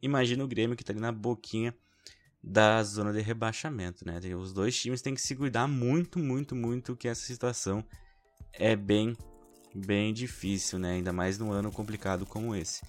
imagina 0.01 0.45
o 0.45 0.49
Grêmio 0.49 0.77
que 0.77 0.85
tá 0.85 0.93
ali 0.93 1.01
na 1.01 1.11
boquinha 1.11 1.75
da 2.41 2.81
zona 2.85 3.13
de 3.13 3.21
rebaixamento, 3.21 4.07
né? 4.07 4.21
Os 4.37 4.53
dois 4.53 4.81
times 4.81 5.03
têm 5.03 5.13
que 5.13 5.21
se 5.21 5.35
cuidar 5.35 5.67
muito, 5.67 6.21
muito, 6.21 6.55
muito, 6.55 6.95
que 6.95 7.09
essa 7.09 7.23
situação 7.23 7.85
é 8.53 8.77
bem, 8.77 9.17
bem 9.77 10.13
difícil, 10.13 10.79
né? 10.79 10.93
Ainda 10.93 11.13
mais 11.13 11.39
num 11.39 11.53
ano 11.53 11.71
complicado 11.71 12.25
como 12.25 12.55
esse. 12.55 12.83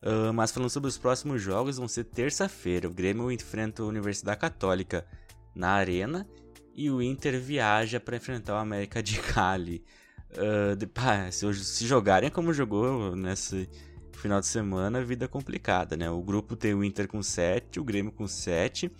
Uh, 0.00 0.32
mas 0.32 0.52
falando 0.52 0.70
sobre 0.70 0.88
os 0.88 0.96
próximos 0.96 1.42
jogos, 1.42 1.76
vão 1.76 1.88
ser 1.88 2.04
terça-feira. 2.04 2.88
O 2.88 2.94
Grêmio 2.94 3.32
enfrenta 3.32 3.82
a 3.82 3.86
Universidade 3.86 4.40
Católica 4.40 5.04
na 5.54 5.70
Arena 5.70 6.26
e 6.74 6.90
o 6.90 7.02
Inter 7.02 7.40
viaja 7.40 7.98
para 7.98 8.16
enfrentar 8.16 8.54
o 8.54 8.58
América 8.58 9.02
de 9.02 9.18
Cali. 9.20 9.84
Uh, 10.30 10.76
de, 10.76 10.86
pá, 10.86 11.30
se, 11.30 11.52
se, 11.54 11.86
jogarem 11.86 12.30
como 12.30 12.52
jogou 12.52 13.16
nesse 13.16 13.68
final 14.12 14.40
de 14.40 14.46
semana, 14.46 15.02
vida 15.02 15.26
complicada, 15.26 15.96
né? 15.96 16.08
O 16.10 16.22
grupo 16.22 16.54
tem 16.54 16.74
o 16.74 16.84
Inter 16.84 17.08
com 17.08 17.22
7, 17.22 17.80
o 17.80 17.84
Grêmio 17.84 18.12
com 18.12 18.28
7, 18.28 18.90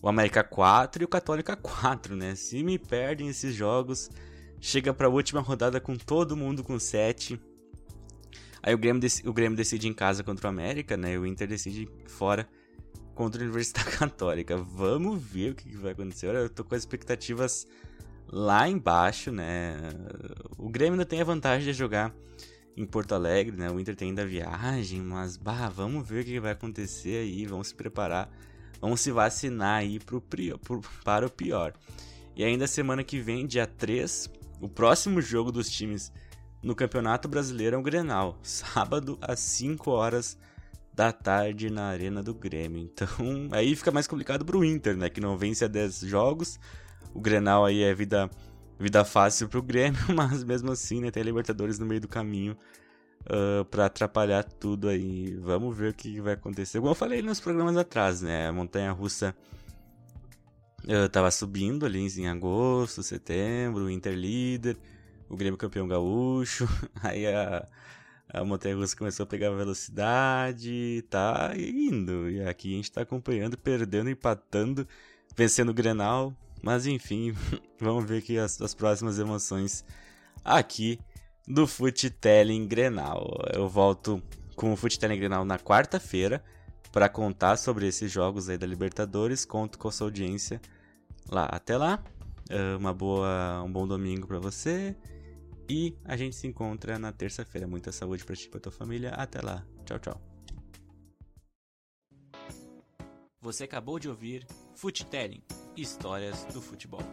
o 0.00 0.08
América 0.08 0.44
4 0.44 1.02
e 1.02 1.04
o 1.04 1.08
Católica 1.08 1.56
4, 1.56 2.14
né? 2.16 2.34
Se 2.34 2.62
me 2.62 2.78
perdem 2.78 3.28
esses 3.28 3.54
jogos, 3.54 4.08
chega 4.60 4.92
para 4.92 5.06
a 5.06 5.10
última 5.10 5.40
rodada 5.40 5.80
com 5.80 5.96
todo 5.96 6.36
mundo 6.36 6.62
com 6.64 6.78
7. 6.78 7.40
Aí 8.62 8.74
o 8.74 8.78
Grêmio, 8.78 9.00
o 9.24 9.32
Grêmio 9.32 9.56
decide 9.56 9.88
em 9.88 9.94
casa 9.94 10.22
contra 10.24 10.46
o 10.46 10.50
América, 10.50 10.96
né? 10.96 11.12
E 11.14 11.18
o 11.18 11.26
Inter 11.26 11.48
decide 11.48 11.88
fora 12.06 12.48
contra 13.14 13.40
a 13.40 13.44
Universidade 13.44 13.90
Católica. 13.96 14.56
Vamos 14.56 15.22
ver 15.22 15.52
o 15.52 15.54
que 15.54 15.76
vai 15.76 15.92
acontecer. 15.92 16.28
Olha, 16.28 16.38
eu 16.38 16.50
tô 16.50 16.64
com 16.64 16.74
as 16.74 16.82
expectativas 16.82 17.66
lá 18.26 18.68
embaixo, 18.68 19.30
né? 19.30 19.76
O 20.58 20.68
Grêmio 20.68 20.94
ainda 20.94 21.04
tem 21.06 21.20
a 21.20 21.24
vantagem 21.24 21.64
de 21.64 21.72
jogar 21.72 22.14
em 22.76 22.84
Porto 22.84 23.14
Alegre, 23.14 23.56
né? 23.56 23.70
O 23.70 23.78
Inter 23.80 23.96
tem 23.96 24.08
ainda 24.10 24.26
viagem, 24.26 25.00
mas 25.00 25.36
bah, 25.36 25.68
vamos 25.68 26.06
ver 26.06 26.22
o 26.22 26.24
que 26.24 26.38
vai 26.40 26.52
acontecer 26.52 27.16
aí, 27.22 27.46
vamos 27.46 27.68
se 27.68 27.74
preparar, 27.74 28.30
vamos 28.80 29.00
se 29.00 29.10
vacinar 29.10 29.78
aí 29.80 29.98
pro, 29.98 30.20
pro- 30.20 30.58
para 31.04 31.26
o 31.26 31.30
pior. 31.30 31.72
E 32.36 32.44
ainda 32.44 32.68
semana 32.68 33.02
que 33.02 33.18
vem, 33.18 33.46
dia 33.46 33.66
3, 33.66 34.30
o 34.60 34.68
próximo 34.68 35.20
jogo 35.20 35.52
dos 35.52 35.70
times 35.70 36.12
no 36.62 36.74
Campeonato 36.74 37.28
Brasileiro 37.28 37.76
é 37.76 37.78
o 37.78 37.82
Grenal, 37.82 38.38
sábado 38.42 39.18
às 39.20 39.40
5 39.40 39.90
horas 39.90 40.38
da 40.92 41.12
tarde 41.12 41.70
na 41.70 41.86
Arena 41.86 42.22
do 42.22 42.34
Grêmio. 42.34 42.82
Então, 42.82 43.48
aí 43.52 43.76
fica 43.76 43.90
mais 43.90 44.06
complicado 44.06 44.44
pro 44.44 44.64
Inter, 44.64 44.96
né, 44.96 45.08
que 45.08 45.20
não 45.20 45.36
vence 45.36 45.64
a 45.64 45.68
10 45.68 46.00
jogos. 46.00 46.58
O 47.14 47.20
Grenal 47.20 47.64
aí 47.64 47.82
é 47.82 47.94
vida 47.94 48.30
vida 48.78 49.04
fácil 49.04 49.48
pro 49.48 49.62
Grêmio, 49.62 50.00
mas 50.14 50.44
mesmo 50.44 50.70
assim, 50.70 51.00
né, 51.00 51.10
tem 51.10 51.22
a 51.22 51.26
Libertadores 51.26 51.78
no 51.78 51.86
meio 51.86 52.00
do 52.00 52.08
caminho 52.08 52.56
ah, 53.26 53.64
pra 53.70 53.86
atrapalhar 53.86 54.44
tudo 54.44 54.88
aí. 54.88 55.34
Vamos 55.36 55.76
ver 55.76 55.90
o 55.90 55.94
que 55.94 56.20
vai 56.20 56.34
acontecer. 56.34 56.78
Como 56.78 56.90
eu 56.90 56.94
falei 56.94 57.22
nos 57.22 57.40
programas 57.40 57.76
atrás, 57.76 58.22
né, 58.22 58.48
a 58.48 58.52
montanha 58.52 58.92
russa 58.92 59.34
ah, 60.86 61.08
tava 61.08 61.30
subindo 61.30 61.84
ali 61.84 62.06
em 62.06 62.28
agosto, 62.28 63.02
setembro, 63.02 63.84
o 63.84 63.90
Inter 63.90 64.14
líder, 64.14 64.76
o 65.28 65.36
Grêmio 65.36 65.58
campeão 65.58 65.88
gaúcho, 65.88 66.68
aí 67.02 67.26
a, 67.26 67.66
a 68.28 68.44
montanha 68.44 68.76
russa 68.76 68.96
começou 68.96 69.24
a 69.24 69.26
pegar 69.26 69.50
velocidade, 69.50 71.04
tá 71.10 71.52
indo. 71.56 72.30
E 72.30 72.42
aqui 72.42 72.72
a 72.72 72.76
gente 72.76 72.92
tá 72.92 73.02
acompanhando, 73.02 73.56
perdendo, 73.58 74.10
empatando, 74.10 74.86
vencendo 75.36 75.70
o 75.70 75.74
Grenal. 75.74 76.34
Mas 76.62 76.86
enfim, 76.86 77.34
vamos 77.78 78.04
ver 78.04 78.18
aqui 78.18 78.38
as, 78.38 78.60
as 78.60 78.74
próximas 78.74 79.18
emoções 79.18 79.84
aqui 80.44 80.98
do 81.46 81.66
Futelling 81.66 82.66
Grenal. 82.66 83.26
Eu 83.52 83.68
volto 83.68 84.22
com 84.54 84.72
o 84.72 84.76
Futelling 84.76 85.18
Grenal 85.18 85.44
na 85.44 85.58
quarta-feira 85.58 86.42
para 86.98 87.08
contar 87.08 87.56
sobre 87.56 87.86
esses 87.86 88.10
jogos 88.10 88.48
aí 88.48 88.58
da 88.58 88.66
Libertadores. 88.66 89.44
Conto 89.44 89.78
com 89.78 89.86
a 89.86 89.92
sua 89.92 90.08
audiência 90.08 90.60
lá. 91.30 91.44
Até 91.44 91.76
lá, 91.76 92.02
eh, 92.50 92.74
uma 92.74 92.92
boa, 92.92 93.62
um 93.62 93.70
bom 93.70 93.86
domingo 93.86 94.26
para 94.26 94.40
você 94.40 94.96
e 95.70 95.96
a 96.04 96.16
gente 96.16 96.34
se 96.34 96.48
encontra 96.48 96.98
na 96.98 97.12
terça-feira. 97.12 97.68
Muita 97.68 97.92
saúde 97.92 98.24
para 98.24 98.34
ti 98.34 98.46
e 98.46 98.48
para 98.48 98.58
tua 98.58 98.72
família. 98.72 99.10
Até 99.10 99.40
lá. 99.40 99.64
Tchau, 99.84 99.98
tchau. 100.00 100.20
Você 103.42 103.62
acabou 103.62 104.00
de 104.00 104.08
ouvir 104.08 104.44
Futelling, 104.74 105.44
Histórias 105.76 106.46
do 106.46 106.60
Futebol. 106.60 107.04